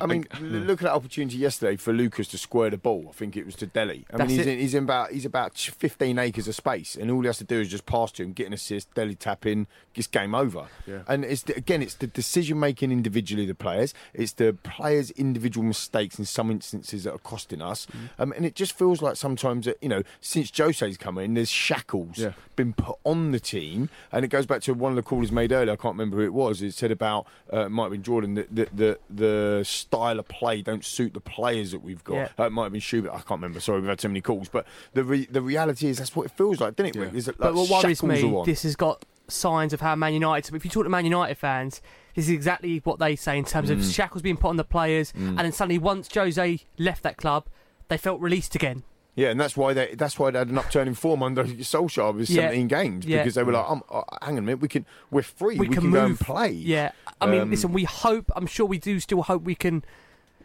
[0.00, 0.56] I mean, l- hmm.
[0.66, 3.06] look at that opportunity yesterday for Lucas to square the ball.
[3.08, 4.04] I think it was to Dele.
[4.12, 7.10] I That's mean, he's in, he's in about he's about 15 acres of space, and
[7.10, 9.46] all he has to do is just pass to him, get an assist, Dele tap
[9.46, 10.66] in, it's game over.
[10.86, 11.02] Yeah.
[11.06, 13.92] And it's the, again, it's the decision making individually of the players.
[14.14, 17.86] It's the players' individual mistakes in some instances that are costing us.
[17.86, 18.22] Mm-hmm.
[18.22, 21.50] Um, and it just feels like sometimes that you know, since Jose's come in, there's
[21.50, 22.32] shackles Yeah.
[22.56, 25.52] been put on the team, and it goes back to one of the callers made
[25.52, 25.72] earlier.
[25.72, 26.62] I can't remember who it was.
[26.62, 30.28] It said about uh, it might have been Jordan that the, the the style of
[30.28, 32.14] play don't suit the players that we've got.
[32.14, 32.28] Yeah.
[32.38, 33.10] Uh, it might have been Schubert.
[33.12, 33.60] I can't remember.
[33.60, 36.32] Sorry, we've had so many calls, but the re- the reality is that's what it
[36.32, 37.00] feels like, doesn't it?
[37.00, 37.14] Rick?
[37.14, 40.54] Is that, But what worries me, this has got signs of how Man United.
[40.54, 41.80] If you talk to Man United fans,
[42.14, 43.94] this is exactly what they say in terms of Mm.
[43.94, 47.46] shackles being put on the players, and then suddenly once Jose left that club,
[47.88, 48.82] they felt released again.
[49.16, 52.14] Yeah, and that's why they that's why they had an upturn in form under Solskjaer
[52.14, 52.42] with Yeah.
[52.42, 53.18] 17 games Yeah.
[53.18, 55.68] because they were like, um, uh, hang on a minute, we can we're free, we,
[55.68, 56.20] We can can, go and move.
[56.20, 56.52] play.
[56.52, 58.30] Yeah, I mean, Um, listen, we hope.
[58.36, 59.84] I'm sure we do still hope we can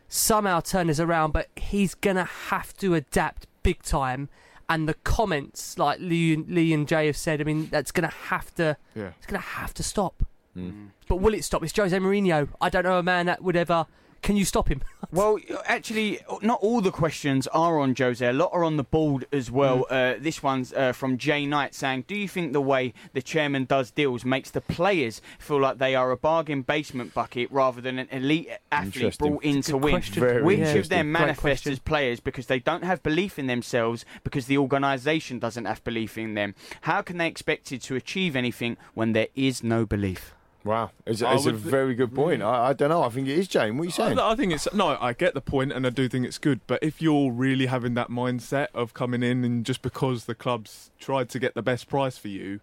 [0.08, 4.30] somehow turn this around, but he's gonna have to adapt big time.
[4.68, 8.54] And the comments like Lee, Lee and Jay have said, I mean, that's gonna have
[8.56, 8.78] to.
[8.96, 9.12] Yeah.
[9.18, 10.24] It's gonna have to stop.
[10.58, 10.90] Mm.
[11.08, 11.64] But will it stop?
[11.64, 12.50] It's Jose Mourinho.
[12.60, 13.86] I don't know a man that would ever.
[14.26, 14.82] Can you stop him?
[15.12, 18.26] Well, actually, not all the questions are on Jose.
[18.26, 19.86] A lot are on the board as well.
[19.90, 23.64] Uh, this one's uh, from Jay Knight saying, "Do you think the way the chairman
[23.64, 27.98] does deals makes the players feel like they are a bargain basement bucket rather than
[28.00, 29.94] an elite athlete brought in to win?
[29.94, 30.20] question.
[30.20, 34.04] Very Which of them Great manifest as players because they don't have belief in themselves
[34.24, 36.56] because the organisation doesn't have belief in them?
[36.82, 40.34] How can they expected to achieve anything when there is no belief?"
[40.66, 42.42] Wow, it's, it's a very good point.
[42.42, 42.46] Mm.
[42.48, 43.04] I, I don't know.
[43.04, 43.78] I think it is, Jane.
[43.78, 44.18] What are you saying?
[44.18, 44.98] I, I think it's no.
[45.00, 46.60] I get the point, and I do think it's good.
[46.66, 50.90] But if you're really having that mindset of coming in and just because the clubs
[51.00, 52.62] tried to get the best price for you,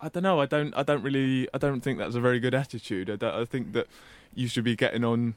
[0.00, 0.40] I don't know.
[0.40, 0.72] I don't.
[0.74, 1.46] I don't really.
[1.52, 3.10] I don't think that's a very good attitude.
[3.10, 3.88] I, don't- I think that
[4.34, 5.34] you should be getting on.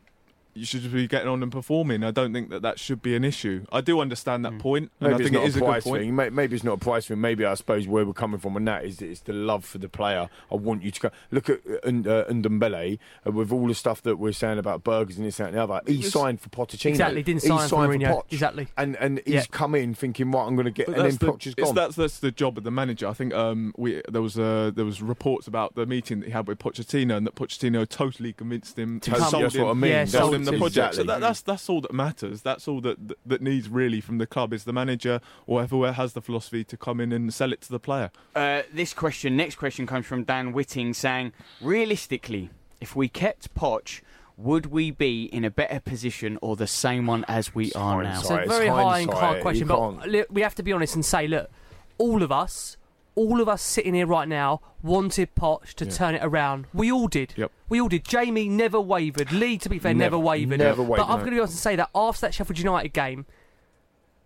[0.57, 2.03] You should just be getting on and performing.
[2.03, 3.65] I don't think that that should be an issue.
[3.71, 5.61] I do understand that point, and Maybe I it's think not it is a a
[5.61, 6.01] good price point.
[6.03, 6.15] thing.
[6.35, 7.21] Maybe it's not a price thing.
[7.21, 9.77] Maybe I suppose where we're coming from on that is that it's the love for
[9.77, 10.29] the player.
[10.51, 13.75] I want you to go look at uh, Und- uh, Ndombele uh, with all the
[13.75, 15.81] stuff that we're saying about burgers and this that, and the other.
[15.87, 16.89] He It's- signed for Pochettino.
[16.89, 18.07] Exactly, didn't He sign for signed Mourinho.
[18.15, 18.23] Poch.
[18.31, 18.67] Exactly.
[18.77, 19.43] and and he's Yeah.
[19.51, 21.55] come in thinking, right, I'm going to get, But and then that's the, Poch is
[21.55, 21.75] gone.
[21.75, 23.07] that's that's the job of the manager.
[23.07, 26.31] I think um, we there was uh, there was reports about the meeting that he
[26.31, 29.73] had with Pochettino, and that Pochettino totally convinced him, Totally, sold that's him, what I
[29.73, 29.91] mean.
[29.91, 30.95] Yeah, That's sold him the project.
[30.95, 32.41] So that, that's that's all that matters.
[32.41, 36.13] That's all that that needs really from the club is the manager or whoever has
[36.13, 38.11] the philosophy to come in and sell it to the player.
[38.35, 42.49] Uh, this question, next question comes from Dan Whitting saying, realistically,
[42.81, 44.01] if we kept Poch,
[44.37, 48.19] would we be in a better position or the same one as we are now?
[48.19, 51.27] It's a very high and hard question, but we have to be honest and say,
[51.27, 51.49] look,
[51.97, 52.77] all of us,
[53.17, 55.91] all of us sitting here right now wanted Poch to Yeah.
[55.91, 56.67] turn it around.
[56.73, 57.33] We all did.
[57.35, 57.51] Yep.
[57.67, 58.05] We all did.
[58.05, 59.31] Jamie never wavered.
[59.31, 60.59] Lee, to be fair, never, Never- wavered.
[60.59, 62.93] never But wavered, I'm going to be honest and say that after that Sheffield United
[62.93, 63.25] game,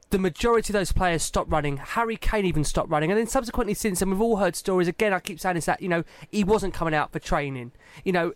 [0.10, 1.78] the majority of those players stopped running.
[1.78, 4.90] Harry Kane even stopped running, and then subsequently since, and we've all heard stories.
[4.90, 7.72] Again, I keep saying this that you know he wasn't coming out for training.
[8.04, 8.34] You know.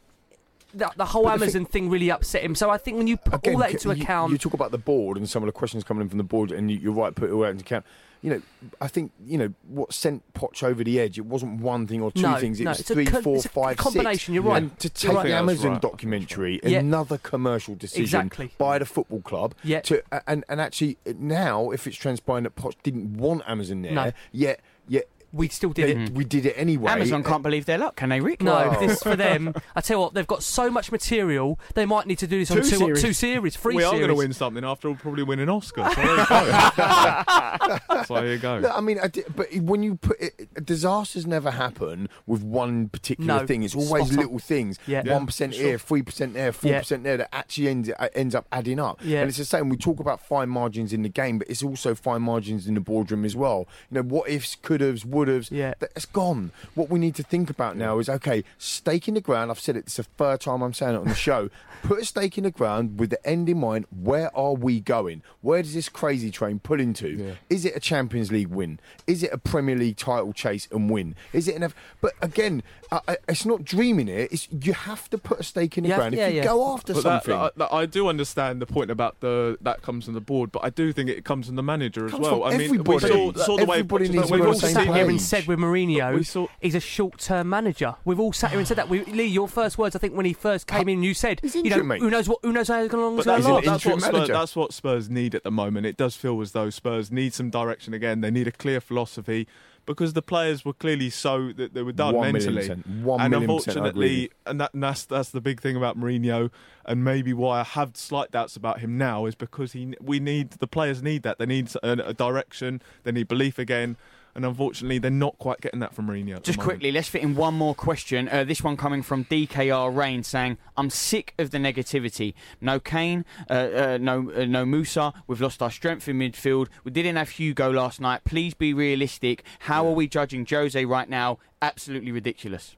[0.73, 2.53] The, the whole But the Amazon thing really upset him.
[2.53, 4.71] So I think when you put Again, all that into you, account, You talk about
[4.71, 6.91] the board and some of the questions coming in from the board, and you, you're
[6.91, 7.85] right, put it all into account.
[8.26, 8.41] You know,
[8.82, 11.19] I think you know what sent Poch over the edge.
[11.19, 12.59] It wasn't one thing or two No, things.
[12.59, 14.30] It no, was it's a three, co- four, it's a five, combination, six.
[14.30, 14.63] you're right.
[14.63, 15.28] And to take right.
[15.28, 15.82] the Amazon right.
[15.82, 16.80] documentary, Yeah.
[16.80, 18.51] another commercial decision Exactly.
[18.57, 19.53] by the football club.
[19.63, 19.82] Yeah.
[19.82, 24.11] To and and actually now, if it's transpiring that Poch didn't want Amazon there, No.
[24.32, 26.11] yet yet we still did They- it.
[26.11, 26.91] We did it anyway.
[26.91, 28.41] Amazon can't believe their luck, can they, Rick?
[28.41, 28.79] No, Oh.
[28.88, 29.53] this for them.
[29.75, 31.59] I tell you what, they've got so much material.
[31.73, 33.01] They might need to do this on Two two series.
[33.01, 33.99] two series, three we are series.
[34.07, 35.83] going to win something after all, probably win an Oscar.
[35.95, 38.03] So there you go.
[38.05, 38.57] so there you go.
[38.59, 42.89] Look, I mean, I di- but when you put it, disasters never happen with one
[42.89, 43.63] particular No, thing.
[43.63, 44.23] It's always spot on.
[44.23, 44.77] little things.
[44.88, 45.01] Yeah.
[45.13, 48.36] one percent Yeah, here, three percent there, four percent there that actually ends uh, ends
[48.36, 48.99] up adding up.
[49.03, 49.21] Yeah.
[49.21, 49.69] And it's the same.
[49.69, 52.81] We talk about fine margins in the game, but it's also fine margins in the
[52.81, 53.67] boardroom as well.
[53.91, 55.51] You know, what ifs, could haves, would haves.
[55.51, 55.73] Yeah.
[55.80, 56.51] That's gone.
[56.73, 59.51] What we need to think about now is okay, stake in the ground.
[59.51, 59.80] I've said it.
[59.86, 61.49] It's the third time I'm saying it on the show.
[61.84, 63.86] Put a stake in the ground with the end in mind.
[63.95, 65.21] Where are we going?
[65.41, 67.36] Where does this crazy train pull into?
[67.47, 68.80] Is it a Champions League win?
[69.05, 71.15] Is it a Premier League title chase and win?
[71.32, 71.63] Is it an?
[71.63, 74.32] F- but again, uh, uh, it's not dreaming it.
[74.32, 76.15] It's you have to put a stake in the Yeah, ground.
[76.15, 76.45] yeah, if you yeah.
[76.45, 80.05] go after But something, that- that- I do understand the point about the that comes
[80.05, 82.41] from the board, but I do think it comes from the manager as Comes well.
[82.41, 83.07] from I mean, we everybody.
[83.07, 85.21] saw, saw the way Everybody needs to we've be on the same sat here and
[85.21, 87.95] said with Mourinho, saw- he's a short-term manager.
[88.05, 88.89] We've all sat here and said that.
[88.89, 91.69] We, Lee, your first words, I think, when he first came in, you said, you
[91.69, 92.01] know, mate.
[92.01, 93.65] who knows what, who knows how long But it's going that's, to what, last.
[93.65, 94.33] that's, what interim Spurs, manager.
[94.33, 95.85] that's what Spurs need at the moment.
[95.85, 98.21] It does feel as though Spurs need some direction again.
[98.21, 99.47] They need a clear philosophy
[99.85, 102.67] because the players were clearly so that they were done One million mentally.
[102.81, 102.87] percent.
[103.03, 105.61] One and million percent, I agree with unfortunately, and, that, and that's that's the big
[105.61, 106.49] thing about Mourinho,
[106.85, 110.51] and maybe why I have slight doubts about him now is because he we need
[110.51, 111.37] the players need that.
[111.37, 112.81] They need a, a direction.
[113.03, 113.97] They need belief again.
[114.36, 116.43] And unfortunately, they're not quite getting that from Mourinho.
[116.43, 118.27] Just quickly, let's fit in one more question.
[118.27, 122.33] Uh, this one coming from DKR Rain saying, "I'm sick of the negativity.
[122.59, 125.13] No Kane, uh, uh, no uh, no Moussa.
[125.25, 126.67] We've lost our strength in midfield.
[126.83, 128.25] We didn't have Hugo last night.
[128.25, 129.43] Please be realistic.
[129.59, 131.39] How are we judging Jose right now?
[131.61, 132.75] Absolutely ridiculous."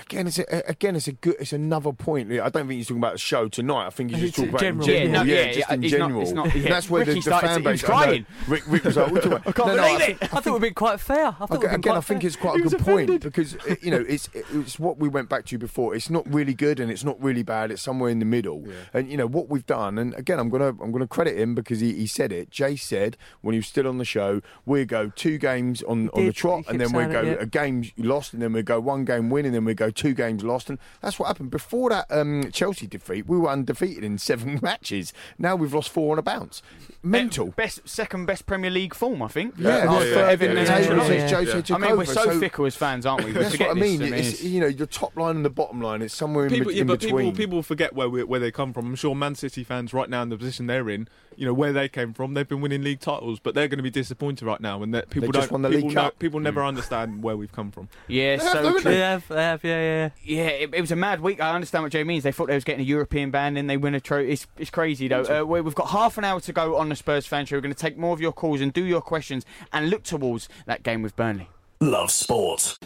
[0.00, 2.30] Again, it's a, again, it's a good, it's another point.
[2.32, 3.86] I don't think he's talking about the show tonight.
[3.86, 4.86] I think he's just talking about general.
[4.86, 5.06] general.
[5.06, 6.22] Yeah, no, yeah, yeah, just in it's not- general.
[6.22, 6.68] it's not- yeah.
[6.68, 7.90] That's where the, Ricky the started fan to- he was base.
[7.90, 8.02] I know.
[8.04, 8.26] crying.
[8.48, 10.04] Rick, Rick was like, "What are you talking about?" I can't No, no, believe I
[10.04, 10.18] it.
[10.18, 11.26] think- I thought we've been quite fair.
[11.26, 12.26] I thought we've Okay, again, quite I think fair.
[12.28, 15.44] it's quite a good point because uh, you know it's it's what we went back
[15.46, 15.94] to before.
[15.94, 17.70] It's not really good and it's not really bad.
[17.70, 18.64] It's somewhere in the middle.
[18.94, 19.98] And you know what we've done.
[19.98, 22.50] And again, I'm gonna I'm gonna credit him because he, he said it.
[22.50, 26.26] Jay said when he was still on the show, we go two games on, on
[26.26, 29.30] the trot, and then we go a game lost, and then we go one game
[29.30, 32.50] win, and then we go two games lost, and that's what happened before that um,
[32.52, 33.26] Chelsea defeat.
[33.28, 35.12] We were undefeated in seven matches.
[35.38, 36.62] Now we've lost four on a bounce.
[37.02, 37.48] Mental.
[37.48, 39.54] Best second best Premier League form, I think.
[39.56, 41.06] Yeah, After well, yeah, third Everton in the and table Ancelotti.
[41.06, 43.32] since Jose took I mean, we're over, so, fickle as fans, aren't we?
[43.38, 44.00] We That's what I mean.
[44.00, 44.32] This.
[44.32, 46.74] It's, you know, your top line and the bottom line is somewhere in, people, be-
[46.76, 47.26] yeah, in but between.
[47.32, 48.86] people people forget where we, where they come from.
[48.86, 51.72] I'm sure Man City fans right now in the position they're in, you know where
[51.72, 52.34] they came from.
[52.34, 55.08] They've been winning league titles, but they're going to be disappointed right now, and that
[55.10, 55.52] people just don't.
[55.52, 56.18] won the people, League know- Cup.
[56.18, 57.88] people never understand where we've come from.
[58.08, 58.80] yeah, They so haven't true.
[58.82, 58.90] they?
[58.90, 60.42] They have, they have, yeah, yeah.
[60.44, 61.40] Yeah, it, it was a mad week.
[61.40, 62.24] I understand what Joe means.
[62.24, 64.30] They thought they was getting a European ban, and they win a trophy.
[64.32, 65.22] It's, it's crazy though.
[65.22, 67.56] Uh, we- we've got half an hour to go on the Spurs fan show.
[67.56, 70.48] We're going to take more of your calls and do your questions and look towards
[70.66, 71.48] that game with Burnley.
[71.80, 72.78] Love sport.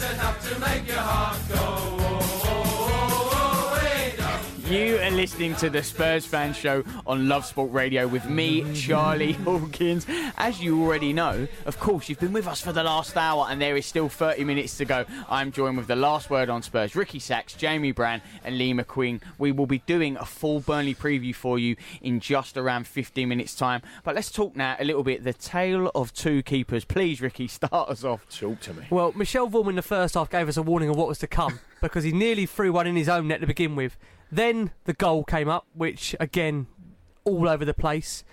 [0.00, 1.99] You are
[5.20, 10.06] listening to the Spurs fan show on Love Sport Radio with me, Charlie Hawkins.
[10.38, 13.60] As you already know, of course, you've been with us for the last hour, and
[13.60, 15.04] there is still 30 minutes to go.
[15.28, 19.20] I'm joined with the last word on Spurs, Ricky Sachs, Jamie Brand, and Lee McQueen.
[19.36, 23.54] We will be doing a full Burnley preview for you in just around 15 minutes'
[23.54, 23.82] time.
[24.04, 26.86] But let's talk now a little bit the tale of two keepers.
[26.86, 28.26] Please, Ricky, start us off.
[28.30, 28.86] Talk to me.
[28.88, 31.26] Well, Michel Vorm in the first half gave us a warning of what was to
[31.26, 33.98] come because he nearly threw one in his own net to begin with.
[34.32, 36.66] Then the goal came up, which again,
[37.24, 38.24] all over the place.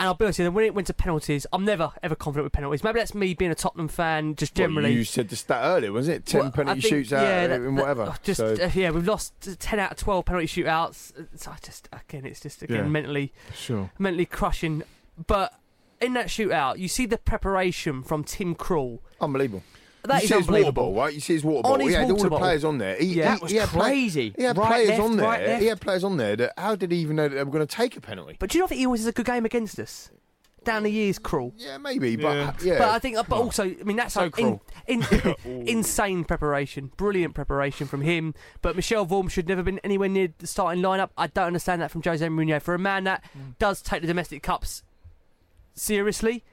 [0.00, 2.44] And I'll be honest with you, when it went to penalties, I'm never ever confident
[2.46, 2.82] with penalties.
[2.82, 4.90] Maybe that's me being a Tottenham fan, just generally.
[4.90, 6.26] Well, you said the stat earlier, wasn't it?
[6.26, 8.14] Ten Well, penalty think- shoots out yeah, that- and that- whatever.
[8.24, 11.12] Just So- uh, yeah, we've lost ten out of twelve penalty shootouts.
[11.38, 12.88] So I just again, it's just again Yeah.
[12.88, 13.90] mentally Sure.
[13.98, 14.82] mentally crushing.
[15.28, 15.54] But
[16.00, 18.98] in that shootout, you see the preparation from Tim Krul.
[19.20, 19.62] unbelievable.
[20.06, 20.82] That you is see his water unbelievable.
[20.92, 21.14] ball, right?
[21.14, 21.78] You see his water On ball.
[21.78, 22.38] his He had all the bottle.
[22.38, 22.96] players on there.
[22.96, 23.12] He, Yeah.
[23.14, 24.34] he, That was he had play- crazy.
[24.36, 25.26] he had Right, players left, on there.
[25.26, 25.62] right, left.
[25.62, 27.66] He had players on there that how did he even know that they were going
[27.66, 28.36] to take a penalty?
[28.38, 30.10] But do you not think he always has a good game against us?
[30.62, 31.52] Down the years, Krul.
[31.58, 32.52] Yeah, maybe, but Yeah.
[32.62, 32.78] yeah.
[32.78, 35.04] But I think, but also, I mean, that's So like in, in,
[35.44, 38.32] insane preparation, brilliant preparation from him.
[38.62, 41.10] But Michel Vorm should never been anywhere near the starting lineup.
[41.18, 43.58] I don't understand that from Jose Mourinho for a man that Mm.
[43.58, 44.82] does take the domestic cups
[45.74, 46.44] seriously.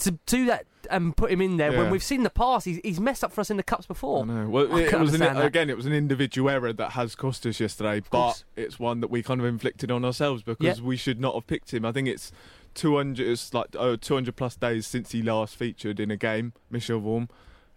[0.00, 2.98] To do that and put him in there when we've seen the past, he's, he's
[2.98, 4.22] messed up for us in the cups before.
[4.24, 4.48] I know.
[4.48, 7.44] Well, I it, can't was an, again, it was an individual error that has cost
[7.46, 10.84] us yesterday, but it's one that we kind of inflicted on ourselves because Yeah.
[10.84, 11.84] we should not have picked him.
[11.84, 12.32] I think it's
[12.74, 17.00] 200 it's like oh, 200 plus days since he last featured in a game, Michel
[17.00, 17.28] Vorm.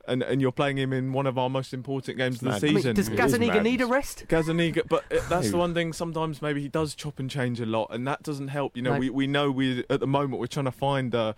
[0.06, 2.60] And, and you're playing him in one of our most important games of the I
[2.60, 2.94] mean, season.
[2.96, 4.26] does Gazaniga need a rest?
[4.28, 5.94] Gazaniga, but uh, that's the one thing.
[5.94, 8.76] Sometimes maybe he does chop and change a lot, and that doesn't help.
[8.76, 9.00] You know, No.
[9.00, 11.34] we, we know we at the moment we're trying to find uh,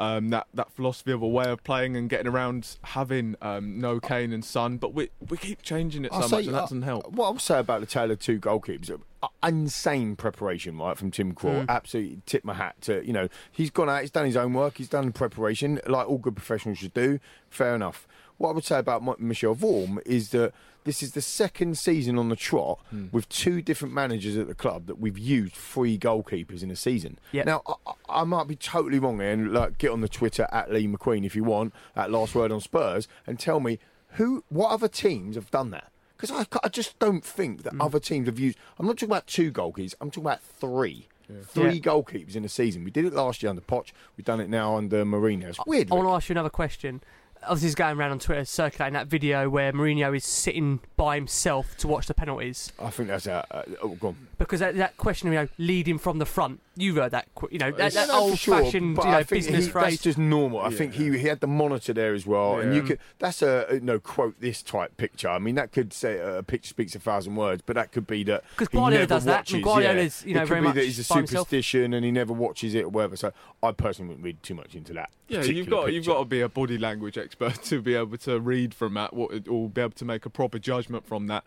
[0.00, 4.00] um, that that philosophy of a way of playing and getting around having um, no
[4.00, 6.58] Kane and Son, but we we keep changing it so I'll much, say- and that
[6.58, 7.12] uh, doesn't help.
[7.12, 11.34] What I'll say about the tale of two goalkeepers, uh, insane preparation, right, from Tim
[11.34, 11.66] Krul.
[11.66, 11.68] Mm.
[11.68, 14.78] Absolutely tip my hat to, you know, he's gone out, he's done his own work,
[14.78, 17.20] he's done the preparation, like all good professionals should do.
[17.50, 18.08] Fair enough.
[18.40, 22.18] What I would say about Michelle Michel Vorm is that this is the second season
[22.18, 23.08] on the trot Hmm.
[23.12, 27.18] with two different managers at the club that we've used three goalkeepers in a season.
[27.32, 27.44] Yep.
[27.44, 30.48] Now, I, I- I might be totally wrong here, and like, get on the Twitter
[30.50, 33.78] at Lee McQueen if you want, at Last Word on Spurs, and tell me
[34.12, 35.92] who, what other teams have done that?
[36.16, 38.56] Because I, I just don't think that other teams have used.
[38.78, 39.94] I'm not talking about two goalkeepers.
[40.00, 41.08] I'm talking about three.
[41.44, 41.80] Three Yeah.
[41.80, 42.84] goalkeepers in a season.
[42.84, 43.92] We did it last year under Poch.
[44.16, 45.44] We've done it now under Mourinho.
[45.50, 45.92] It's weird.
[45.92, 47.02] I want to ask you another question.
[47.42, 51.76] Obviously, it's going around on Twitter circulating that video where Mourinho is sitting by himself
[51.78, 52.72] to watch the penalties.
[52.78, 53.46] I think that's a.
[53.50, 54.28] Uh, oh, go on.
[54.38, 57.58] Because that, that question, you know, leading from the front, you've heard that, qu- you
[57.58, 59.84] know, that, that no, for sure, old-fashioned, but you know, I think business he- phrase.
[59.92, 60.60] That's just normal.
[60.60, 62.98] I think he he had the monitor there as well, and you could.
[63.18, 65.28] That's a you know quote this type picture.
[65.28, 68.24] I mean, that could say a picture speaks a thousand words, but that could be
[68.24, 69.50] that 'Cause he Guardiola never does that.
[69.50, 70.28] I mean, watches, Guardiola's, yeah.
[70.28, 71.48] you know, it could very be that he's a by himself.
[71.48, 73.16] superstition and he never watches it or whatever.
[73.16, 75.10] So I personally wouldn't read too much into that.
[75.28, 78.16] Yeah, you've particular got you've got to be a body language expert to be able
[78.18, 81.44] to read from that, what or be able to make a proper judgment from that.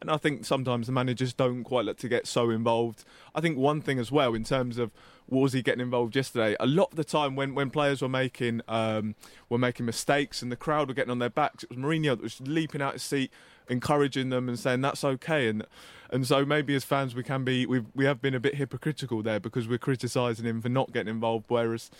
[0.00, 3.04] And I think sometimes the managers don't quite like to get so involved.
[3.34, 4.90] I think one thing as well in terms of
[5.28, 6.56] was getting involved yesterday?
[6.60, 9.14] A lot of the time when, when players were making um,
[9.48, 12.22] were making mistakes and the crowd were getting on their backs, it was Mourinho that
[12.22, 13.30] was leaping out of his seat,
[13.68, 15.48] encouraging them and saying that's okay.
[15.48, 15.64] And
[16.10, 19.22] and so maybe as fans we can be we we have been a bit hypocritical
[19.22, 21.90] there because we're criticising him for not getting involved, whereas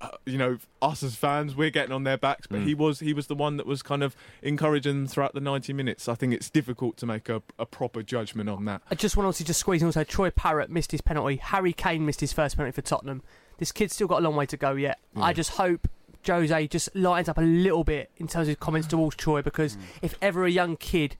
[0.00, 2.66] uh, you know, us as fans, we're getting on their backs, but Mm.
[2.66, 5.72] he was he was the one that was kind of encouraging them throughout the 90
[5.72, 6.08] minutes.
[6.08, 8.82] I think it's difficult to make a, a proper judgment on that.
[8.90, 11.36] I just want to just squeeze in also Troy Parrott missed his penalty.
[11.36, 13.22] Harry Kane missed his first penalty for Tottenham.
[13.58, 14.98] This kid's still got a long way to go yet.
[15.16, 15.88] I just hope
[16.26, 19.76] Jose just lightens up a little bit in terms of his comments towards Troy because
[20.02, 21.16] if ever a young kid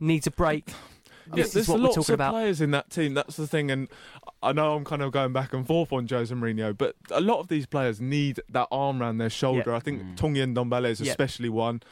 [0.00, 0.74] needs a break, Yeah,
[1.34, 2.32] this there's is what we're lots talking of about.
[2.32, 3.14] players in that team.
[3.14, 3.88] That's the thing, and
[4.42, 7.40] I know I'm kind of going back and forth on Jose Mourinho, but a lot
[7.40, 9.70] of these players need that arm around their shoulder.
[9.70, 9.76] Yeah.
[9.76, 10.16] I think mm.
[10.16, 11.10] Tanguy Ndombele is Yeah.
[11.10, 11.82] especially one.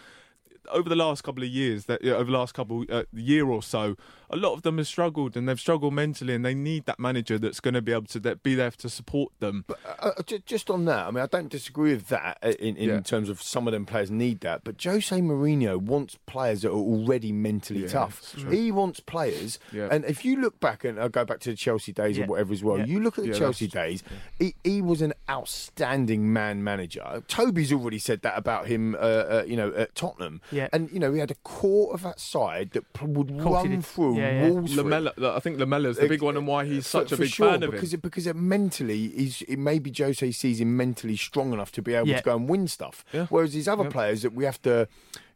[0.70, 3.62] Over the last couple of years, that yeah, over the last couple uh, year or
[3.62, 3.96] so,
[4.28, 7.38] a lot of them have struggled and they've struggled mentally, and they need that manager
[7.38, 9.64] that's going to be able to that, be there to support them.
[10.00, 12.88] Uh, ju- just on that, I mean, I don't disagree with that uh, in, in
[12.88, 13.00] Yeah.
[13.00, 14.64] terms of some of them players need that.
[14.64, 18.34] But Jose Mourinho wants players that are already mentally Yeah, tough.
[18.50, 19.88] He wants players, Yeah.
[19.90, 22.52] and if you look back and I go back to the Chelsea days or whatever
[22.52, 24.02] as well, you look at the Chelsea days.
[24.38, 27.22] He, he was an outstanding man manager.
[27.28, 30.40] Toby's already said that about him, uh, uh, you know, at Tottenham.
[30.56, 30.68] Yeah.
[30.72, 33.84] and you know we had a core of that side that would Of run did.
[33.84, 34.48] through Yeah, yeah.
[34.50, 34.74] walls.
[34.74, 34.90] for him.
[34.90, 37.50] Lamela, I think Lamela's the big one, and why he's For- such a big sure,
[37.50, 37.98] fan of because him.
[37.98, 41.94] It, because it mentally, he's it maybe Jose sees him mentally strong enough to be
[41.94, 42.18] able Yeah.
[42.18, 43.04] to go and win stuff.
[43.12, 43.26] Yeah.
[43.28, 43.90] Whereas these other Yeah.
[43.90, 44.88] players that we have to,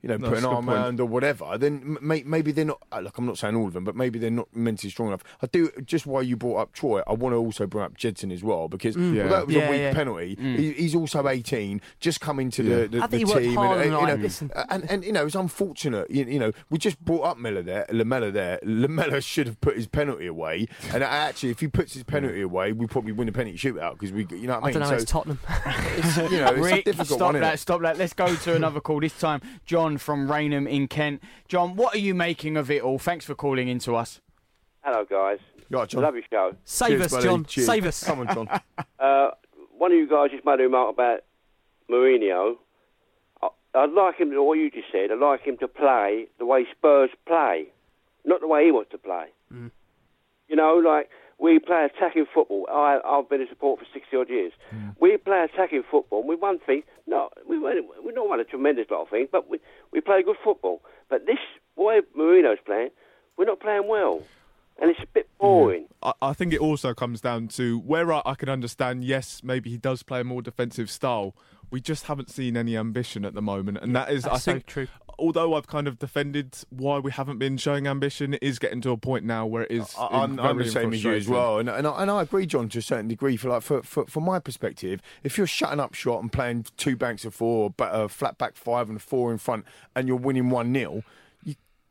[0.02, 0.76] you know, No, put an that's arm point.
[0.78, 2.80] around or whatever, then may, maybe they're not.
[2.92, 5.22] uh, Look, I'm not saying all of them, but maybe they're not mentally strong enough.
[5.42, 5.70] I do.
[5.84, 8.68] Just why you brought up Troy, I want to also bring up Gedson as well
[8.68, 9.24] because Yeah.
[9.24, 9.58] although it was Mm.
[9.60, 9.92] Yeah, a weak yeah.
[9.94, 12.76] penalty, he, he's also 18, just come into Yeah.
[12.76, 13.78] the, the, I the think he worked team, and, on
[14.10, 16.10] uh, you know, and and you know, it's unfortunate.
[16.10, 18.58] You, you know, we just brought up Miller there, Lamela there.
[18.62, 22.72] Lamela should have put his penalty away, and actually, if he puts his penalty away,
[22.72, 24.72] we probably win the penalty shootout because we, you know what I I mean.
[24.74, 25.38] don't know, So it's Tottenham.
[25.96, 27.40] it's, you know, it's Rick, difficult stop one.
[27.40, 27.98] that, stop that.
[27.98, 29.00] Let's go to another call.
[29.00, 31.22] This time, John from Rainham in Kent.
[31.48, 32.98] John, what are you making of it all?
[32.98, 34.20] Thanks for calling in to us.
[34.82, 35.38] Hello, guys.
[35.68, 36.02] You all right, John?
[36.02, 36.56] Love your show.
[36.64, 37.24] Save Cheers, us, buddy.
[37.24, 37.44] John.
[37.44, 37.66] Cheers.
[37.66, 38.04] Save us.
[38.04, 38.60] Come on, John.
[38.98, 39.30] Uh,
[39.78, 41.20] one of you guys just made a remark about
[41.90, 42.56] Mourinho.
[43.42, 46.44] I, I'd like him, to, what you just said, I'd like him to play the
[46.44, 47.68] way Spurs play,
[48.26, 49.28] not the way he wants to play.
[49.50, 49.70] Mm.
[50.48, 51.08] You know, like
[51.40, 52.66] we play attacking football.
[52.70, 54.52] I, I've been a supporter for 60 odd years.
[54.74, 54.94] Mm.
[55.00, 56.20] We play attacking football.
[56.20, 56.84] and We won things.
[57.06, 59.58] No, we won, we don't won a tremendous lot of things, but we,
[59.90, 60.82] we play good football.
[61.08, 61.38] But this
[61.76, 62.90] way Mourinho's playing,
[63.36, 64.22] we're not playing well.
[64.80, 65.86] And it's a bit boring.
[66.02, 69.04] I, I think it also comes down to where I, I can understand.
[69.04, 71.34] Yes, maybe he does play a more defensive style.
[71.70, 74.52] We just haven't seen any ambition at the moment, and that is, I That's so
[74.54, 74.88] think, true.
[75.20, 78.90] Although I've kind of defended why we haven't been showing ambition, it is getting to
[78.90, 79.94] a point now where it is.
[79.98, 82.46] I- I'm, I'm the same as you as well, and, and, I, and I agree,
[82.46, 83.36] John, to a certain degree.
[83.36, 86.96] For like, for, for from my perspective, if you're shutting up shot and playing two
[86.96, 89.64] banks of four, but a flat back five and four in front,
[89.94, 91.04] and you're winning one 0 you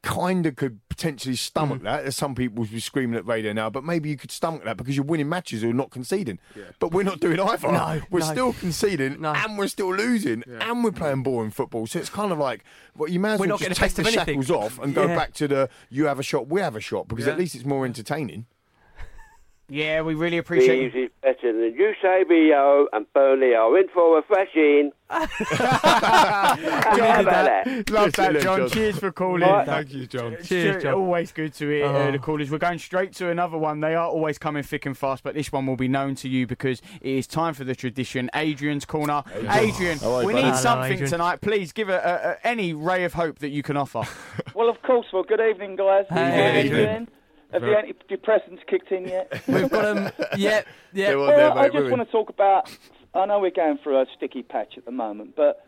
[0.01, 1.39] kind of could potentially Mm.
[1.39, 2.05] stomach that.
[2.05, 4.77] As some people would be screaming at radio now, but maybe you could stomach that
[4.77, 6.39] because you're winning matches or not conceding.
[6.79, 7.71] But we're not doing either.
[7.71, 8.25] No, we're no.
[8.25, 11.85] still conceding and we're still losing and we're playing boring football.
[11.87, 12.63] So it's kind of like,
[12.95, 15.33] well, you may as We're well not just take the shackles off and go back
[15.35, 17.33] to the you have a shot, we have a shot because Yeah.
[17.33, 18.45] at least it's more entertaining.
[19.69, 24.21] Yeah, we really appreciate Leeds is better than Eusebio and Burnley are in for a
[24.23, 24.91] thrashing.
[25.09, 27.89] How about that?
[27.89, 28.59] Love that, John.
[28.59, 28.69] John.
[28.69, 29.41] Cheers for calling.
[29.41, 29.65] Right.
[29.65, 30.37] Thank you, John.
[30.43, 30.93] Cheers, John.
[30.93, 32.11] Always good to hear uh, Oh.
[32.11, 32.51] the callers.
[32.51, 33.79] We're going straight to another one.
[33.79, 36.47] They are always coming thick and fast, but this one will be known to you
[36.47, 38.29] because it is time for the tradition.
[38.35, 39.23] Adrian's corner.
[39.49, 41.09] Adrian, How are we need Hello, something Adrian.
[41.11, 41.41] tonight.
[41.41, 44.03] Please give a, a, a, any ray of hope that you can offer.
[44.55, 45.05] Well, of course.
[45.13, 46.05] Well, good evening, guys.
[46.09, 47.07] Hey, How Adrian.
[47.53, 47.73] You doing?
[47.73, 49.41] Have the antidepressants kicked in yet?
[49.47, 50.11] We've got them.
[50.37, 50.61] Yeah,
[50.93, 51.11] yeah.
[51.11, 52.69] They're there, Well, I just want to talk about.
[53.13, 55.65] I know we're going through a sticky patch at the moment, but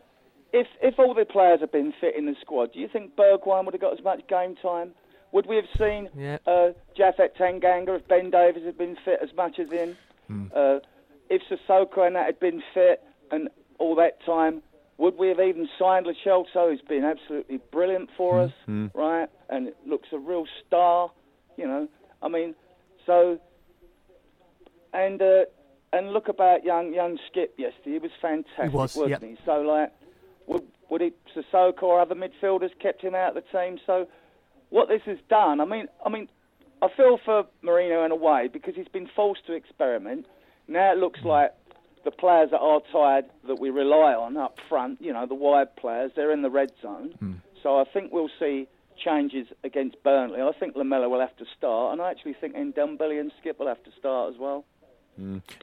[0.52, 3.64] if if all the players had been fit in the squad, do you think Bergwijn
[3.64, 4.92] would have got as much game time?
[5.32, 6.38] Would we have seen Yeah.
[6.46, 9.96] uh, Japhet Tanganga if Ben Davies had been fit as much as in?
[10.28, 10.44] Hmm.
[10.54, 10.78] Uh,
[11.30, 14.62] if Sissoko and that had been fit and all that time,
[14.98, 18.88] would we have even signed Lo Celso, who's been absolutely brilliant for us, Hmm.
[18.94, 19.28] right?
[19.48, 21.10] And it looks a real star,
[21.56, 21.88] you know.
[22.22, 22.54] I mean,
[23.06, 23.38] so
[24.92, 25.44] and uh,
[25.92, 27.92] and look about young young Skipp yesterday.
[27.92, 29.22] He was fantastic, He was, not yep.
[29.22, 29.36] he?
[29.44, 29.92] So like,
[30.46, 33.78] would would he Sissoko or other midfielders kept him out of the team?
[33.86, 34.06] So
[34.70, 36.28] what this has done, I mean, I mean,
[36.80, 40.26] I feel for Mourinho in a way because he's been forced to experiment.
[40.68, 41.52] Now it looks like
[42.04, 45.76] the players that are tired that we rely on up front, you know, the wide
[45.76, 47.14] players, they're in the red zone.
[47.62, 48.66] So I think we'll see
[49.04, 50.40] changes against Burnley.
[50.40, 53.68] I think Lamela will have to start, and I actually think Ndombele and Skipp will
[53.68, 54.64] have to start as well.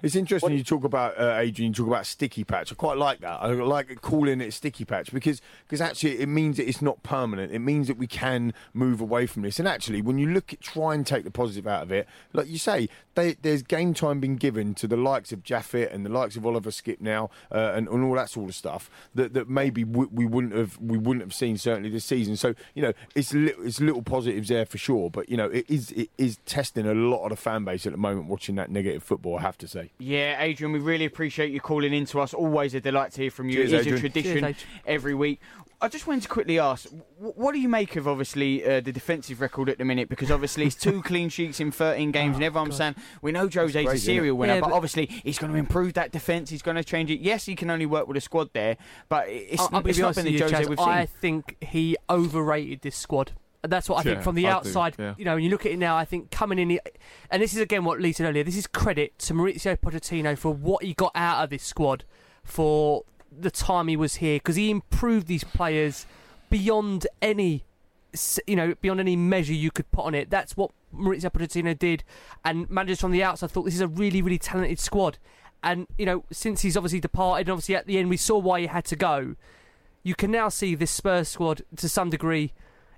[0.04, 1.72] It's interesting you talk about uh, Adrian.
[1.72, 2.72] You talk about sticky patch.
[2.72, 3.42] I quite like that.
[3.42, 7.52] I like calling it sticky patch because because actually it means that it's not permanent.
[7.52, 9.60] It means that we can move away from this.
[9.60, 12.48] And actually, when you look at try and take the positive out of it, like
[12.48, 16.10] you say, they, there's game time been given to the likes of Japhet and the
[16.10, 19.50] likes of Oliver Skipp now uh, and, and all that sort of stuff that, that
[19.50, 22.36] maybe we wouldn't have we wouldn't have seen certainly this season.
[22.36, 25.10] So you know it's li- it's little positives there for sure.
[25.10, 27.92] But you know it is it is testing a lot of the fan base at
[27.92, 29.39] the moment watching that negative football.
[29.40, 29.92] I have to say.
[30.00, 32.34] Yeah, Adrian, we really appreciate you calling in to us.
[32.34, 33.56] Always a delight to hear from you.
[33.56, 33.96] Cheers, it is Adrian.
[33.96, 35.40] a tradition Cheers, every week.
[35.82, 36.88] I just wanted to quickly ask,
[37.18, 40.10] what do you make of obviously uh, the defensive record at the minute?
[40.10, 43.78] Because obviously it's two clean sheets in 13 games, and everyone's saying we know Jose's
[43.78, 46.50] a crazy, isn't serial winner, Yeah, but, but- obviously he's going to improve that defence.
[46.50, 47.22] He's going to change it.
[47.22, 48.76] Yes, he can only work with a squad there,
[49.08, 50.90] but it's, I'll, I'll be it's not been with the you, Jose Chaz, we've seen.
[50.90, 53.32] I think he overrated this squad.
[53.62, 54.96] That's what I Yeah, think from the I do, outside.
[54.98, 55.16] yeah.
[55.18, 56.80] You know, when you look at it now, I think coming in,
[57.30, 58.44] and this is again what Lee said earlier.
[58.44, 62.06] This is credit to Mauricio Pochettino for what he got out of this squad
[62.44, 63.04] for
[63.38, 66.06] the time he was here because he improved these players
[66.50, 67.66] beyond any,
[68.48, 70.30] you know, beyond any measure you could put on it.
[70.30, 72.04] That's what Mauricio Pochettino did,
[72.46, 75.18] and managers from the outside thought this is a really, really talented squad.
[75.62, 78.62] And you know, since he's obviously departed, and obviously at the end we saw why
[78.62, 79.36] he had to go
[80.02, 82.54] you can now see this Spurs squad to some degree.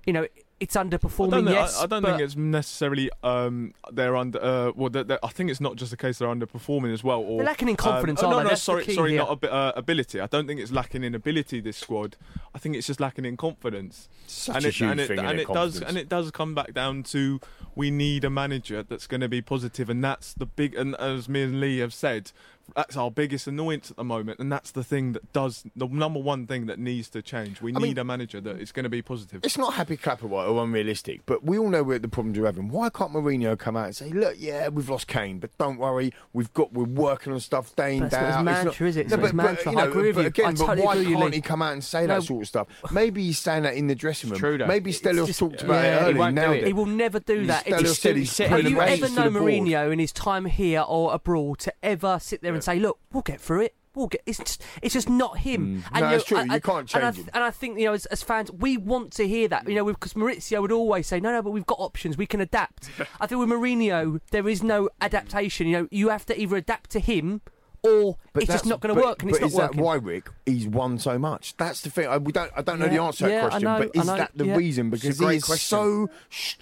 [0.06, 0.26] You know,
[0.62, 1.30] it's I underperforming.
[1.30, 4.42] don't, think, yes, I, I don't but think it's necessarily um, they're under.
[4.42, 7.20] Uh, well, they're, they're- I think it's not just the case they're underperforming as well.
[7.20, 8.52] Or, They're lacking in confidence, Um, oh, aren't no, they?
[8.52, 9.18] no, sorry, sorry, here.
[9.18, 10.20] not abi- uh, ability.
[10.20, 11.60] I don't think it's lacking in ability.
[11.60, 12.16] This squad,
[12.54, 14.08] I think it's just lacking in confidence.
[14.26, 15.88] Such and a it, huge and it, thing, and innit, it does, confidence.
[15.88, 17.40] and it does come back down to
[17.74, 20.74] we need a manager that's going to be positive, and that's the big.
[20.74, 22.30] And as me and Lee have said,
[22.76, 26.20] that's our biggest annoyance at the moment, and that's the thing that does the number
[26.20, 27.60] one thing that needs to change.
[27.60, 29.40] We I need mean- a manager that is going to be positive.
[29.44, 32.46] It's not happy clapper white or unrealistic, but we all know where the problems are
[32.46, 32.68] having.
[32.68, 36.12] Why can't Mourinho come out and say, "Look, yeah, we've lost Kane, but don't worry,
[36.32, 38.88] we've got we're working on stuff day in But day it's not his out." mantra,
[38.88, 39.00] is it?
[39.02, 39.72] It's No, not but, his but, mantra.
[39.72, 40.26] you I know, agree with but you.
[40.28, 41.36] again, I but totally why agree with you, can't Lee.
[41.36, 42.14] he come out and say No.
[42.14, 42.66] that sort of stuff?
[42.90, 44.38] Maybe he's saying that in the dressing room.
[44.38, 44.58] true.
[44.58, 46.32] Maybe Stelios just- talked about yeah, it he early.
[46.32, 46.66] Now it.
[46.66, 47.64] he will never do that.
[47.66, 49.40] Stelios It's said he's have you ever reins known the.
[49.40, 53.22] Mourinho in his time here or abroad to ever sit there and say, "Look, we'll
[53.22, 54.22] get through it." We'll get.
[54.24, 55.84] It's just, it's just not him.
[55.92, 56.00] Mm.
[56.00, 56.38] No, you it's true.
[56.38, 57.30] I- You can't and I, change him.
[57.34, 59.68] And I think you know, as, as fans, we want to hear that.
[59.68, 62.16] You know, because Mauricio would always say, "No, no, but we've got options.
[62.16, 62.88] We can adapt."
[63.20, 65.66] I think with Mourinho, there is no adaptation.
[65.66, 67.42] You know, you have to either adapt to him
[67.82, 70.30] or it's just not going to work, and but it's not is that why Rick
[70.46, 71.56] he's won so much?
[71.56, 72.06] That's the thing.
[72.06, 72.50] I, we don't.
[72.56, 74.56] I don't know the answer to that yeah, question, know, but is that the yeah.
[74.56, 74.90] reason?
[74.90, 75.58] Because he is question.
[75.58, 76.08] so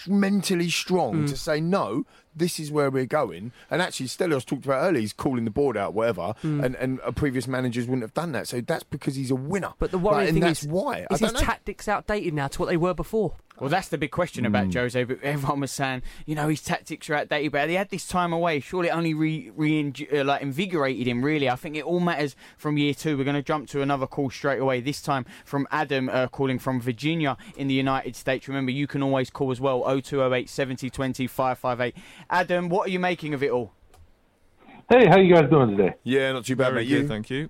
[0.08, 1.28] mentally strong Mm.
[1.28, 2.04] to say no.
[2.34, 3.52] This is where we're going.
[3.70, 6.64] And actually, Stelios talked about earlier, he's calling the board out, whatever, Mm.
[6.64, 8.48] and, and uh, previous managers wouldn't have done that.
[8.48, 9.72] So that's because he's a winner.
[9.78, 11.06] But the worrying and thing that's is, why.
[11.10, 11.40] I is his know.
[11.40, 13.34] tactics outdated now to what they were before?
[13.58, 15.04] Well, that's the big question about Jose.
[15.04, 18.32] But everyone was saying, you know, his tactics are outdated, but he had this time
[18.32, 18.58] away.
[18.60, 21.22] Surely it only re, re uh, like invigorated him.
[21.22, 23.18] Really, I think it all matters from year two.
[23.18, 24.80] We're going to jump to another call straight away.
[24.80, 28.48] This time from Adam, uh, calling from Virginia in the United States.
[28.48, 29.82] Remember, you can always call as well.
[29.82, 31.94] 0208 70 20 558.
[32.30, 33.72] Adam, what are you making of it all?
[34.88, 35.94] Hey, how you guys doing today?
[36.04, 36.88] Yeah, not too bad, Very mate.
[36.90, 37.08] good, You?
[37.08, 37.48] thank you.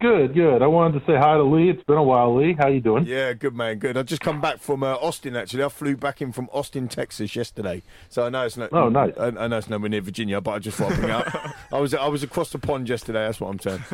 [0.00, 0.62] Good, good.
[0.62, 1.70] I wanted to say hi to Lee.
[1.70, 2.54] It's been a while, Lee.
[2.58, 3.04] How you doing?
[3.06, 3.96] Yeah, good man, good.
[3.96, 5.36] I just come back from uh, Austin.
[5.36, 7.82] Actually, I flew back in from Austin, Texas yesterday.
[8.08, 8.72] So I know it's not.
[8.72, 9.12] Oh, nice.
[9.16, 11.54] I, I know it's nowhere near Virginia, but I just thought I'd up.
[11.72, 13.20] I was I was across the pond yesterday.
[13.26, 13.84] That's what I'm saying.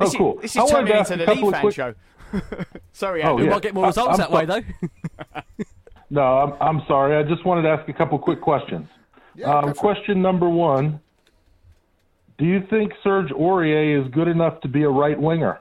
[0.00, 0.38] Oh, This is- cool.
[0.40, 1.94] This is turning into a the Lee fan quick- show.
[2.92, 3.46] Sorry, Oh, Adam.
[3.46, 3.50] yeah.
[3.52, 4.62] Might get more results I'm that way, though.
[6.10, 7.16] No, I'm, I'm sorry.
[7.16, 8.88] I just wanted to ask a couple quick questions.
[9.44, 11.00] um, question number one
[12.38, 15.60] Do you think Serge Aurier is good enough to be a right winger?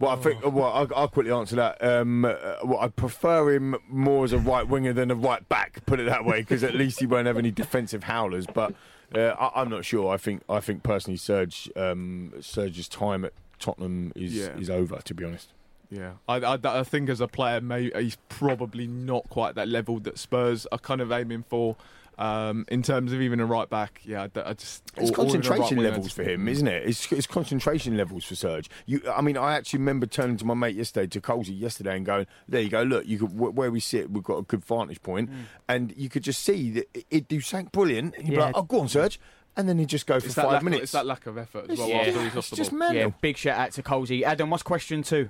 [0.00, 0.44] Well, I think.
[0.44, 1.82] Well, I'll, I'll quickly answer that.
[1.84, 2.34] Um, uh,
[2.64, 5.84] well, I prefer him more as a right winger than a right back.
[5.86, 8.46] Put it that way, because at least he won't have any defensive howlers.
[8.46, 8.74] But
[9.12, 10.14] uh, I, I'm not sure.
[10.14, 10.42] I think.
[10.48, 14.56] I think personally, Serge, um, Serge's time at Tottenham is Yeah.
[14.56, 14.98] is over.
[15.02, 15.52] To be honest.
[15.90, 20.00] Yeah, I, I, I think as a player, may, he's probably not quite that level
[20.00, 21.76] that Spurs are kind of aiming for.
[22.18, 25.06] Um, in terms of even a right back, yeah, I, I just It's or- or
[25.06, 26.84] right concentration winger, levels just- for him, isn't it?
[26.84, 28.68] It's, it's concentration levels for Serge.
[28.86, 32.04] You, I mean, I actually remember turning to my mate yesterday, to Colsey yesterday, and
[32.04, 32.82] going, "There you go.
[32.82, 35.30] Look, you could, where we sit, we've got a good vantage point.
[35.30, 38.16] point, and you could just see that it- it do something brilliant.
[38.16, 38.46] And you'd be Yeah.
[38.46, 39.20] like, "Oh, go on, Serge,"
[39.56, 40.82] and then he'd just go for It's that, five lack, minutes.
[40.82, 42.96] it's that lack of effort as It's- well yeah, it's just mental.
[42.96, 44.22] Yeah, big shout out to Colsey.
[44.24, 45.28] Adam, what's question two?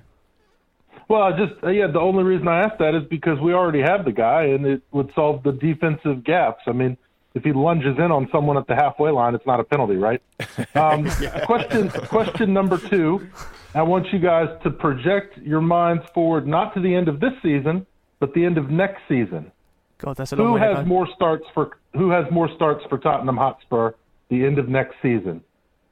[1.07, 1.87] Well, I just uh, yeah.
[1.87, 4.81] The only reason I asked that is because we already have the guy, and it
[4.91, 6.63] would solve the defensive gaps.
[6.67, 6.97] I mean,
[7.33, 10.21] if he lunges in on someone at the halfway line, it's not a penalty, right?
[10.75, 11.09] Um,
[11.45, 13.27] Question question number two.
[13.75, 17.33] I want you guys to project your minds forward, not to the end of this
[17.41, 17.85] season,
[18.19, 19.51] but the end of next season.
[19.99, 20.85] God, that's a long Who way to has go.
[20.85, 23.91] more starts for Who has more starts for Tottenham Hotspur
[24.29, 25.41] the end of next season?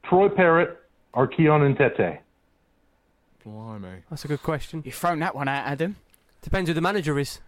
[0.04, 0.78] Troy Parrott
[1.12, 2.18] or Kion Etete?
[3.48, 4.02] Blimey.
[4.10, 4.82] That's a good question.
[4.84, 5.96] You've thrown that one out, Adam.
[6.42, 7.40] Depends who the manager is.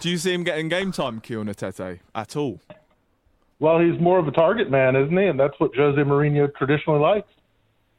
[0.00, 2.60] Do you see him getting game time, Kion Etete, at all?
[3.58, 5.24] Well, he's more of a target man, isn't he?
[5.24, 7.28] And that's what Jose Mourinho traditionally likes.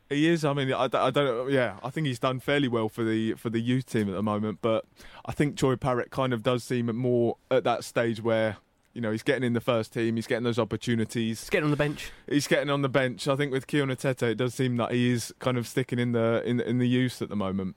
[0.10, 0.46] He is.
[0.46, 1.52] I mean, I, I don't.
[1.52, 4.22] Yeah, I think he's done fairly well for the for the youth team at the
[4.22, 4.60] moment.
[4.62, 4.86] But
[5.26, 8.58] I think Troy Parrott kind of does seem more at that stage where
[8.96, 11.72] you know he's getting in the first team, he's getting those opportunities, he's getting on
[11.72, 12.12] the bench.
[12.28, 13.28] He's getting on the bench.
[13.28, 16.42] I think with Etete, it does seem that he is kind of sticking in the
[16.46, 17.76] in in the youth at the moment.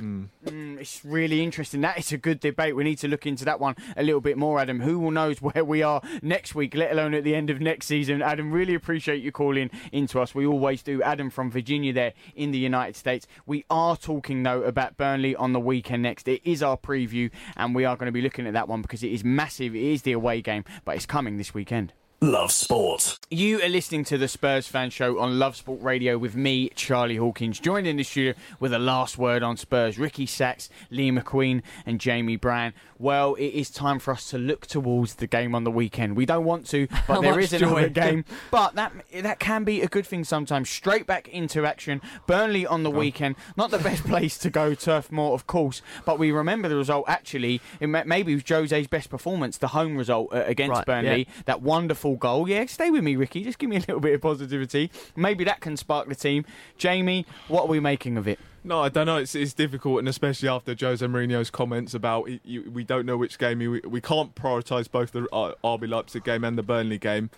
[0.00, 0.28] Mm.
[0.46, 1.80] Mm, it's really interesting.
[1.80, 2.76] That is a good debate.
[2.76, 4.80] We need to look into that one a little bit more, Adam.
[4.80, 7.86] Who will knows where we are next week, let alone at the end of next
[7.86, 8.22] season.
[8.22, 10.34] Adam, really appreciate you calling into us.
[10.34, 11.02] We always do.
[11.02, 13.26] Adam from Virginia there in the United States.
[13.44, 16.28] We are talking, though, about Burnley on the weekend next.
[16.28, 19.02] It is our preview, and we are going to be looking at that one because
[19.02, 19.74] it is massive.
[19.74, 21.92] It is the away game, but it's coming this weekend.
[22.20, 23.16] Love sport.
[23.30, 27.14] You are listening to the Spurs Fan Show on Love Sport Radio with me, Charlie
[27.14, 30.00] Hawkins, joined in the studio with a last word on Spurs.
[30.00, 32.72] Ricky Sachs, Lee McQueen, and Jamie Brown.
[32.98, 36.16] Well, it is time for us to look towards the game on the weekend.
[36.16, 37.90] We don't want to, but there is much another joy.
[37.90, 38.24] game.
[38.50, 38.92] But that
[39.22, 40.68] that can be a good thing sometimes.
[40.68, 42.00] Straight back into action.
[42.26, 43.36] Burnley on the weekend.
[43.56, 45.82] Not the best place to go, Turf Moor, of course.
[46.04, 47.04] But we remember the result.
[47.06, 51.28] Actually, it ma- maybe was Jose's best performance, the home result uh, against Right, Burnley.
[51.28, 51.42] yeah.
[51.44, 52.48] That wonderful goal.
[52.48, 53.44] Yeah, stay with me, Ricky.
[53.44, 54.90] Just give me a little bit of positivity.
[55.16, 56.44] Maybe that can spark the team.
[56.76, 58.38] Jamie, what are we making of it?
[58.64, 59.16] No, I don't know.
[59.16, 63.38] It's, it's difficult, and especially after Jose Mourinho's comments about you, we don't know which
[63.38, 67.30] game he, we can't prioritise both the uh, RB Leipzig game and the Burnley game.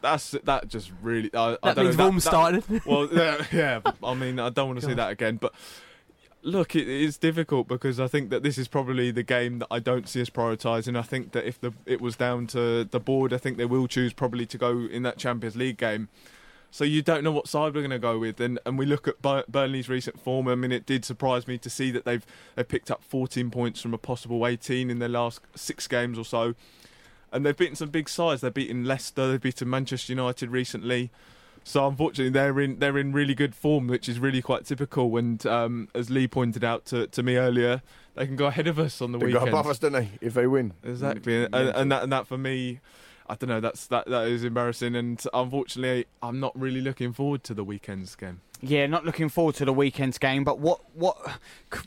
[0.00, 1.28] That's that just really.
[1.34, 2.64] I, I That don't means know, Wolves started.
[2.86, 3.80] well, yeah, yeah.
[4.02, 5.52] I mean, I don't want to see that again, but.
[6.48, 9.80] Look, it is difficult because I think that this is probably the game that I
[9.80, 10.98] don't see us prioritising.
[10.98, 13.86] I think that if the it was down to the board, I think they will
[13.86, 16.08] choose probably to go in that Champions League game.
[16.70, 19.06] So you don't know what side we're going to go with, and and we look
[19.06, 20.48] at Burnley's recent form.
[20.48, 22.24] I mean, it did surprise me to see that they've
[22.54, 26.24] they picked up 14 points from a possible 18 in their last six games or
[26.24, 26.54] so,
[27.30, 28.40] and they've beaten some big sides.
[28.40, 31.10] They've beaten Leicester, they've beaten Manchester United recently.
[31.68, 35.14] So unfortunately, they're in they're in really good form, which is really quite typical.
[35.18, 37.82] And um, as Lee pointed out to, to me earlier,
[38.14, 39.48] they can go ahead of us on the They go weekend.
[39.50, 40.08] above us, don't they?
[40.22, 42.80] If they win, Exactly, Mm, and, and that and that for me,
[43.28, 43.60] I don't know.
[43.60, 48.16] That's that that is embarrassing, and unfortunately, I'm not really looking forward to the weekend's
[48.16, 48.40] game.
[48.62, 50.44] Yeah, not looking forward to the weekend's game.
[50.44, 51.18] But what what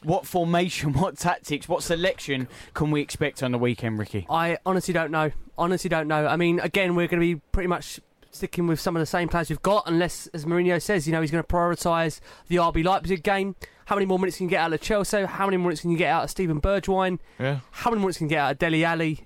[0.03, 4.27] what formation, what tactics, what selection can we expect on the weekend, Ricky?
[4.29, 5.31] I honestly don't know.
[5.57, 6.27] Honestly, don't know.
[6.27, 7.99] I mean, again, we're going to be pretty much
[8.31, 11.21] sticking with some of the same players we've got, unless, as Mourinho says, you know,
[11.21, 13.55] he's going to prioritise the RB Leipzig game.
[13.85, 15.25] How many more minutes can you get out of Chelsea?
[15.25, 17.19] How many more minutes can you get out of Steven Bergwijn?
[17.39, 17.59] Yeah.
[17.71, 19.25] How many minutes can you get out of Dele Alli?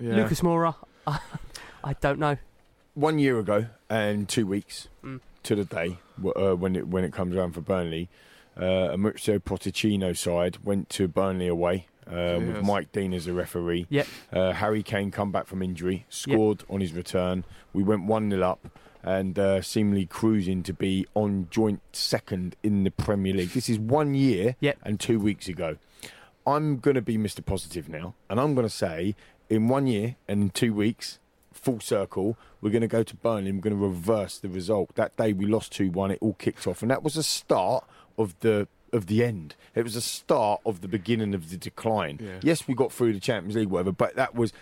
[0.00, 0.16] Yeah.
[0.16, 0.74] Lucas Moura?
[1.06, 2.36] I don't know.
[2.94, 5.20] One year ago and two weeks Mm.
[5.44, 5.98] to the day
[6.34, 8.08] uh, when it when it comes around for Burnley,
[8.60, 11.86] uh, a Mauricio Pochettino side went to Burnley away.
[12.08, 13.86] Uh, with Mike Dean as a referee.
[13.90, 14.06] Yep.
[14.32, 17.44] Uh, Harry Kane come back from injury, scored on his return.
[17.72, 18.68] We went 1 0 up
[19.02, 23.50] and uh, seemingly cruising to be on joint second in the Premier League.
[23.50, 25.76] This is one year and two weeks ago.
[26.46, 27.44] I'm going to be Mr.
[27.44, 29.14] Positive now, and I'm going to say
[29.48, 31.18] in one year and in two weeks,
[31.52, 34.94] full circle, we're going to go to Burnley we're going to reverse the result.
[34.94, 37.84] That day we lost 2 1, it all kicked off, and that was the start
[38.18, 38.68] of the.
[38.92, 42.18] Of the end, it was the start of the beginning of the decline.
[42.22, 42.38] Yeah.
[42.42, 44.52] Yes, we got through the Champions League, whatever, but that was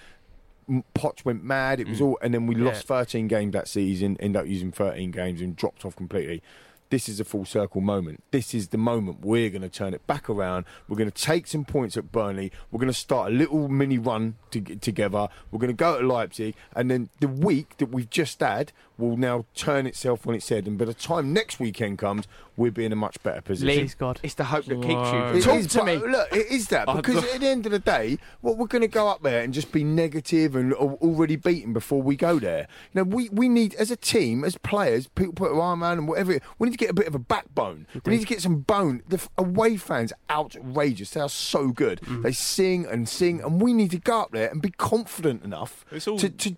[0.95, 1.79] Poch went mad.
[1.79, 2.03] It was Mm.
[2.07, 2.65] all, and then we Yeah.
[2.65, 4.17] lost 13 games that season.
[4.19, 6.43] Ended up using 13 games and dropped off completely.
[6.89, 8.23] This is a full circle moment.
[8.31, 10.65] This is the moment we're going to turn it back around.
[10.89, 12.51] We're going to take some points at Burnley.
[12.71, 15.29] We're going to start a little mini run to, together.
[15.51, 19.17] We're going to go to Leipzig, and then the week that we've just had will
[19.17, 20.67] now turn itself on its head.
[20.67, 22.27] And by the time next weekend comes,
[22.57, 23.81] we'll be in a much better position.
[23.83, 25.31] Please God, it's the hope that keeps Whoa.
[25.33, 25.39] you.
[25.39, 25.97] It Talk is, to but me.
[25.97, 28.83] Look, it is that I because at the end of the day, what we're going
[28.83, 32.69] to go up there and just be negative and already beaten before we go there.
[32.93, 35.99] You know, we, we need as a team, as players, people put their arm around
[35.99, 36.39] and whatever.
[36.59, 37.87] We need to get a bit of a backbone.
[38.05, 39.03] We need to get some bone.
[39.09, 41.11] The away fans outrageous.
[41.11, 42.01] They are so good.
[42.03, 42.23] Mm.
[42.23, 45.85] They sing and sing, and we need to go up there and be confident enough
[45.91, 46.55] It's all- to, to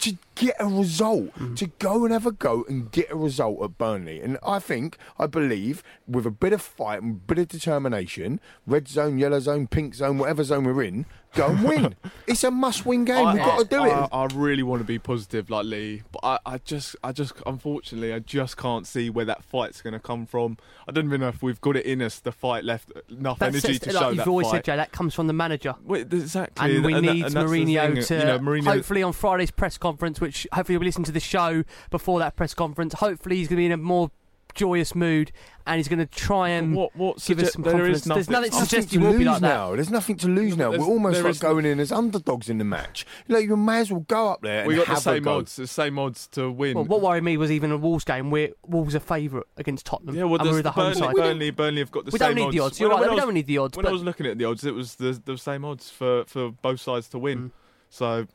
[0.00, 1.56] to get a result, Mm.
[1.56, 4.20] to go and have a go and get a result at Burnley.
[4.20, 8.40] And I think, I believe, with a bit of fight and a bit of determination,
[8.66, 11.94] red zone, yellow zone, pink zone, whatever zone we're in, go and win.
[12.26, 13.26] it's a must-win game.
[13.34, 13.90] We've got to do it.
[13.92, 17.34] I, I really want to be positive like Lee, but I, I just, I just,
[17.46, 20.56] unfortunately, I just can't see where that fight's going to come from.
[20.88, 23.50] I don't even know if we've got it in us, the fight left, enough That
[23.50, 24.56] energy sets- to like show you've that always fight.
[24.56, 25.74] said, Jay, that comes from the manager.
[25.84, 26.76] Wait, exactly.
[26.76, 29.78] And we that- need and Mourinho thing, to you know, Mourinho- hopefully on Friday's press
[29.78, 32.94] conference, which hopefully we'll listen to the show before that press conference.
[32.94, 34.10] Hopefully he's going to be in a more
[34.54, 35.32] joyous mood
[35.66, 37.98] and he's going to try and What- what give us some there confidence.
[37.98, 39.48] is There's nothing- nothing to suggest to he will be lose like that.
[39.48, 39.74] now.
[39.76, 40.70] There's nothing to lose now.
[40.70, 43.06] There's- We're almost like is- going in as underdogs in the match.
[43.28, 45.00] You know, you may as well go up there and we got the have a
[45.02, 46.74] same odds, the same odds to win.
[46.74, 50.14] Well, what worried me was even a Wolves game where Wolves are favourite against Tottenham.
[50.16, 51.14] Yeah, well, and we're the home Burnley, side.
[51.16, 52.54] Burnley, Burnley have got the We same don't need odds.
[52.56, 52.80] the odds.
[52.80, 54.26] You're When- right, when we I don't was- need the odds, When I was looking
[54.26, 57.38] at the odds, it was the, the same odds for, for both sides to win.
[57.38, 57.50] Mm.
[57.90, 58.26] So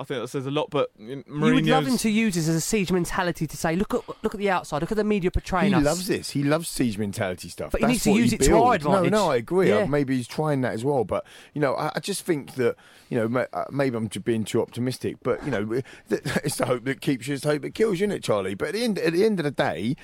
[0.00, 0.70] I think that says a lot.
[0.70, 3.56] But you know, You would love him to use this as a siege mentality to
[3.56, 5.80] say, look at look at the outside, look at the media portraying He us.
[5.80, 6.30] He loves this.
[6.30, 7.72] He loves siege mentality stuff.
[7.72, 9.10] But he needs to use he it to our advantage.
[9.10, 9.68] No, no, I agree.
[9.68, 9.78] Yeah.
[9.78, 11.04] Uh, maybe he's trying that as well.
[11.04, 12.76] But you know, I, I just think that
[13.08, 15.16] you know uh, maybe I'm just being too optimistic.
[15.22, 15.80] But you know,
[16.10, 18.54] it's the hope that keeps you, it's the hope that kills you, isn't it, Charlie?
[18.54, 19.96] But at the end, at the end of the day, w-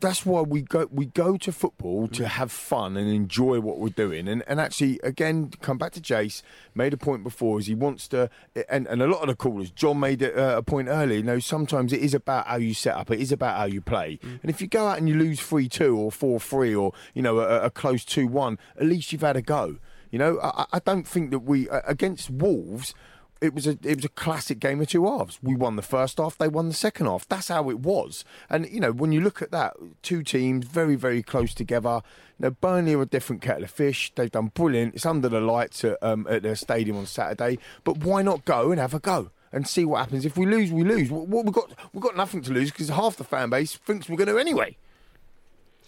[0.00, 3.88] that's why we go we go to football to have fun and enjoy what we're
[3.88, 4.26] doing.
[4.26, 6.42] And and actually, again, come back to Jace
[6.74, 8.30] made a point before is he wants to,
[8.68, 11.18] and and a lot of the callers, John made a, uh, a point earlier.
[11.18, 13.10] You know, sometimes it is about how you set up.
[13.10, 14.18] It is about how you play.
[14.22, 17.22] And if you go out and you lose three two or four three or you
[17.22, 19.76] know a, a close two one, at least you've had a go.
[20.10, 22.94] You know, I, I don't think that we against Wolves.
[23.40, 25.38] It was a it was a classic game of two halves.
[25.42, 27.26] We won the first half, they won the second half.
[27.28, 28.24] That's how it was.
[28.50, 32.02] And you know, when you look at that, two teams very very close together.
[32.38, 34.12] Now Burnley are a different kettle of fish.
[34.14, 34.94] They've done brilliant.
[34.94, 37.58] It's under the lights at, um, at their stadium on Saturday.
[37.84, 39.30] But why not go and have a go?
[39.52, 40.24] And see what happens.
[40.24, 41.10] If we lose, we lose.
[41.10, 41.72] What we got?
[41.92, 44.76] We've got nothing to lose because half the fan base thinks we're going to anyway.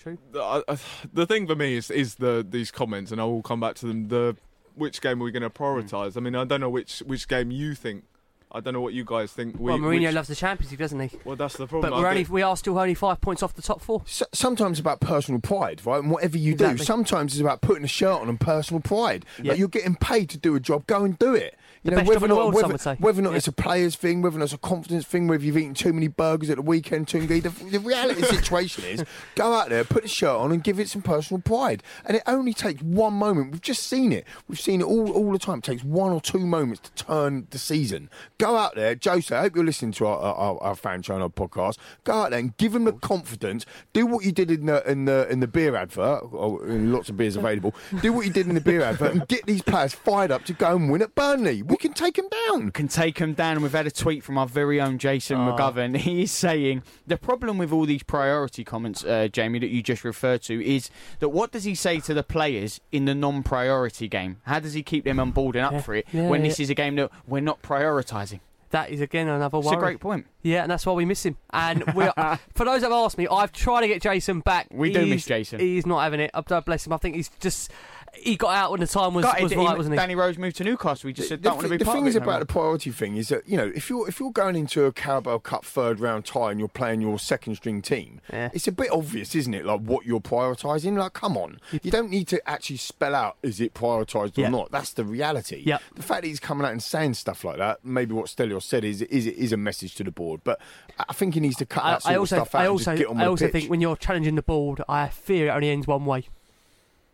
[0.03, 0.19] True.
[0.35, 0.79] I, I,
[1.12, 3.87] the thing for me is is the these comments, and I will come back to
[3.87, 4.09] them.
[4.09, 4.37] The
[4.74, 5.62] which game are we going to hmm.
[5.62, 6.16] prioritise?
[6.16, 8.05] I mean, I don't know which which game you think.
[8.55, 9.55] I don't know what you guys think.
[9.59, 11.11] We, well, Mourinho which- loves the Champions League, doesn't he?
[11.24, 11.91] Well, that's the problem.
[11.91, 14.03] But we're only we are still only five points off the top four.
[14.07, 16.03] S- sometimes it's about personal pride, right?
[16.03, 19.24] And whatever you do, sometimes it's about putting a shirt on and personal pride.
[19.43, 19.51] Yeah.
[19.53, 21.57] Like you're getting paid to do a job, go and do it.
[21.85, 22.97] You The know, best whether job or in the not, world, whether, some would say.
[23.01, 23.37] whether or not Yeah.
[23.39, 25.93] it's a player's thing, whether or not it's a confidence thing, whether you've eaten too
[25.93, 27.43] many burgers at the weekend, Tanguy.
[27.43, 29.05] The, the reality situation is,
[29.35, 31.83] go out there, put a shirt on, and give it some personal pride.
[32.05, 33.51] And it only takes one moment.
[33.51, 34.27] We've just seen it.
[34.47, 35.59] We've seen it all all the time.
[35.59, 38.09] It takes one or two moments to turn the season.
[38.43, 39.32] Go out there, Jose.
[39.36, 41.78] I hope you're listening to our, our, our fan channel podcast.
[42.02, 43.64] Go out there and give them the confidence.
[43.93, 46.24] Do what you did in the in the in the beer advert.
[46.32, 47.73] Or in lots of beers available.
[48.01, 50.55] Do what you did in the beer advert and get these players fired up to
[50.55, 51.62] go and win at Burnley.
[51.62, 52.64] We can take them down.
[52.64, 53.62] We can take them down.
[53.62, 55.52] We've had a tweet from our very own Jason Oh.
[55.56, 55.97] McGovern.
[56.02, 60.02] He is saying the problem with all these priority comments, uh, Jamie, that you just
[60.02, 60.90] referred to, is
[61.20, 64.39] that what does he say to the players in the non-priority game?
[64.47, 65.81] How does he keep them on board and up Yeah.
[65.82, 66.48] for it Yeah, when yeah.
[66.48, 68.32] this is a game that we're not prioritising?
[68.73, 69.66] That is again another one.
[69.66, 70.27] It's a great point.
[70.40, 71.36] Yeah, and that's why we miss him.
[71.51, 71.85] And
[72.55, 74.66] for those that have asked me, I've tried to get Jason back.
[74.70, 75.61] We do miss Jason.
[75.61, 76.31] He's not having it.
[76.32, 76.94] Oh, I don't bless him.
[76.94, 77.70] I think he's just
[78.14, 79.97] he got out when the time was, was that right, he- wasn't he?
[79.97, 81.09] Danny Rose moved to Newcastle.
[81.09, 82.24] We just said the, don't want to be the part thing of is it no
[82.24, 82.40] about more.
[82.40, 85.39] the priority thing is that you know if you're if you're going into a Carabao
[85.39, 89.34] Cup third round tie and you're playing your second string team, it's a bit obvious,
[89.34, 89.64] isn't it?
[89.64, 90.97] Like what you're prioritising.
[90.97, 94.48] Like, come on, you don't need to actually spell out is it prioritised or Yeah.
[94.51, 94.70] not.
[94.70, 95.62] That's the reality.
[95.64, 95.78] Yeah.
[95.97, 98.84] The fact that he's coming out and saying stuff like that, maybe what Stelios said
[98.84, 100.43] is is is a message to the board.
[100.44, 100.60] But
[101.09, 102.64] I think he needs to cut I, that sort I also, of stuff out I
[102.64, 103.62] and also, just get on with I also the pitch.
[103.62, 106.28] think when you're challenging the board, I fear it only ends one way.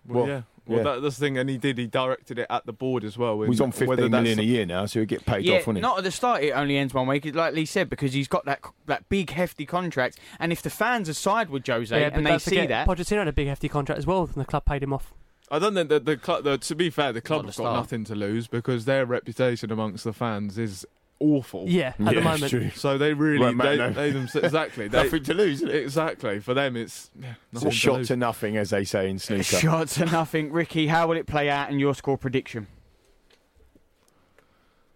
[0.07, 0.43] Well, Well, yeah.
[0.69, 0.85] Well, yeah.
[0.85, 1.79] That, that's the thing, and he did.
[1.79, 3.41] He directed it at the board as well.
[3.41, 5.57] he's and on whether 15 million that's- a year now, so he'll get paid yeah,
[5.57, 5.81] off, won't he?
[5.81, 6.43] not at the start.
[6.43, 9.67] It only ends one week, like Lee said, because he's got that that big hefty
[9.67, 10.19] contract.
[10.39, 13.29] And if the fans aside with Jose yeah, and they see forget, that, Pochettino had
[13.29, 15.15] a big hefty contract as well, and the club paid him off.
[15.51, 16.45] I don't think that the club.
[16.45, 19.07] The, to be fair, the club Not have the got nothing to lose because their
[19.07, 20.87] reputation amongst the fans is
[21.21, 21.65] awful.
[21.69, 22.43] Yeah, at the moment.
[22.45, 22.71] it's true.
[22.71, 23.91] So they really, Won't matter, they, no.
[23.93, 25.77] they themselves, exactly, they, Nothing to lose, isn't it?
[25.83, 26.41] exactly.
[26.41, 28.09] For them, it's yeah, It's a shot lose.
[28.09, 29.43] to nothing, as they say in snooker.
[29.43, 30.53] shot to nothing.
[30.53, 32.67] Ricky, how will it play out in your score prediction?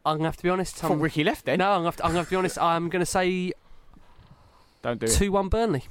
[0.04, 0.76] I'm gonna have to be honest.
[0.76, 1.58] Thought I'm, Ricky left then.
[1.60, 2.58] no, I'm gonna, have to, I'm gonna have to be honest.
[2.58, 3.52] I'm gonna say
[4.82, 5.12] Don't do it.
[5.12, 5.84] two one Burnley.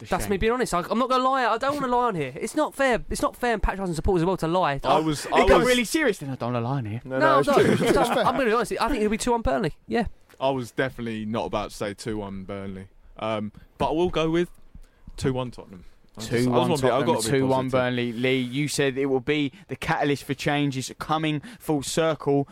[0.00, 0.30] It's a That's shame.
[0.32, 0.74] me being honest.
[0.74, 1.46] I, I'm not gonna lie.
[1.46, 2.32] I don't want to lie on here.
[2.34, 3.02] It's not fair.
[3.10, 4.80] It's not fair and patronising supporters as well to lie.
[4.84, 6.30] I was, I He got was, really serious then.
[6.30, 7.00] I don't want to lie in here.
[7.04, 7.64] No, no, it's no, true.
[7.64, 8.72] no, It's I'm going to be honest.
[8.80, 9.74] I think it'll be two one Burnley.
[9.86, 10.06] Yeah.
[10.40, 12.88] I was definitely not about to say two one Burnley,
[13.18, 14.50] um, but I will go with
[15.16, 15.84] two one Tottenham.
[16.16, 17.68] I just- I just Two one be- Tottenham, got to be two one.
[17.70, 18.12] Burnley.
[18.12, 20.76] Lee, you said it will be the catalyst for change.
[20.76, 22.48] Is coming full circle.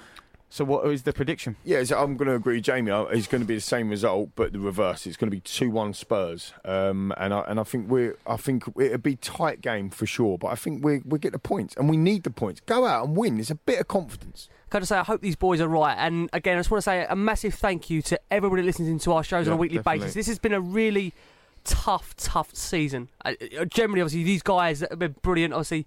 [0.52, 1.56] So what is the prediction?
[1.64, 2.90] Yeah, so I'm going to agree, Jamie.
[2.90, 5.06] uh, It's going to be the same result, but the reverse.
[5.06, 8.64] It's going to be two-one Spurs, um, and I and I think we're I think
[8.78, 10.36] it'll be tight game for sure.
[10.36, 12.60] But I think we we get the points, and we need the points.
[12.60, 13.40] Go out and win.
[13.40, 14.50] It's a bit of confidence.
[14.68, 15.96] Can I just say, I hope these boys are right.
[15.96, 19.12] And again, I just want to say a massive thank you to everybody listening to
[19.12, 20.00] our shows on a weekly definitely.
[20.00, 20.14] basis.
[20.14, 21.14] This has been a really
[21.64, 23.08] tough, tough season.
[23.24, 25.86] Uh, uh, generally, obviously, these guys have been brilliant, obviously.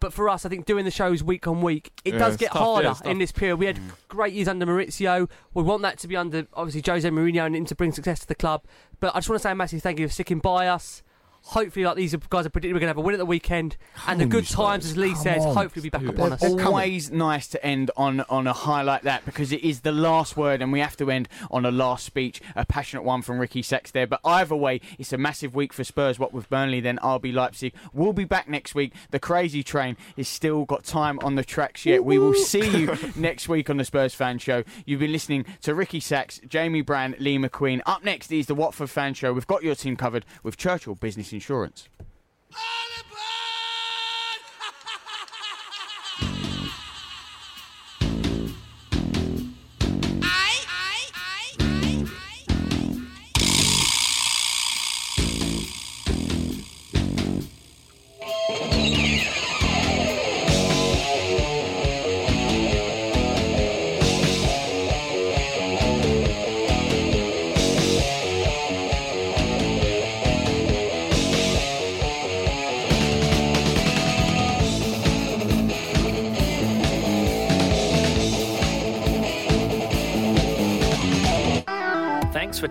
[0.00, 2.52] But for us, I think doing the shows week on week, it Yeah, does get
[2.52, 3.06] tough, harder tough.
[3.06, 3.56] in this period.
[3.56, 3.90] We had mm.
[4.08, 5.30] great years under Mauricio.
[5.54, 8.26] We want that to be under, obviously, Jose Mourinho and him to bring success to
[8.26, 8.64] the club.
[9.00, 11.02] But I just want to say a massive thank you for sticking by us.
[11.48, 13.76] Hopefully, like these guys are predicting, we're going to have a win at the weekend.
[14.06, 16.42] and the good times, as Lee says, hopefully be back Dude, upon us.
[16.42, 20.38] Always nice to end on on a high like that because it is the last
[20.38, 23.60] word, and we have to end on a last speech, a passionate one from Ricky
[23.60, 24.06] Sachs there.
[24.06, 26.18] But either way, it's a massive week for Spurs.
[26.18, 27.74] What with Burnley, then RB Leipzig.
[27.92, 28.94] We'll be back next week.
[29.10, 32.06] The crazy train is still got time on the tracks yet.
[32.06, 34.64] We will see you next week on the Spurs Fan Show.
[34.86, 37.82] You've been listening to Ricky Sachs, Jamie Brand, Lee McQueen.
[37.84, 39.34] Up next is the Watford Fan Show.
[39.34, 41.88] We've got your team covered with Churchill Business Insurance.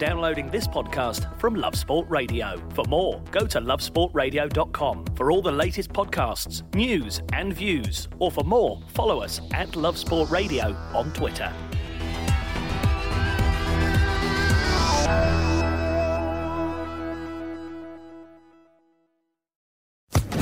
[0.05, 2.61] Downloading this podcast from Love Sport Radio.
[2.73, 8.09] For more, go to lovesportradio.com for all the latest podcasts, news, and views.
[8.19, 11.53] Or for more, follow us at Love Sport Radio on Twitter.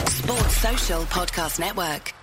[0.08, 2.16] Sports Social Podcast Network.